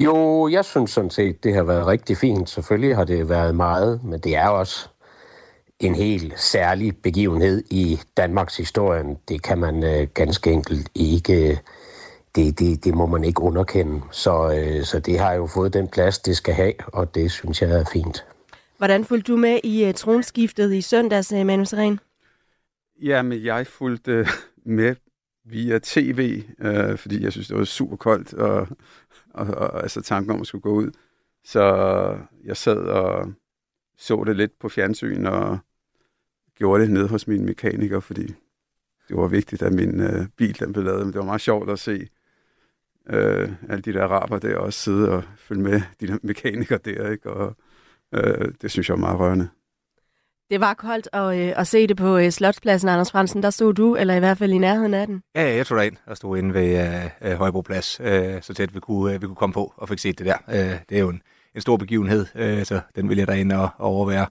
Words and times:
Jo, 0.00 0.48
jeg 0.48 0.64
synes 0.64 0.90
sådan 0.90 1.10
set, 1.10 1.44
det 1.44 1.54
har 1.54 1.62
været 1.62 1.86
rigtig 1.86 2.16
fint. 2.16 2.50
Selvfølgelig 2.50 2.96
har 2.96 3.04
det 3.04 3.28
været 3.28 3.54
meget, 3.54 4.04
men 4.04 4.20
det 4.20 4.36
er 4.36 4.48
også 4.48 4.88
en 5.80 5.94
helt 5.94 6.40
særlig 6.40 6.96
begivenhed 6.96 7.64
i 7.70 8.00
Danmarks 8.16 8.56
historie. 8.56 9.04
Det 9.28 9.42
kan 9.42 9.58
man 9.58 9.84
øh, 9.84 10.08
ganske 10.14 10.50
enkelt 10.50 10.88
ikke, 10.94 11.60
det, 12.34 12.58
det, 12.58 12.84
det 12.84 12.94
må 12.94 13.06
man 13.06 13.24
ikke 13.24 13.42
underkende. 13.42 14.00
Så, 14.10 14.52
øh, 14.52 14.84
så 14.84 14.98
det 14.98 15.18
har 15.18 15.32
jo 15.32 15.46
fået 15.46 15.72
den 15.72 15.88
plads, 15.88 16.18
det 16.18 16.36
skal 16.36 16.54
have, 16.54 16.74
og 16.86 17.14
det 17.14 17.30
synes 17.30 17.62
jeg 17.62 17.70
er 17.70 17.84
fint. 17.92 18.24
Hvordan 18.78 19.04
fulgte 19.04 19.32
du 19.32 19.36
med 19.36 19.60
i 19.64 19.88
uh, 19.88 19.94
tronskiftet 19.94 20.74
i 20.74 20.80
søndags, 20.80 21.32
uh, 21.32 21.46
Manu 21.46 21.64
Seren? 21.64 22.00
Jamen, 23.02 23.44
jeg 23.44 23.66
fulgte 23.66 24.20
uh, 24.20 24.26
med 24.64 24.94
via 25.44 25.78
tv, 25.82 26.42
uh, 26.64 26.98
fordi 26.98 27.22
jeg 27.22 27.32
synes, 27.32 27.48
det 27.48 27.56
var 27.56 27.64
super 27.64 27.96
koldt, 27.96 28.34
og, 28.34 28.68
og, 29.34 29.46
og 29.46 29.82
altså 29.82 30.00
tanken 30.00 30.30
om 30.30 30.40
at 30.40 30.46
skulle 30.46 30.62
gå 30.62 30.72
ud. 30.72 30.90
Så 31.44 31.62
jeg 32.44 32.56
sad 32.56 32.76
og 32.76 33.32
så 33.96 34.24
det 34.24 34.36
lidt 34.36 34.58
på 34.58 34.68
fjernsyn, 34.68 35.26
og 35.26 35.58
gjorde 36.54 36.82
det 36.82 36.90
ned 36.90 37.08
hos 37.08 37.26
min 37.26 37.44
mekaniker, 37.44 38.00
fordi 38.00 38.26
det 39.08 39.16
var 39.16 39.28
vigtigt, 39.28 39.62
at 39.62 39.72
min 39.72 40.00
uh, 40.00 40.26
bil 40.36 40.60
den 40.60 40.72
blev 40.72 40.84
lavet. 40.84 41.00
Men 41.00 41.12
det 41.12 41.18
var 41.18 41.24
meget 41.24 41.40
sjovt 41.40 41.70
at 41.70 41.78
se 41.78 42.08
uh, 43.10 43.48
alle 43.68 43.82
de 43.84 43.92
der 43.92 44.02
araber 44.04 44.38
der 44.38 44.58
også 44.58 44.80
sidde 44.80 45.10
og 45.10 45.24
følge 45.36 45.62
med 45.62 45.80
de 46.00 46.06
der 46.06 46.18
mekanikere 46.22 46.78
der, 46.84 47.10
ikke? 47.10 47.30
Og, 47.30 47.56
Øh, 48.14 48.52
det 48.62 48.70
synes 48.70 48.88
jeg 48.88 48.94
er 48.94 48.98
meget 48.98 49.18
rørende. 49.18 49.48
Det 50.50 50.60
var 50.60 50.74
koldt 50.74 51.08
at, 51.12 51.38
øh, 51.38 51.52
at 51.56 51.66
se 51.66 51.86
det 51.86 51.96
på 51.96 52.18
øh, 52.18 52.30
Slotspladsen, 52.30 52.88
Anders 52.88 53.10
Fransen. 53.10 53.42
Der 53.42 53.50
stod 53.50 53.74
du, 53.74 53.96
eller 53.96 54.14
i 54.14 54.18
hvert 54.18 54.38
fald 54.38 54.52
i 54.52 54.58
nærheden 54.58 54.94
af 54.94 55.06
den. 55.06 55.22
Ja, 55.34 55.56
jeg 55.56 55.66
tog 55.66 55.86
ind 55.86 55.96
og 56.06 56.16
stod 56.16 56.38
inde 56.38 56.54
ved 56.54 56.86
øh, 57.22 57.30
øh, 57.30 57.38
Højbroplads, 57.38 58.00
øh, 58.00 58.42
så 58.42 58.54
tæt 58.54 58.74
vi 58.74 58.80
kunne, 58.80 59.14
øh, 59.14 59.22
vi 59.22 59.26
kunne 59.26 59.36
komme 59.36 59.52
på 59.52 59.74
og 59.76 59.88
fik 59.88 59.98
set 59.98 60.18
det 60.18 60.26
der. 60.26 60.36
Øh, 60.48 60.78
det 60.88 60.96
er 60.96 61.00
jo 61.00 61.08
en, 61.08 61.22
en 61.54 61.60
stor 61.60 61.76
begivenhed, 61.76 62.26
øh, 62.34 62.64
så 62.64 62.80
den 62.96 63.08
vil 63.08 63.18
jeg 63.18 63.40
ind 63.40 63.52
og, 63.52 63.68
og 63.78 63.86
overvære. 63.86 64.26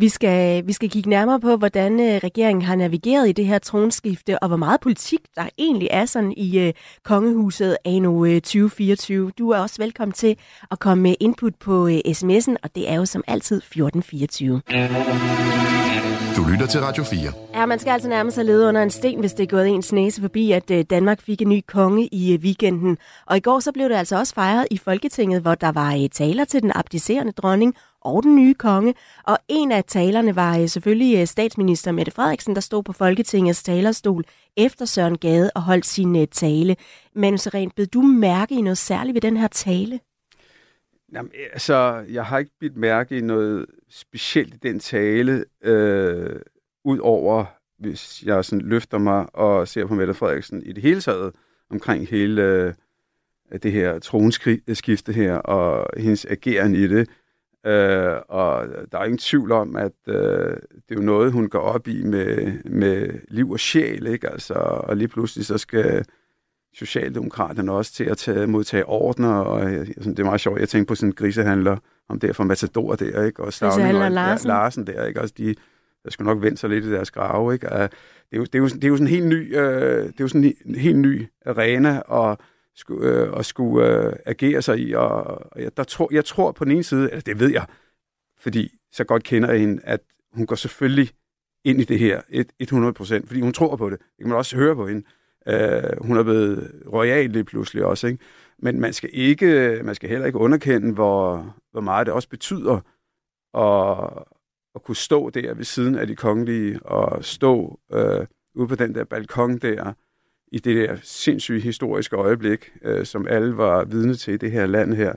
Vi 0.00 0.08
skal, 0.08 0.66
vi 0.66 0.72
skal 0.72 0.90
kigge 0.90 1.10
nærmere 1.10 1.40
på, 1.40 1.56
hvordan 1.56 2.00
øh, 2.00 2.20
regeringen 2.24 2.62
har 2.62 2.76
navigeret 2.76 3.28
i 3.28 3.32
det 3.32 3.46
her 3.46 3.58
tronskifte, 3.58 4.38
og 4.38 4.48
hvor 4.48 4.56
meget 4.56 4.80
politik 4.80 5.20
der 5.36 5.48
egentlig 5.58 5.88
er 5.90 6.04
sådan 6.04 6.32
i 6.36 6.58
øh, 6.58 6.72
kongehuset 7.04 7.76
anno 7.84 8.24
øh, 8.24 8.40
2024. 8.40 9.30
Du 9.38 9.50
er 9.50 9.58
også 9.58 9.76
velkommen 9.78 10.12
til 10.12 10.36
at 10.70 10.78
komme 10.78 11.02
med 11.02 11.14
input 11.20 11.54
på 11.54 11.88
øh, 11.88 11.98
sms'en, 12.06 12.54
og 12.62 12.74
det 12.74 12.90
er 12.90 12.94
jo 12.94 13.04
som 13.04 13.24
altid 13.26 13.56
1424. 13.56 14.60
Du 16.36 16.44
lytter 16.50 16.66
til 16.66 16.80
Radio 16.80 17.04
4. 17.04 17.32
Ja, 17.54 17.66
man 17.66 17.78
skal 17.78 17.90
altså 17.90 18.08
nærmest 18.08 18.36
have 18.36 18.46
ledet 18.46 18.68
under 18.68 18.82
en 18.82 18.90
sten, 18.90 19.20
hvis 19.20 19.32
det 19.32 19.42
er 19.42 19.46
gået 19.46 19.68
ens 19.68 19.92
næse 19.92 20.20
forbi, 20.20 20.52
at 20.52 20.70
øh, 20.70 20.84
Danmark 20.90 21.20
fik 21.20 21.42
en 21.42 21.48
ny 21.48 21.60
konge 21.68 22.08
i 22.12 22.32
øh, 22.32 22.40
weekenden. 22.40 22.98
Og 23.26 23.36
i 23.36 23.40
går 23.40 23.60
så 23.60 23.72
blev 23.72 23.88
det 23.88 23.94
altså 23.94 24.18
også 24.18 24.34
fejret 24.34 24.66
i 24.70 24.78
Folketinget, 24.78 25.42
hvor 25.42 25.54
der 25.54 25.72
var 25.72 25.94
øh, 25.94 26.08
taler 26.12 26.44
til 26.44 26.62
den 26.62 26.72
abdicerende 26.74 27.32
dronning 27.32 27.74
og 28.08 28.22
den 28.22 28.36
nye 28.36 28.54
konge. 28.54 28.94
Og 29.24 29.38
en 29.48 29.72
af 29.72 29.84
talerne 29.84 30.36
var 30.36 30.58
øh, 30.58 30.68
selvfølgelig 30.68 31.20
øh, 31.20 31.26
statsminister 31.26 31.92
Mette 31.92 32.12
Frederiksen, 32.12 32.54
der 32.54 32.60
stod 32.60 32.82
på 32.82 32.92
Folketingets 32.92 33.62
talerstol 33.62 34.24
efter 34.56 34.84
Søren 34.84 35.18
Gade 35.18 35.50
og 35.54 35.62
holdt 35.62 35.86
sin 35.86 36.16
øh, 36.16 36.26
tale. 36.26 36.76
Men 37.14 37.38
Seren, 37.38 37.70
bed 37.76 37.86
du 37.86 38.02
mærke 38.02 38.54
i 38.54 38.60
noget 38.60 38.78
særligt 38.78 39.14
ved 39.14 39.20
den 39.20 39.36
her 39.36 39.48
tale? 39.48 40.00
Jamen, 41.12 41.32
altså, 41.52 42.04
jeg 42.10 42.24
har 42.24 42.38
ikke 42.38 42.52
bidt 42.60 42.76
mærke 42.76 43.18
i 43.18 43.20
noget 43.20 43.66
specielt 43.90 44.54
i 44.54 44.58
den 44.62 44.80
tale, 44.80 45.44
øh, 45.64 46.40
ud 46.84 46.98
over 46.98 47.44
hvis 47.78 48.22
jeg 48.22 48.44
sådan 48.44 48.66
løfter 48.66 48.98
mig 48.98 49.26
og 49.34 49.68
ser 49.68 49.86
på 49.86 49.94
Mette 49.94 50.14
Frederiksen 50.14 50.62
i 50.62 50.72
det 50.72 50.82
hele 50.82 51.00
taget, 51.00 51.34
omkring 51.70 52.08
hele 52.08 52.42
øh, 52.42 52.74
det 53.62 53.72
her 53.72 53.98
tronskifte 53.98 55.12
her, 55.12 55.34
og 55.34 55.90
hendes 56.00 56.24
ageren 56.24 56.74
i 56.74 56.86
det. 56.86 57.08
Øh, 57.68 58.16
og 58.28 58.66
der 58.92 58.98
er 58.98 59.04
ingen 59.04 59.18
tvivl 59.18 59.52
om, 59.52 59.76
at 59.76 59.92
øh, 60.06 60.14
det 60.14 60.90
er 60.90 60.94
jo 60.94 61.00
noget, 61.00 61.32
hun 61.32 61.48
går 61.48 61.60
op 61.60 61.88
i 61.88 62.02
med, 62.02 62.52
med 62.64 63.10
liv 63.28 63.50
og 63.50 63.60
sjæl, 63.60 64.06
ikke? 64.06 64.30
Altså, 64.30 64.54
og 64.54 64.96
lige 64.96 65.08
pludselig 65.08 65.46
så 65.46 65.58
skal 65.58 66.04
Socialdemokraterne 66.74 67.72
også 67.72 67.92
til 67.92 68.04
at 68.04 68.16
tage, 68.16 68.46
modtage 68.46 68.86
ordner, 68.86 69.34
og 69.34 69.72
jeg, 69.72 69.86
det 69.86 70.18
er 70.18 70.24
meget 70.24 70.40
sjovt. 70.40 70.60
Jeg 70.60 70.68
tænker 70.68 70.86
på 70.86 70.94
sådan 70.94 71.08
en 71.08 71.14
grisehandler, 71.14 71.76
om 72.08 72.20
det 72.20 72.30
er 72.30 72.34
fra 72.34 72.44
Matador 72.44 72.94
der, 72.94 73.24
ikke? 73.24 73.42
Og 73.42 73.52
Stavning 73.52 73.98
og 73.98 74.10
Larsen. 74.10 74.48
Ja, 74.48 74.54
Larsen 74.54 74.86
der, 74.86 75.06
ikke? 75.06 75.20
Altså, 75.20 75.34
de, 75.38 75.54
der 76.04 76.10
skulle 76.10 76.26
nok 76.26 76.42
vente 76.42 76.56
sig 76.56 76.70
lidt 76.70 76.84
i 76.84 76.90
deres 76.90 77.10
grave, 77.10 77.54
ikke? 77.54 77.66
Uh, 77.66 77.78
det, 77.80 77.90
er 78.32 78.36
jo, 78.36 78.44
det, 78.44 78.54
er 78.54 78.58
jo, 78.58 78.66
det 78.66 78.84
er 78.84 78.88
jo 78.88 78.96
sådan 78.96 79.06
en 79.06 79.12
helt 79.12 79.26
ny, 79.26 79.56
uh, 79.56 79.62
det 79.62 80.08
er 80.08 80.20
jo 80.20 80.28
sådan 80.28 80.54
en 80.64 80.74
helt 80.74 80.98
ny 80.98 81.26
arena, 81.46 82.00
og 82.00 82.38
skulle, 82.78 83.08
øh, 83.08 83.32
og 83.32 83.44
skulle 83.44 84.06
øh, 84.06 84.12
agere 84.26 84.62
sig 84.62 84.78
i, 84.78 84.92
og, 84.92 85.12
og 85.52 85.62
jeg, 85.62 85.76
der 85.76 85.84
tror, 85.84 86.08
jeg 86.12 86.24
tror 86.24 86.52
på 86.52 86.64
den 86.64 86.72
ene 86.72 86.82
side, 86.82 87.10
eller 87.10 87.20
det 87.20 87.40
ved 87.40 87.50
jeg, 87.50 87.66
fordi 88.38 88.78
så 88.92 89.04
godt 89.04 89.24
kender 89.24 89.50
jeg 89.50 89.60
hende, 89.60 89.82
at 89.84 90.00
hun 90.32 90.46
går 90.46 90.56
selvfølgelig 90.56 91.10
ind 91.64 91.80
i 91.80 91.84
det 91.84 91.98
her 91.98 92.22
100 92.58 92.92
procent, 92.92 93.26
fordi 93.26 93.40
hun 93.40 93.52
tror 93.52 93.76
på 93.76 93.90
det. 93.90 93.98
Det 93.98 94.18
kan 94.18 94.28
man 94.28 94.38
også 94.38 94.56
høre 94.56 94.76
på 94.76 94.86
hende. 94.86 95.06
Øh, 95.48 96.06
hun 96.06 96.16
er 96.16 96.22
blevet 96.22 96.82
royal 96.92 97.30
lige 97.30 97.44
pludselig 97.44 97.84
også, 97.84 98.06
ikke? 98.06 98.24
Men 98.58 98.80
man 98.80 98.92
skal, 98.92 99.10
ikke, 99.12 99.80
man 99.84 99.94
skal 99.94 100.08
heller 100.08 100.26
ikke 100.26 100.38
underkende, 100.38 100.94
hvor, 100.94 101.54
hvor 101.72 101.80
meget 101.80 102.06
det 102.06 102.14
også 102.14 102.28
betyder 102.28 102.80
at, 103.54 104.24
at 104.74 104.82
kunne 104.82 104.96
stå 104.96 105.30
der 105.30 105.54
ved 105.54 105.64
siden 105.64 105.94
af 105.94 106.06
de 106.06 106.16
kongelige 106.16 106.82
og 106.82 107.24
stå 107.24 107.80
øh, 107.92 108.26
ude 108.54 108.68
på 108.68 108.74
den 108.74 108.94
der 108.94 109.04
balkon 109.04 109.58
der 109.58 109.92
i 110.52 110.58
det 110.58 110.76
der 110.76 110.96
sindssyge 111.02 111.60
historiske 111.60 112.16
øjeblik, 112.16 112.72
øh, 112.82 113.06
som 113.06 113.26
alle 113.28 113.56
var 113.56 113.84
vidne 113.84 114.14
til 114.14 114.34
i 114.34 114.36
det 114.36 114.50
her 114.50 114.66
land 114.66 114.94
her. 114.94 115.14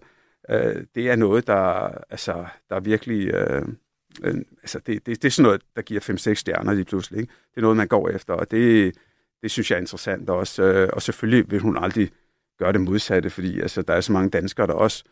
øh, 0.50 0.83
det 0.95 1.10
er 1.10 1.16
noget, 1.16 1.48
der, 1.48 1.88
altså, 2.10 2.45
der 2.69 2.75
er 2.75 2.80
virkelig... 2.80 3.28
Øh, 3.28 3.66
øh, 4.24 4.36
altså 4.62 4.80
det, 4.80 5.06
det, 5.06 5.22
det 5.22 5.25
er 5.25 5.31
sådan 5.31 5.44
noget, 5.44 5.62
der 5.75 5.81
giver 5.81 6.01
5-6 6.31 6.33
stjerner 6.33 6.74
lige 6.74 6.86
pludselig. 6.86 7.19
Ikke? 7.19 7.33
Det 7.51 7.57
er 7.57 7.62
noget, 7.62 7.78
man 7.78 7.88
går 7.88 8.10
efter, 8.10 8.33
og 8.33 8.51
det, 8.51 8.95
det 9.42 9.51
synes 9.51 9.72
jeg 9.72 9.75
er 9.75 9.81
interessant 9.81 10.30
også. 10.30 10.63
Øh, 10.63 10.89
og 10.94 11.01
selvfølgelig 11.01 11.51
vil 11.51 11.60
hun 11.60 11.78
aldrig 11.78 12.12
gøre 12.60 12.74
det 12.74 12.81
modsatte, 12.81 13.30
fordi 13.30 13.60
altså, 13.60 13.81
der 13.81 13.94
er 13.94 14.01
så 14.01 14.12
mange 14.12 14.30
danskere, 14.30 14.68
der 14.68 14.74
også 14.74 15.04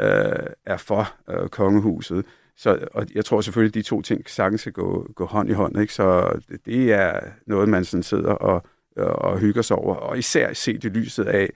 øh, 0.00 0.46
er 0.66 0.76
for 0.76 1.14
øh, 1.30 1.48
kongehuset. 1.48 2.26
Så, 2.56 2.88
og 2.94 3.06
jeg 3.14 3.24
tror 3.24 3.40
selvfølgelig, 3.40 3.70
at 3.70 3.84
de 3.84 3.88
to 3.88 4.02
ting 4.02 4.30
sagtens 4.30 4.60
skal 4.60 4.72
gå, 4.72 5.12
gå 5.14 5.24
hånd 5.24 5.50
i 5.50 5.52
hånd. 5.52 5.80
Ikke? 5.80 5.94
Så 5.94 6.38
det, 6.48 6.66
det 6.66 6.92
er 6.92 7.20
noget, 7.46 7.68
man 7.68 7.84
sådan 7.84 8.02
sidder 8.02 8.30
og, 8.30 8.66
Øh, 8.98 9.06
og 9.06 9.38
hygger 9.38 9.62
sig 9.62 9.76
over. 9.76 9.94
Og 9.94 10.18
især 10.18 10.52
set 10.52 10.84
i 10.84 10.88
lyset 10.88 11.24
af, 11.24 11.50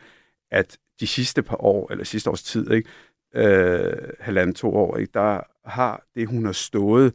at 0.50 0.78
de 1.00 1.06
sidste 1.06 1.42
par 1.42 1.64
år, 1.64 1.92
eller 1.92 2.04
sidste 2.04 2.30
års 2.30 2.42
tid, 2.42 2.70
ikke? 2.70 2.88
Øh, 3.34 3.92
halvandet 4.20 4.56
to 4.56 4.74
år, 4.74 4.96
ikke? 4.96 5.10
der 5.14 5.40
har 5.64 6.04
det, 6.14 6.28
hun 6.28 6.44
har 6.44 6.52
stået 6.52 7.12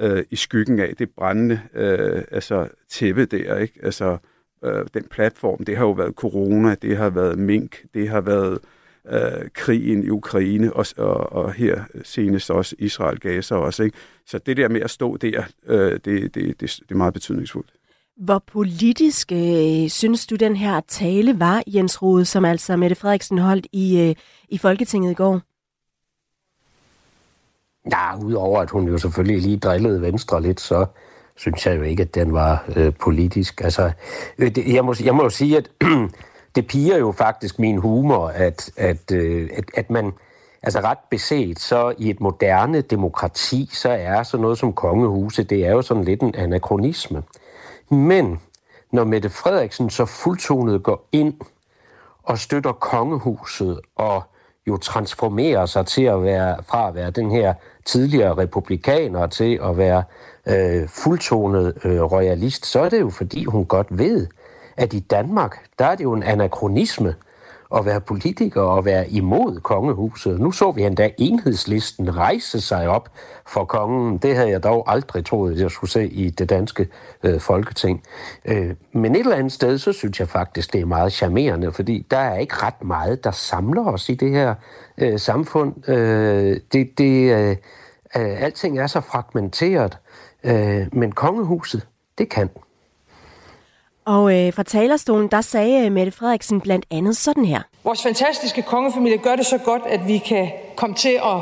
øh, 0.00 0.24
i 0.30 0.36
skyggen 0.36 0.78
af, 0.78 0.96
det 0.98 1.10
brændende 1.10 1.60
øh, 1.74 2.22
altså 2.30 2.68
tæppe 2.88 3.24
der, 3.24 3.58
ikke? 3.58 3.80
Altså 3.82 4.18
øh, 4.64 4.86
den 4.94 5.04
platform, 5.10 5.64
det 5.64 5.76
har 5.76 5.84
jo 5.84 5.90
været 5.90 6.14
corona, 6.14 6.74
det 6.74 6.96
har 6.96 7.10
været 7.10 7.38
mink, 7.38 7.84
det 7.94 8.08
har 8.08 8.20
været 8.20 8.58
øh, 9.12 9.48
krigen 9.54 10.04
i 10.04 10.08
Ukraine, 10.08 10.72
og, 10.72 10.86
og, 10.96 11.32
og 11.32 11.52
her 11.52 11.84
senest 12.02 12.50
også 12.50 12.76
Israel-Gaza 12.78 13.54
også. 13.54 13.82
Ikke? 13.82 13.96
Så 14.26 14.38
det 14.38 14.56
der 14.56 14.68
med 14.68 14.80
at 14.80 14.90
stå 14.90 15.16
der, 15.16 15.44
øh, 15.66 15.92
det, 15.92 16.04
det, 16.04 16.34
det, 16.34 16.60
det 16.60 16.90
er 16.90 16.94
meget 16.94 17.14
betydningsfuldt. 17.14 17.72
Hvor 18.16 18.42
politisk 18.52 19.32
øh, 19.32 19.88
synes 19.88 20.26
du, 20.26 20.36
den 20.36 20.56
her 20.56 20.80
tale 20.88 21.40
var, 21.40 21.62
Jens 21.66 22.02
Rode, 22.02 22.24
som 22.24 22.44
altså 22.44 22.76
Mette 22.76 22.96
Frederiksen 22.96 23.38
holdt 23.38 23.66
i, 23.72 24.00
øh, 24.00 24.14
i 24.48 24.58
Folketinget 24.58 25.10
i 25.10 25.14
går? 25.14 25.40
Ja, 27.90 28.16
udover 28.24 28.60
at 28.60 28.70
hun 28.70 28.88
jo 28.88 28.98
selvfølgelig 28.98 29.42
lige 29.42 29.56
drillede 29.56 30.02
Venstre 30.02 30.42
lidt, 30.42 30.60
så 30.60 30.86
synes 31.36 31.66
jeg 31.66 31.76
jo 31.76 31.82
ikke, 31.82 32.02
at 32.02 32.14
den 32.14 32.32
var 32.32 32.64
øh, 32.76 32.92
politisk. 33.00 33.60
Altså, 33.60 33.90
øh, 34.38 34.54
det, 34.54 34.74
jeg, 34.74 34.84
må, 34.84 34.94
jeg 35.04 35.14
må 35.14 35.22
jo 35.22 35.30
sige, 35.30 35.56
at 35.56 35.70
det 36.54 36.66
piger 36.66 36.96
jo 36.98 37.12
faktisk 37.12 37.58
min 37.58 37.78
humor, 37.78 38.28
at, 38.28 38.70
at, 38.76 39.12
øh, 39.12 39.50
at, 39.56 39.64
at 39.74 39.90
man, 39.90 40.12
altså 40.62 40.80
ret 40.80 40.98
beset, 41.10 41.58
så 41.58 41.94
i 41.98 42.10
et 42.10 42.20
moderne 42.20 42.80
demokrati, 42.80 43.70
så 43.72 43.88
er 43.88 44.22
sådan 44.22 44.42
noget 44.42 44.58
som 44.58 44.72
kongehuse, 44.72 45.44
det 45.44 45.66
er 45.66 45.70
jo 45.70 45.82
sådan 45.82 46.04
lidt 46.04 46.22
en 46.22 46.34
anachronisme. 46.34 47.22
Men 47.88 48.40
når 48.92 49.04
Mette 49.04 49.30
Frederiksen 49.30 49.90
så 49.90 50.04
fuldtonet 50.04 50.82
går 50.82 51.08
ind 51.12 51.34
og 52.22 52.38
støtter 52.38 52.72
kongehuset 52.72 53.80
og 53.96 54.22
jo 54.66 54.76
transformerer 54.76 55.66
sig 55.66 55.86
til 55.86 56.02
at 56.02 56.22
være 56.22 56.56
fra 56.62 56.88
at 56.88 56.94
være 56.94 57.10
den 57.10 57.30
her 57.30 57.54
tidligere 57.84 58.38
republikaner 58.38 59.26
til 59.26 59.60
at 59.62 59.78
være 59.78 60.02
øh, 60.46 60.88
fuldtonet 60.88 61.78
øh, 61.84 62.02
royalist, 62.02 62.66
så 62.66 62.80
er 62.80 62.88
det 62.88 63.00
jo 63.00 63.10
fordi 63.10 63.44
hun 63.44 63.64
godt 63.64 63.98
ved, 63.98 64.26
at 64.76 64.92
i 64.92 65.00
Danmark, 65.00 65.58
der 65.78 65.86
er 65.86 65.94
det 65.94 66.04
jo 66.04 66.12
en 66.12 66.22
anachronisme 66.22 67.14
at 67.76 67.84
være 67.84 68.00
politiker 68.00 68.60
og 68.62 68.84
være 68.84 69.10
imod 69.10 69.60
kongehuset. 69.60 70.40
Nu 70.40 70.50
så 70.50 70.70
vi 70.70 70.82
endda 70.82 71.10
enhedslisten 71.18 72.16
rejse 72.16 72.60
sig 72.60 72.88
op 72.88 73.08
for 73.46 73.64
kongen. 73.64 74.18
Det 74.18 74.36
havde 74.36 74.50
jeg 74.50 74.62
dog 74.62 74.92
aldrig 74.92 75.24
troet, 75.24 75.52
at 75.52 75.60
jeg 75.60 75.70
skulle 75.70 75.90
se 75.90 76.08
i 76.08 76.30
det 76.30 76.48
danske 76.48 76.88
øh, 77.22 77.40
folketing. 77.40 78.02
Øh, 78.44 78.74
men 78.92 79.14
et 79.14 79.20
eller 79.20 79.36
andet 79.36 79.52
sted, 79.52 79.78
så 79.78 79.92
synes 79.92 80.20
jeg 80.20 80.28
faktisk, 80.28 80.72
det 80.72 80.80
er 80.80 80.86
meget 80.86 81.12
charmerende, 81.12 81.72
fordi 81.72 82.06
der 82.10 82.18
er 82.18 82.38
ikke 82.38 82.54
ret 82.56 82.84
meget, 82.84 83.24
der 83.24 83.30
samler 83.30 83.86
os 83.86 84.08
i 84.08 84.14
det 84.14 84.30
her 84.30 84.54
øh, 84.98 85.18
samfund. 85.18 85.88
Øh, 85.88 86.60
det, 86.72 86.98
det, 86.98 87.32
øh, 87.34 87.56
øh, 88.16 88.42
alting 88.42 88.78
er 88.78 88.86
så 88.86 89.00
fragmenteret, 89.00 89.98
øh, 90.44 90.86
men 90.92 91.12
kongehuset, 91.12 91.86
det 92.18 92.28
kan. 92.28 92.50
Og 94.06 94.46
øh, 94.46 94.52
fra 94.52 94.62
talerstolen, 94.62 95.28
der 95.28 95.40
sagde 95.40 95.86
øh, 95.86 95.92
Mette 95.92 96.12
Frederiksen 96.12 96.60
blandt 96.60 96.86
andet 96.90 97.16
sådan 97.16 97.44
her. 97.44 97.62
Vores 97.84 98.02
fantastiske 98.02 98.62
kongefamilie 98.62 99.18
gør 99.18 99.36
det 99.36 99.46
så 99.46 99.58
godt, 99.58 99.82
at 99.86 100.08
vi 100.08 100.18
kan 100.18 100.50
komme 100.76 100.96
til 100.96 101.20
at 101.24 101.40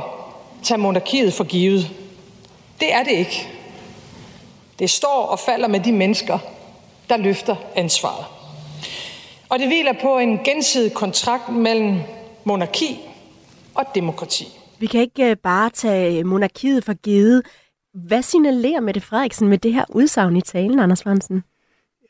tage 0.63 0.79
monarkiet 0.79 1.33
for 1.33 1.45
givet. 1.45 1.91
Det 2.81 2.93
er 2.93 3.03
det 3.03 3.13
ikke. 3.13 3.49
Det 4.79 4.91
står 4.91 5.27
og 5.27 5.39
falder 5.39 5.69
med 5.69 5.81
de 5.81 5.93
mennesker, 5.93 6.39
der 7.09 7.17
løfter 7.17 7.57
ansvaret. 7.77 8.25
Og 9.49 9.59
det 9.59 9.67
hviler 9.67 9.93
på 10.03 10.19
en 10.19 10.39
gensidig 10.39 10.95
kontrakt 10.95 11.49
mellem 11.49 12.01
monarki 12.45 13.01
og 13.75 13.85
demokrati. 13.95 14.49
Vi 14.79 14.87
kan 14.87 15.01
ikke 15.01 15.31
øh, 15.31 15.37
bare 15.37 15.71
tage 15.71 16.25
monarkiet 16.25 16.85
for 16.85 16.95
givet. 16.95 17.43
Hvad 17.95 18.23
signalerer 18.23 18.81
Mette 18.81 19.01
Frederiksen 19.01 19.49
med 19.49 19.59
det 19.59 19.73
her 19.73 19.85
udsagn 19.89 20.37
i 20.37 20.41
talen, 20.41 20.79
Anders 20.79 21.03
Fransen? 21.03 21.45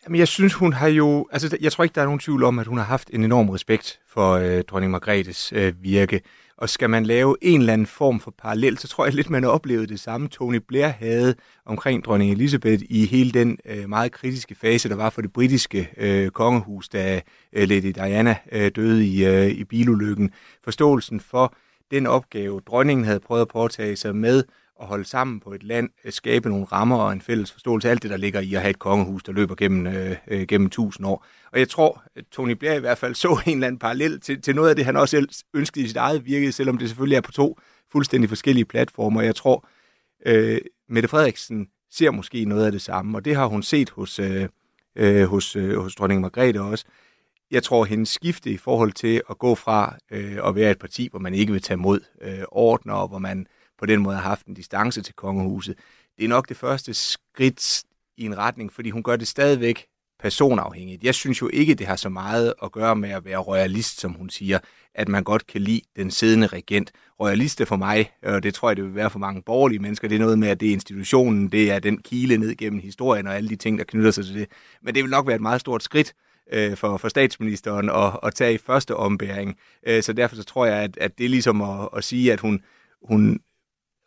Jamen, 0.04 0.18
jeg 0.18 0.28
synes, 0.28 0.54
hun 0.54 0.72
har 0.72 0.88
jo... 0.88 1.28
Altså, 1.32 1.58
jeg 1.60 1.72
tror 1.72 1.84
ikke, 1.84 1.94
der 1.94 2.00
er 2.00 2.04
nogen 2.04 2.20
tvivl 2.20 2.44
om, 2.44 2.58
at 2.58 2.66
hun 2.66 2.78
har 2.78 2.84
haft 2.84 3.10
en 3.12 3.24
enorm 3.24 3.50
respekt 3.50 4.00
for 4.08 4.32
øh, 4.32 4.62
dronning 4.62 4.90
Margrethes 4.90 5.52
øh, 5.52 5.82
virke. 5.82 6.20
Og 6.56 6.68
skal 6.68 6.90
man 6.90 7.06
lave 7.06 7.36
en 7.42 7.60
eller 7.60 7.72
anden 7.72 7.86
form 7.86 8.20
for 8.20 8.34
parallel, 8.38 8.78
så 8.78 8.88
tror 8.88 9.04
jeg 9.04 9.14
lidt, 9.14 9.30
man 9.30 9.42
har 9.42 9.50
oplevet 9.50 9.88
det 9.88 10.00
samme, 10.00 10.28
Tony 10.28 10.60
Blair 10.68 10.88
havde 10.88 11.34
omkring 11.66 12.04
dronning 12.04 12.32
Elizabeth 12.32 12.82
i 12.88 13.06
hele 13.06 13.30
den 13.30 13.58
øh, 13.66 13.88
meget 13.88 14.12
kritiske 14.12 14.54
fase, 14.54 14.88
der 14.88 14.96
var 14.96 15.10
for 15.10 15.22
det 15.22 15.32
britiske 15.32 15.90
øh, 15.96 16.30
kongehus, 16.30 16.88
da 16.88 17.20
øh, 17.52 17.68
Lady 17.68 17.92
Diana 17.94 18.36
øh, 18.52 18.70
døde 18.76 19.06
i, 19.06 19.26
øh, 19.26 19.46
i 19.46 19.64
bilulykken. 19.64 20.30
Forståelsen 20.64 21.20
for 21.20 21.54
den 21.90 22.06
opgave, 22.06 22.60
dronningen 22.66 23.04
havde 23.04 23.20
prøvet 23.20 23.42
at 23.42 23.48
påtage 23.48 23.96
sig 23.96 24.16
med 24.16 24.44
at 24.82 24.88
holde 24.88 25.04
sammen 25.04 25.40
på 25.40 25.52
et 25.52 25.62
land, 25.62 25.90
øh, 26.04 26.12
skabe 26.12 26.48
nogle 26.48 26.64
rammer 26.64 26.96
og 26.96 27.12
en 27.12 27.20
fælles 27.20 27.52
forståelse, 27.52 27.90
alt 27.90 28.02
det, 28.02 28.10
der 28.10 28.16
ligger 28.16 28.40
i 28.40 28.54
at 28.54 28.60
have 28.60 28.70
et 28.70 28.78
kongehus, 28.78 29.22
der 29.22 29.32
løber 29.32 29.54
gennem, 29.54 29.86
øh, 29.86 30.16
øh 30.26 30.46
gennem 30.46 30.70
tusind 30.70 31.06
år. 31.06 31.26
Og 31.52 31.58
jeg 31.58 31.68
tror, 31.68 32.02
at 32.16 32.24
Tony 32.32 32.52
Blair 32.52 32.74
i 32.74 32.80
hvert 32.80 32.98
fald 32.98 33.14
så 33.24 33.42
en 33.46 33.52
eller 33.52 33.66
anden 33.66 33.78
parallel 33.78 34.20
til, 34.20 34.42
til 34.42 34.54
noget 34.54 34.70
af 34.70 34.76
det, 34.76 34.84
han 34.84 34.96
også 34.96 35.44
ønskede 35.54 35.84
i 35.84 35.88
sit 35.88 35.96
eget 35.96 36.26
virke, 36.26 36.52
selvom 36.52 36.78
det 36.78 36.88
selvfølgelig 36.88 37.16
er 37.16 37.20
på 37.20 37.32
to 37.32 37.58
fuldstændig 37.92 38.28
forskellige 38.28 38.64
platformer. 38.64 39.22
Jeg 39.22 39.36
tror, 39.36 39.68
øh, 40.26 40.60
Mette 40.88 41.08
Frederiksen 41.08 41.68
ser 41.90 42.10
måske 42.10 42.44
noget 42.44 42.66
af 42.66 42.72
det 42.72 42.82
samme, 42.82 43.18
og 43.18 43.24
det 43.24 43.36
har 43.36 43.46
hun 43.46 43.62
set 43.62 43.90
hos, 43.90 44.18
øh, 44.18 44.48
øh, 44.96 45.24
hos, 45.24 45.56
øh, 45.56 45.78
hos 45.78 45.94
dronning 45.94 46.20
Margrethe 46.20 46.62
også. 46.62 46.84
Jeg 47.50 47.62
tror, 47.62 47.84
hendes 47.84 48.08
skifte 48.08 48.50
i 48.50 48.56
forhold 48.56 48.92
til 48.92 49.22
at 49.30 49.38
gå 49.38 49.54
fra 49.54 49.96
øh, 50.10 50.38
at 50.44 50.54
være 50.54 50.70
et 50.70 50.78
parti, 50.78 51.08
hvor 51.10 51.18
man 51.18 51.34
ikke 51.34 51.52
vil 51.52 51.62
tage 51.62 51.76
mod 51.76 52.00
øh, 52.22 52.42
ordner, 52.48 52.94
og 52.94 53.08
hvor 53.08 53.18
man 53.18 53.40
øh, 53.40 53.61
på 53.82 53.86
den 53.86 54.00
måde 54.00 54.16
har 54.16 54.22
haft 54.22 54.46
en 54.46 54.54
distance 54.54 55.02
til 55.02 55.14
kongehuset. 55.14 55.78
Det 56.18 56.24
er 56.24 56.28
nok 56.28 56.48
det 56.48 56.56
første 56.56 56.94
skridt 56.94 57.82
i 58.16 58.24
en 58.24 58.38
retning, 58.38 58.72
fordi 58.72 58.90
hun 58.90 59.02
gør 59.02 59.16
det 59.16 59.28
stadigvæk 59.28 59.86
personafhængigt. 60.20 61.04
Jeg 61.04 61.14
synes 61.14 61.42
jo 61.42 61.50
ikke, 61.52 61.74
det 61.74 61.86
har 61.86 61.96
så 61.96 62.08
meget 62.08 62.54
at 62.62 62.72
gøre 62.72 62.96
med 62.96 63.10
at 63.10 63.24
være 63.24 63.38
royalist, 63.38 64.00
som 64.00 64.12
hun 64.12 64.30
siger, 64.30 64.58
at 64.94 65.08
man 65.08 65.24
godt 65.24 65.46
kan 65.46 65.60
lide 65.60 65.80
den 65.96 66.10
siddende 66.10 66.46
regent. 66.46 66.92
Royalist 67.20 67.60
er 67.60 67.64
for 67.64 67.76
mig, 67.76 68.10
og 68.22 68.42
det 68.42 68.54
tror 68.54 68.70
jeg, 68.70 68.76
det 68.76 68.84
vil 68.84 68.94
være 68.94 69.10
for 69.10 69.18
mange 69.18 69.42
borgerlige 69.42 69.78
mennesker, 69.78 70.08
det 70.08 70.14
er 70.14 70.20
noget 70.20 70.38
med, 70.38 70.48
at 70.48 70.60
det 70.60 70.68
er 70.68 70.72
institutionen, 70.72 71.48
det 71.48 71.70
er 71.70 71.78
den 71.78 71.98
kile 71.98 72.36
ned 72.36 72.56
gennem 72.56 72.80
historien 72.80 73.26
og 73.26 73.36
alle 73.36 73.48
de 73.48 73.56
ting, 73.56 73.78
der 73.78 73.84
knytter 73.84 74.10
sig 74.10 74.24
til 74.24 74.34
det. 74.34 74.48
Men 74.82 74.94
det 74.94 75.02
vil 75.02 75.10
nok 75.10 75.26
være 75.26 75.36
et 75.36 75.42
meget 75.42 75.60
stort 75.60 75.82
skridt 75.82 76.14
øh, 76.52 76.76
for, 76.76 76.96
for 76.96 77.08
statsministeren 77.08 77.90
at, 77.90 78.18
at 78.22 78.34
tage 78.34 78.54
i 78.54 78.58
første 78.58 78.96
ombæring. 78.96 79.56
Øh, 79.86 80.02
så 80.02 80.12
derfor 80.12 80.36
så 80.36 80.44
tror 80.44 80.66
jeg, 80.66 80.76
at, 80.76 80.96
at 80.96 81.18
det 81.18 81.24
er 81.24 81.30
ligesom 81.30 81.62
at, 81.62 81.88
at 81.96 82.04
sige, 82.04 82.32
at 82.32 82.40
hun, 82.40 82.60
hun 83.08 83.40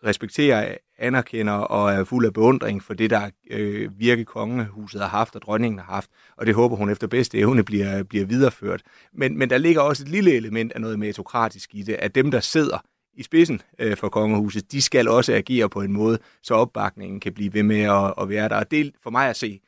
respekterer, 0.05 0.77
anerkender 0.97 1.53
og 1.53 1.93
er 1.93 2.03
fuld 2.03 2.25
af 2.25 2.33
beundring 2.33 2.83
for 2.83 2.93
det, 2.93 3.09
der 3.09 3.29
øh, 3.51 3.99
virke 3.99 4.25
kongehuset 4.25 5.01
har 5.01 5.07
haft 5.07 5.35
og 5.35 5.41
dronningen 5.41 5.79
har 5.79 5.93
haft, 5.93 6.09
og 6.37 6.45
det 6.45 6.55
håber 6.55 6.75
hun 6.75 6.89
efter 6.89 7.07
bedste 7.07 7.37
evne 7.37 7.63
bliver, 7.63 8.03
bliver 8.03 8.25
videreført. 8.25 8.81
Men, 9.13 9.37
men 9.37 9.49
der 9.49 9.57
ligger 9.57 9.81
også 9.81 10.03
et 10.03 10.09
lille 10.09 10.33
element 10.33 10.71
af 10.71 10.81
noget 10.81 10.99
meritokratisk 10.99 11.75
i 11.75 11.83
det, 11.83 11.93
at 11.93 12.15
dem, 12.15 12.31
der 12.31 12.39
sidder 12.39 12.77
i 13.13 13.23
spidsen 13.23 13.61
øh, 13.79 13.97
for 13.97 14.09
kongehuset, 14.09 14.71
de 14.71 14.81
skal 14.81 15.07
også 15.07 15.33
agere 15.33 15.69
på 15.69 15.81
en 15.81 15.91
måde, 15.91 16.19
så 16.43 16.53
opbakningen 16.53 17.19
kan 17.19 17.33
blive 17.33 17.53
ved 17.53 17.63
med 17.63 17.81
at, 17.81 18.13
at 18.21 18.29
være 18.29 18.49
der. 18.49 18.55
Og 18.55 18.71
det 18.71 18.91
for 19.03 19.09
mig 19.09 19.29
at 19.29 19.35
se, 19.35 19.61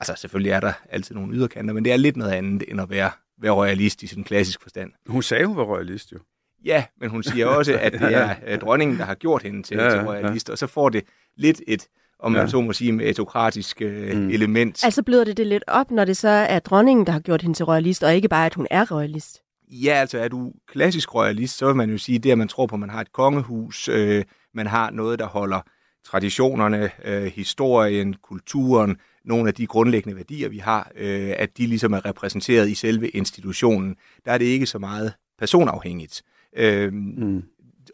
altså 0.00 0.14
selvfølgelig 0.16 0.50
er 0.50 0.60
der 0.60 0.72
altid 0.90 1.14
nogle 1.14 1.34
yderkanter, 1.34 1.74
men 1.74 1.84
det 1.84 1.92
er 1.92 1.96
lidt 1.96 2.16
noget 2.16 2.32
andet 2.32 2.64
end 2.68 2.80
at 2.80 2.90
være, 2.90 3.10
være 3.38 3.52
royalist 3.52 4.02
i 4.02 4.06
sådan 4.06 4.24
klassisk 4.24 4.62
forstand. 4.62 4.92
Hun 5.06 5.22
sagde, 5.22 5.46
hun 5.46 5.56
var 5.56 5.64
royalist 5.64 6.12
jo. 6.12 6.18
Ja, 6.64 6.84
men 7.00 7.10
hun 7.10 7.22
siger 7.22 7.46
også, 7.46 7.78
at 7.80 7.92
det 7.92 8.14
er 8.14 8.56
dronningen, 8.64 8.98
der 8.98 9.04
har 9.04 9.14
gjort 9.14 9.42
hende 9.42 9.62
til, 9.62 9.76
ja, 9.76 9.90
til 9.90 10.00
royalist, 10.00 10.48
ja. 10.48 10.52
og 10.52 10.58
så 10.58 10.66
får 10.66 10.88
det 10.88 11.04
lidt 11.36 11.62
et, 11.66 11.88
om 12.18 12.32
man 12.32 12.40
ja. 12.40 12.48
så 12.48 12.60
må 12.60 12.72
sige, 12.72 12.92
med 12.92 13.10
etokratisk 13.10 13.82
uh, 13.84 13.90
mm. 13.90 14.30
element. 14.30 14.84
Altså 14.84 15.02
bløder 15.02 15.24
det 15.24 15.36
det 15.36 15.46
lidt 15.46 15.64
op, 15.66 15.90
når 15.90 16.04
det 16.04 16.16
så 16.16 16.28
er 16.28 16.58
dronningen, 16.58 17.06
der 17.06 17.12
har 17.12 17.20
gjort 17.20 17.42
hende 17.42 17.56
til 17.56 17.64
royalist, 17.64 18.02
og 18.04 18.14
ikke 18.14 18.28
bare, 18.28 18.46
at 18.46 18.54
hun 18.54 18.66
er 18.70 18.92
royalist? 18.92 19.42
Ja, 19.70 19.92
altså 19.92 20.18
er 20.18 20.28
du 20.28 20.52
klassisk 20.68 21.14
royalist, 21.14 21.58
så 21.58 21.66
vil 21.66 21.76
man 21.76 21.90
jo 21.90 21.98
sige, 21.98 22.18
det 22.18 22.30
at 22.30 22.38
man 22.38 22.48
tror 22.48 22.66
på, 22.66 22.74
at 22.76 22.80
man 22.80 22.90
har 22.90 23.00
et 23.00 23.12
kongehus, 23.12 23.88
øh, 23.88 24.24
man 24.54 24.66
har 24.66 24.90
noget, 24.90 25.18
der 25.18 25.26
holder 25.26 25.60
traditionerne, 26.06 26.90
øh, 27.04 27.24
historien, 27.24 28.14
kulturen, 28.22 28.96
nogle 29.24 29.48
af 29.48 29.54
de 29.54 29.66
grundlæggende 29.66 30.16
værdier, 30.16 30.48
vi 30.48 30.58
har, 30.58 30.90
øh, 30.96 31.32
at 31.36 31.58
de 31.58 31.66
ligesom 31.66 31.92
er 31.92 32.06
repræsenteret 32.06 32.68
i 32.68 32.74
selve 32.74 33.08
institutionen. 33.08 33.96
Der 34.24 34.32
er 34.32 34.38
det 34.38 34.44
ikke 34.44 34.66
så 34.66 34.78
meget 34.78 35.12
personafhængigt. 35.38 36.22
Øh, 36.24 36.37
mm. 36.92 37.42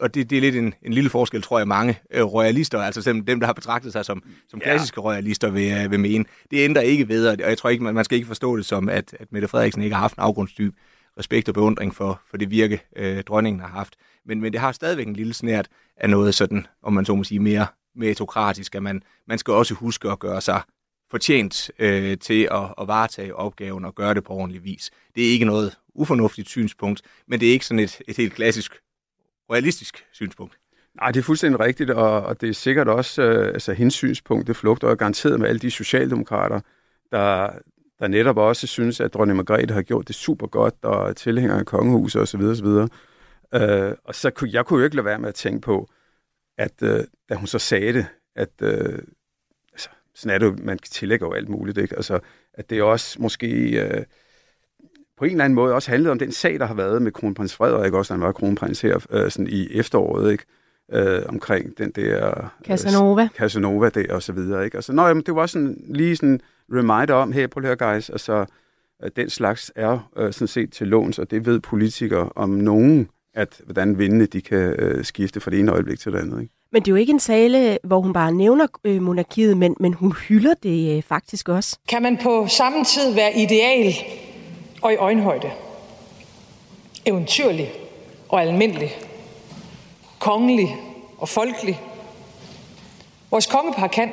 Og 0.01 0.13
det, 0.13 0.29
det 0.29 0.37
er 0.37 0.41
lidt 0.41 0.55
en, 0.55 0.73
en 0.83 0.93
lille 0.93 1.09
forskel, 1.09 1.41
tror 1.41 1.57
jeg, 1.57 1.67
mange 1.67 1.99
øh, 2.11 2.23
royalister, 2.23 2.79
altså 2.79 3.01
dem, 3.01 3.25
dem, 3.25 3.39
der 3.39 3.45
har 3.45 3.53
betragtet 3.53 3.91
sig 3.91 4.05
som, 4.05 4.23
som 4.49 4.59
klassiske 4.59 5.01
ja. 5.01 5.05
royalister, 5.07 5.49
vil, 5.49 5.71
øh, 5.71 5.91
vil 5.91 5.99
mene. 5.99 6.25
Det 6.51 6.63
ændrer 6.63 6.81
ikke 6.81 7.07
ved, 7.07 7.27
og 7.27 7.39
jeg 7.39 7.57
tror 7.57 7.69
ikke, 7.69 7.83
man, 7.83 7.93
man 7.93 8.05
skal 8.05 8.15
ikke 8.15 8.27
forstå 8.27 8.57
det 8.57 8.65
som, 8.65 8.89
at, 8.89 9.15
at 9.19 9.31
Mette 9.31 9.47
Frederiksen 9.47 9.83
ikke 9.83 9.93
har 9.93 10.01
haft 10.01 10.17
en 10.17 10.23
afgrundsdyb 10.23 10.75
respekt 11.19 11.47
og 11.47 11.53
beundring 11.53 11.95
for, 11.95 12.21
for 12.29 12.37
det 12.37 12.51
virke, 12.51 12.81
øh, 12.95 13.23
dronningen 13.23 13.59
har 13.59 13.67
haft. 13.67 13.95
Men, 14.25 14.41
men 14.41 14.53
det 14.53 14.61
har 14.61 14.71
stadigvæk 14.71 15.07
en 15.07 15.15
lille 15.15 15.33
snært 15.33 15.67
af 15.97 16.09
noget 16.09 16.35
sådan, 16.35 16.67
om 16.83 16.93
man 16.93 17.05
så 17.05 17.15
må 17.15 17.23
sige, 17.23 17.39
mere 17.39 17.67
meritokratisk, 17.95 18.75
at 18.75 18.83
man, 18.83 19.01
man 19.27 19.37
skal 19.37 19.53
også 19.53 19.73
huske 19.73 20.09
at 20.09 20.19
gøre 20.19 20.41
sig 20.41 20.61
fortjent 21.15 21.71
øh, 21.79 22.17
til 22.17 22.47
at, 22.51 22.73
at 22.81 22.87
varetage 22.87 23.35
opgaven 23.35 23.85
og 23.85 23.95
gøre 23.95 24.13
det 24.13 24.23
på 24.23 24.33
ordentlig 24.33 24.63
vis. 24.63 24.91
Det 25.15 25.27
er 25.27 25.31
ikke 25.31 25.45
noget 25.45 25.77
ufornuftigt 25.93 26.49
synspunkt, 26.49 27.01
men 27.27 27.39
det 27.39 27.47
er 27.47 27.51
ikke 27.51 27.65
sådan 27.65 27.79
et, 27.79 28.01
et 28.07 28.17
helt 28.17 28.33
klassisk 28.33 28.71
realistisk 29.51 30.05
synspunkt. 30.11 30.57
Nej, 30.95 31.11
det 31.11 31.19
er 31.19 31.23
fuldstændig 31.23 31.59
rigtigt, 31.59 31.89
og, 31.89 32.23
og 32.23 32.41
det 32.41 32.49
er 32.49 32.53
sikkert 32.53 32.87
også, 32.87 33.21
øh, 33.21 33.47
altså 33.47 33.73
hendes 33.73 33.93
synspunkt, 33.93 34.47
det 34.47 34.55
flugter 34.55 34.95
garanteret 34.95 35.39
med 35.39 35.49
alle 35.49 35.59
de 35.59 35.71
socialdemokrater, 35.71 36.59
der, 37.11 37.51
der 37.99 38.07
netop 38.07 38.37
også 38.37 38.67
synes, 38.67 38.99
at 38.99 39.13
dronning 39.13 39.37
Margrethe 39.37 39.73
har 39.73 39.81
gjort 39.81 40.07
det 40.07 40.15
super 40.15 40.47
godt, 40.47 40.75
og 40.81 41.15
tilhængere 41.15 41.15
tilhænger 41.15 41.59
af 41.59 41.65
kongehuset 41.65 42.21
osv. 42.21 42.41
osv. 42.41 42.67
Øh, 43.53 43.95
og 44.03 44.15
så 44.15 44.29
kunne 44.29 44.49
jeg 44.53 44.65
kunne 44.65 44.79
jo 44.79 44.83
ikke 44.83 44.95
lade 44.95 45.05
være 45.05 45.19
med 45.19 45.29
at 45.29 45.35
tænke 45.35 45.61
på, 45.61 45.89
at 46.57 46.81
øh, 46.81 47.03
da 47.29 47.35
hun 47.35 47.47
så 47.47 47.59
sagde 47.59 47.93
det, 47.93 48.05
at 48.35 48.61
øh, 48.61 48.99
sådan 50.15 50.35
er 50.35 50.37
det 50.37 50.45
jo, 50.45 50.55
man 50.63 50.77
tillægger 50.77 51.27
jo 51.27 51.33
alt 51.33 51.49
muligt, 51.49 51.77
ikke? 51.77 51.95
Altså, 51.95 52.19
at 52.53 52.69
det 52.69 52.81
også 52.81 53.21
måske 53.21 53.47
øh, 53.81 54.03
på 55.17 55.25
en 55.25 55.31
eller 55.31 55.45
anden 55.45 55.55
måde 55.55 55.73
også 55.73 55.91
handlede 55.91 56.11
om 56.11 56.19
den 56.19 56.31
sag, 56.31 56.59
der 56.59 56.65
har 56.65 56.73
været 56.73 57.01
med 57.01 57.11
kronprins 57.11 57.55
Frederik, 57.55 57.93
også 57.93 58.13
når 58.13 58.17
han 58.17 58.25
var 58.25 58.31
kronprins 58.31 58.81
her 58.81 59.05
øh, 59.09 59.31
sådan 59.31 59.47
i 59.47 59.67
efteråret, 59.71 60.31
ikke? 60.31 60.45
øh, 60.91 61.21
omkring 61.27 61.77
den 61.77 61.91
der... 61.91 62.53
Casanova. 62.65 63.23
Øh, 63.23 63.29
Casanova 63.29 63.89
der 63.89 64.13
og 64.13 64.23
så 64.23 64.33
videre, 64.33 64.65
ikke? 64.65 64.77
Altså, 64.77 64.93
nå, 64.93 65.07
jamen, 65.07 65.23
det 65.23 65.35
var 65.35 65.45
sådan 65.45 65.83
lige 65.87 66.15
sådan 66.15 66.39
reminder 66.71 67.13
om, 67.13 67.31
her 67.31 67.47
på 67.47 67.59
her 67.59 67.75
guys, 67.75 68.09
altså, 68.09 68.45
at 68.99 69.15
den 69.15 69.29
slags 69.29 69.71
er 69.75 70.11
øh, 70.17 70.33
sådan 70.33 70.47
set 70.47 70.71
til 70.73 70.87
låns, 70.87 71.19
og 71.19 71.31
det 71.31 71.45
ved 71.45 71.59
politikere 71.59 72.29
om 72.35 72.49
nogen, 72.49 73.09
at 73.33 73.61
hvordan 73.65 73.97
vindene 73.97 74.25
de 74.25 74.41
kan 74.41 74.75
øh, 74.79 75.05
skifte 75.05 75.39
fra 75.39 75.51
det 75.51 75.59
ene 75.59 75.71
øjeblik 75.71 75.99
til 75.99 76.11
det 76.11 76.19
andet, 76.19 76.41
ikke? 76.41 76.53
Men 76.71 76.81
det 76.81 76.87
er 76.87 76.91
jo 76.91 76.95
ikke 76.95 77.13
en 77.13 77.19
tale, 77.19 77.77
hvor 77.83 78.01
hun 78.01 78.13
bare 78.13 78.31
nævner 78.31 78.67
øh, 78.83 79.01
monarkiet, 79.01 79.57
men, 79.57 79.75
men 79.79 79.93
hun 79.93 80.13
hylder 80.27 80.53
det 80.63 80.97
øh, 80.97 81.03
faktisk 81.03 81.49
også. 81.49 81.77
Kan 81.89 82.01
man 82.01 82.17
på 82.17 82.47
samme 82.47 82.83
tid 82.83 83.13
være 83.13 83.37
ideal 83.37 83.93
og 84.81 84.93
i 84.93 84.95
øjenhøjde? 84.95 85.51
Eventyrlig 87.05 87.71
og 88.29 88.41
almindelig? 88.41 88.91
kongelig 90.25 90.75
og 91.17 91.29
folkelig. 91.29 91.81
Vores 93.31 93.45
kongepar 93.45 93.87
kan. 93.87 94.09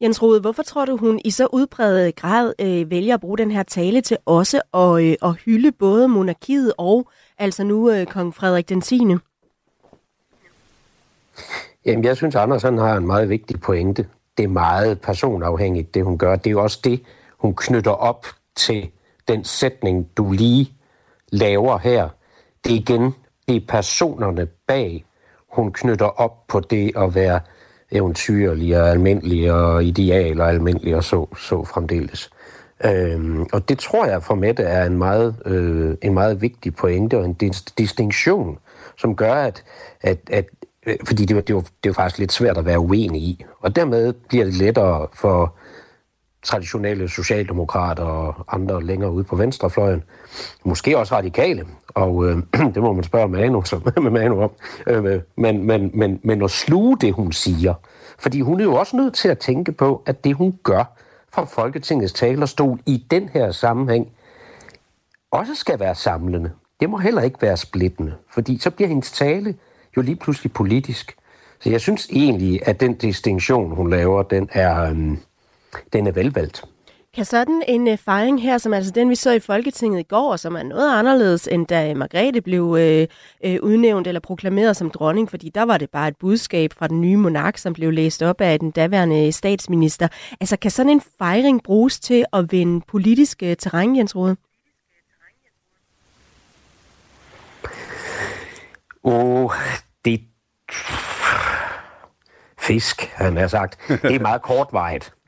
Jens 0.00 0.22
Rode, 0.22 0.40
hvorfor 0.40 0.62
tror 0.62 0.84
du, 0.84 0.96
hun 0.96 1.20
i 1.24 1.30
så 1.30 1.46
udbredet 1.52 2.16
grad 2.16 2.52
øh, 2.58 2.90
vælger 2.90 3.14
at 3.14 3.20
bruge 3.20 3.38
den 3.38 3.50
her 3.50 3.62
tale 3.62 4.00
til 4.00 4.16
også 4.26 4.60
at, 4.74 5.02
øh, 5.04 5.16
at 5.22 5.36
hylde 5.44 5.72
både 5.72 6.08
monarkiet 6.08 6.72
og 6.78 7.08
altså 7.38 7.64
nu 7.64 7.90
øh, 7.90 8.06
kong 8.06 8.34
Frederik 8.34 8.68
den 8.68 8.80
10. 8.80 9.00
Jamen, 11.86 12.04
jeg 12.04 12.16
synes, 12.16 12.34
Anders 12.34 12.62
han 12.62 12.78
har 12.78 12.96
en 12.96 13.06
meget 13.06 13.28
vigtig 13.28 13.60
pointe. 13.60 14.06
Det 14.36 14.44
er 14.44 14.48
meget 14.48 15.00
personafhængigt, 15.00 15.94
det 15.94 16.04
hun 16.04 16.18
gør. 16.18 16.36
Det 16.36 16.46
er 16.46 16.50
jo 16.50 16.62
også 16.62 16.80
det, 16.84 17.02
hun 17.38 17.54
knytter 17.54 17.90
op 17.90 18.26
til 18.56 18.90
den 19.28 19.44
sætning, 19.44 20.08
du 20.16 20.32
lige 20.32 20.72
laver 21.32 21.78
her. 21.78 22.08
Det 22.64 22.72
er 22.72 22.76
igen, 22.76 23.14
det 23.48 23.56
er 23.56 23.60
personerne 23.68 24.46
bag 24.66 25.04
hun 25.52 25.72
knytter 25.72 26.20
op 26.20 26.46
på 26.48 26.60
det 26.60 26.92
at 26.96 27.14
være 27.14 27.40
eventyrlig 27.92 28.82
og 28.82 28.90
almindelig 28.90 29.52
og 29.52 29.84
ideal 29.84 30.40
og 30.40 30.48
almindelig 30.48 30.96
og 30.96 31.04
så, 31.04 31.26
så 31.36 31.64
fremdeles. 31.64 32.30
Øhm, 32.84 33.46
og 33.52 33.68
det 33.68 33.78
tror 33.78 34.06
jeg 34.06 34.22
for 34.22 34.34
Mette 34.34 34.62
er 34.62 34.86
en 34.86 34.98
meget, 34.98 35.36
øh, 35.46 35.96
en 36.02 36.14
meget 36.14 36.42
vigtig 36.42 36.74
pointe 36.74 37.18
og 37.18 37.24
en 37.24 37.32
distinktion, 37.78 38.58
som 38.98 39.16
gør, 39.16 39.34
at, 39.34 39.64
at, 40.00 40.18
at 40.30 40.46
Øh, 40.88 40.96
fordi 41.04 41.24
det, 41.24 41.48
det, 41.48 41.50
jo, 41.54 41.62
det 41.84 41.90
er 41.90 41.94
faktisk 41.94 42.18
lidt 42.18 42.32
svært 42.32 42.58
at 42.58 42.64
være 42.64 42.78
uenig 42.78 43.22
i. 43.22 43.44
Og 43.60 43.76
dermed 43.76 44.12
bliver 44.12 44.44
det 44.44 44.54
lettere 44.54 45.06
for 45.12 45.54
traditionelle 46.42 47.08
socialdemokrater 47.08 48.02
og 48.02 48.34
andre 48.48 48.82
længere 48.82 49.10
ude 49.10 49.24
på 49.24 49.36
venstrefløjen. 49.36 50.02
Måske 50.64 50.98
også 50.98 51.14
radikale, 51.14 51.66
og 51.88 52.26
øh, 52.26 52.36
det 52.74 52.82
må 52.82 52.92
man 52.92 53.04
spørge 53.04 53.28
Manu, 53.28 53.62
så, 53.64 53.80
med 54.02 54.10
Manu 54.10 54.42
om. 54.42 54.50
Øh, 54.86 55.20
men, 55.36 55.64
men, 55.64 55.90
men, 55.94 56.20
men 56.22 56.42
at 56.42 56.50
sluge 56.50 56.96
det, 57.00 57.12
hun 57.12 57.32
siger. 57.32 57.74
Fordi 58.18 58.40
hun 58.40 58.60
er 58.60 58.64
jo 58.64 58.74
også 58.74 58.96
nødt 58.96 59.14
til 59.14 59.28
at 59.28 59.38
tænke 59.38 59.72
på, 59.72 60.02
at 60.06 60.24
det, 60.24 60.34
hun 60.34 60.58
gør 60.62 60.84
fra 61.32 61.44
Folketingets 61.44 62.12
talerstol 62.12 62.80
i 62.86 63.06
den 63.10 63.28
her 63.28 63.52
sammenhæng, 63.52 64.08
også 65.30 65.54
skal 65.54 65.80
være 65.80 65.94
samlende. 65.94 66.50
Det 66.80 66.90
må 66.90 66.98
heller 66.98 67.22
ikke 67.22 67.42
være 67.42 67.56
splittende, 67.56 68.14
fordi 68.30 68.58
så 68.58 68.70
bliver 68.70 68.88
hendes 68.88 69.12
tale 69.12 69.54
jo 69.98 70.02
lige 70.02 70.16
pludselig 70.16 70.52
politisk. 70.52 71.16
Så 71.60 71.70
jeg 71.70 71.80
synes 71.80 72.08
egentlig, 72.12 72.68
at 72.68 72.80
den 72.80 72.94
distinktion, 72.94 73.74
hun 73.74 73.90
laver, 73.90 74.22
den 74.22 74.48
er... 74.52 74.90
Øh, 74.90 75.16
den 75.92 76.06
er 76.06 76.12
velvalgt. 76.12 76.64
Kan 77.14 77.24
sådan 77.24 77.62
en 77.68 77.88
uh, 77.88 77.98
fejring 77.98 78.42
her, 78.42 78.58
som 78.58 78.74
altså 78.74 78.90
den 78.90 79.10
vi 79.10 79.14
så 79.14 79.32
i 79.32 79.40
Folketinget 79.40 80.00
i 80.00 80.02
går, 80.02 80.36
som 80.36 80.54
er 80.54 80.62
noget 80.62 80.98
anderledes 80.98 81.48
end 81.48 81.66
da 81.66 81.94
Margrethe 81.94 82.40
blev 82.40 82.62
uh, 82.62 82.78
uh, 82.78 83.56
udnævnt 83.62 84.06
eller 84.06 84.20
proklameret 84.20 84.76
som 84.76 84.90
dronning, 84.90 85.30
fordi 85.30 85.48
der 85.48 85.62
var 85.62 85.78
det 85.78 85.90
bare 85.90 86.08
et 86.08 86.16
budskab 86.20 86.72
fra 86.72 86.88
den 86.88 87.00
nye 87.00 87.16
monark, 87.16 87.58
som 87.58 87.72
blev 87.72 87.90
læst 87.90 88.22
op 88.22 88.40
af 88.40 88.60
den 88.60 88.70
daværende 88.70 89.32
statsminister. 89.32 90.08
Altså 90.40 90.56
kan 90.56 90.70
sådan 90.70 90.92
en 90.92 91.02
fejring 91.18 91.62
bruges 91.62 92.00
til 92.00 92.24
at 92.32 92.52
vinde 92.52 92.84
politisk 92.88 93.42
uh, 93.42 93.52
terræn, 93.58 93.96
Jens 93.96 94.16
Rode? 94.16 94.36
Åh, 99.04 99.50
det 100.04 100.20
fisk, 102.58 103.02
han 103.14 103.36
har 103.36 103.46
sagt. 103.46 103.78
Det 103.88 104.14
er 104.14 104.20
meget 104.20 104.42
kortvejet. 104.42 105.12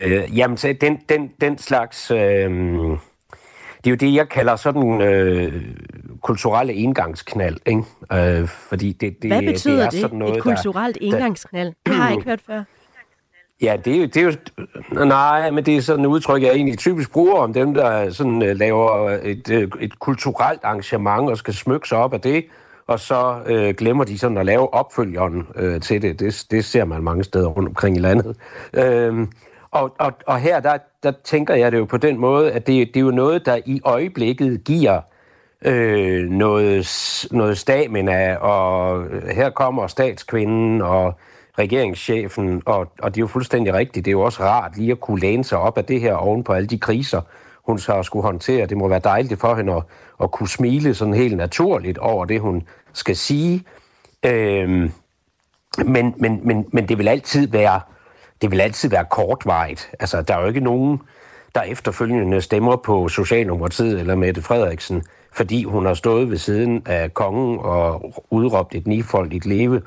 Øh, 0.00 0.38
jamen, 0.38 0.56
så 0.56 0.74
den, 0.80 1.00
den, 1.08 1.30
den 1.40 1.58
slags... 1.58 2.10
Øh, 2.10 2.18
det 3.84 3.86
er 3.86 3.90
jo 3.90 3.94
det, 3.96 4.14
jeg 4.14 4.28
kalder 4.28 4.56
sådan 4.56 5.00
øh, 5.00 5.62
kulturelle 6.22 6.74
indgangsknald, 6.74 7.56
ikke? 7.66 7.82
Øh, 8.12 8.48
fordi 8.48 8.92
det, 8.92 9.22
det, 9.22 9.30
Hvad 9.30 9.42
betyder 9.42 9.76
det? 9.76 9.84
Er 9.86 9.90
det, 9.90 10.00
sådan 10.00 10.18
noget, 10.18 10.36
et 10.36 10.42
kulturelt 10.42 10.98
der, 11.00 11.06
indgangsknald? 11.06 11.72
Det 11.86 11.94
har 11.94 12.04
jeg 12.04 12.16
ikke 12.16 12.28
hørt 12.30 12.40
før. 12.46 12.62
Ja, 13.62 13.76
det 13.84 13.96
er, 13.96 14.00
jo, 14.00 14.06
det 14.06 14.16
er 14.16 14.22
jo... 14.22 15.04
Nej, 15.04 15.50
men 15.50 15.66
det 15.66 15.76
er 15.76 15.80
sådan 15.80 16.04
et 16.04 16.08
udtryk, 16.08 16.42
jeg 16.42 16.50
egentlig 16.50 16.78
typisk 16.78 17.12
bruger 17.12 17.36
om 17.36 17.52
dem, 17.52 17.74
der 17.74 18.10
sådan 18.10 18.42
uh, 18.42 18.48
laver 18.48 19.18
et, 19.22 19.48
uh, 19.48 19.82
et 19.82 19.98
kulturelt 19.98 20.60
arrangement 20.64 21.30
og 21.30 21.36
skal 21.36 21.54
smykke 21.54 21.88
sig 21.88 21.98
op 21.98 22.14
af 22.14 22.20
det, 22.20 22.44
og 22.86 23.00
så 23.00 23.38
øh, 23.46 23.74
glemmer 23.74 24.04
de 24.04 24.18
sådan 24.18 24.38
at 24.38 24.46
lave 24.46 24.74
opfølgeren 24.74 25.46
øh, 25.56 25.80
til 25.80 26.02
det. 26.02 26.20
det. 26.20 26.46
Det 26.50 26.64
ser 26.64 26.84
man 26.84 27.02
mange 27.02 27.24
steder 27.24 27.46
rundt 27.46 27.68
omkring 27.68 27.96
i 27.96 28.00
landet. 28.00 28.36
Øh, 28.72 29.26
og, 29.70 29.94
og, 29.98 30.12
og 30.26 30.38
her, 30.38 30.60
der, 30.60 30.78
der 31.02 31.12
tænker 31.24 31.54
jeg 31.54 31.72
det 31.72 31.78
jo 31.78 31.84
på 31.84 31.96
den 31.96 32.18
måde, 32.18 32.52
at 32.52 32.66
det, 32.66 32.88
det 32.88 32.96
er 32.96 33.04
jo 33.04 33.10
noget, 33.10 33.46
der 33.46 33.58
i 33.66 33.80
øjeblikket 33.84 34.64
giver 34.64 35.00
øh, 35.64 36.30
noget, 36.30 36.86
noget 37.30 37.58
stamina, 37.58 38.36
og 38.36 39.04
øh, 39.04 39.28
her 39.28 39.50
kommer 39.50 39.86
statskvinden 39.86 40.82
og 40.82 41.14
regeringschefen, 41.58 42.62
og, 42.66 42.92
og 42.98 43.14
det 43.14 43.20
er 43.20 43.22
jo 43.22 43.26
fuldstændig 43.26 43.74
rigtigt. 43.74 44.04
Det 44.04 44.10
er 44.10 44.12
jo 44.12 44.20
også 44.20 44.42
rart 44.42 44.76
lige 44.76 44.92
at 44.92 45.00
kunne 45.00 45.20
læne 45.20 45.44
sig 45.44 45.58
op 45.58 45.78
af 45.78 45.84
det 45.84 46.00
her 46.00 46.14
oven 46.14 46.44
på 46.44 46.52
alle 46.52 46.66
de 46.66 46.78
kriser, 46.78 47.20
hun 47.66 47.78
så 47.78 48.02
skulle 48.02 48.22
håndtere. 48.22 48.66
Det 48.66 48.76
må 48.76 48.88
være 48.88 49.00
dejligt 49.04 49.40
for 49.40 49.54
hende 49.54 49.72
at, 49.72 49.82
at 50.22 50.30
kunne 50.30 50.48
smile 50.48 50.94
sådan 50.94 51.14
helt 51.14 51.36
naturligt 51.36 51.98
over 51.98 52.24
det, 52.24 52.40
hun 52.40 52.62
skal 52.92 53.16
sige. 53.16 53.64
Øhm, 54.26 54.92
men, 55.84 56.14
men, 56.16 56.40
men, 56.42 56.66
men 56.72 56.88
det 56.88 56.98
vil 56.98 57.08
altid 57.08 57.48
være 57.48 57.80
det 58.42 58.50
vil 58.50 58.60
altid 58.60 58.88
være 58.88 59.04
kortvarigt. 59.10 59.90
Altså, 60.00 60.22
der 60.22 60.36
er 60.36 60.40
jo 60.40 60.48
ikke 60.48 60.60
nogen, 60.60 61.00
der 61.54 61.62
efterfølgende 61.62 62.40
stemmer 62.40 62.76
på 62.76 63.08
Socialdemokratiet 63.08 64.00
eller 64.00 64.14
Mette 64.14 64.42
Frederiksen, 64.42 65.02
fordi 65.32 65.64
hun 65.64 65.86
har 65.86 65.94
stået 65.94 66.30
ved 66.30 66.38
siden 66.38 66.82
af 66.86 67.14
kongen 67.14 67.58
og 67.58 68.14
udråbt 68.30 68.74
et 68.74 68.86
nifoldigt 68.86 69.46
leve, 69.46 69.82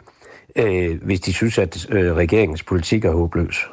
øh, 0.55 1.03
hvis 1.03 1.19
de 1.19 1.33
synes, 1.33 1.57
at 1.57 1.87
øh, 1.89 2.15
regeringens 2.15 2.63
politik 2.63 3.05
er 3.05 3.11
håbløs. 3.11 3.67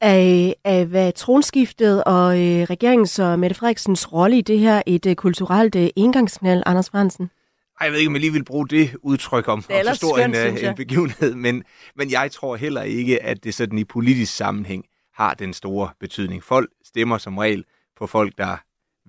Er, 0.00 0.52
er 0.64 0.84
hvad 0.84 1.12
tronskiftet 1.12 2.04
og 2.04 2.38
øh, 2.38 2.62
regeringens 2.62 3.18
og 3.18 3.38
Mette 3.38 3.56
Frederiksens 3.56 4.12
rolle 4.12 4.38
i 4.38 4.40
det 4.40 4.58
her 4.58 4.82
et 4.86 5.06
øh, 5.06 5.14
kulturelt 5.14 5.76
øh, 5.76 5.88
indgangsknald, 5.96 6.62
Anders 6.66 6.90
Fransen? 6.90 7.30
Ej, 7.80 7.84
jeg 7.84 7.92
ved 7.92 7.98
ikke, 7.98 8.08
om 8.08 8.14
jeg 8.14 8.20
lige 8.20 8.32
vil 8.32 8.44
bruge 8.44 8.68
det 8.68 8.96
udtryk 9.02 9.48
om, 9.48 9.58
om 9.58 9.62
så 9.84 9.94
stor 9.94 10.16
skønt, 10.16 10.36
en, 10.36 10.54
uh, 10.54 10.64
en 10.64 10.74
begivenhed, 10.74 11.34
men, 11.34 11.64
men 11.96 12.10
jeg 12.10 12.30
tror 12.30 12.56
heller 12.56 12.82
ikke, 12.82 13.22
at 13.22 13.44
det 13.44 13.54
sådan 13.54 13.78
i 13.78 13.84
politisk 13.84 14.36
sammenhæng 14.36 14.84
har 15.14 15.34
den 15.34 15.52
store 15.52 15.88
betydning. 16.00 16.44
Folk 16.44 16.70
stemmer 16.84 17.18
som 17.18 17.38
regel 17.38 17.64
på 17.98 18.06
folk, 18.06 18.32
der 18.38 18.56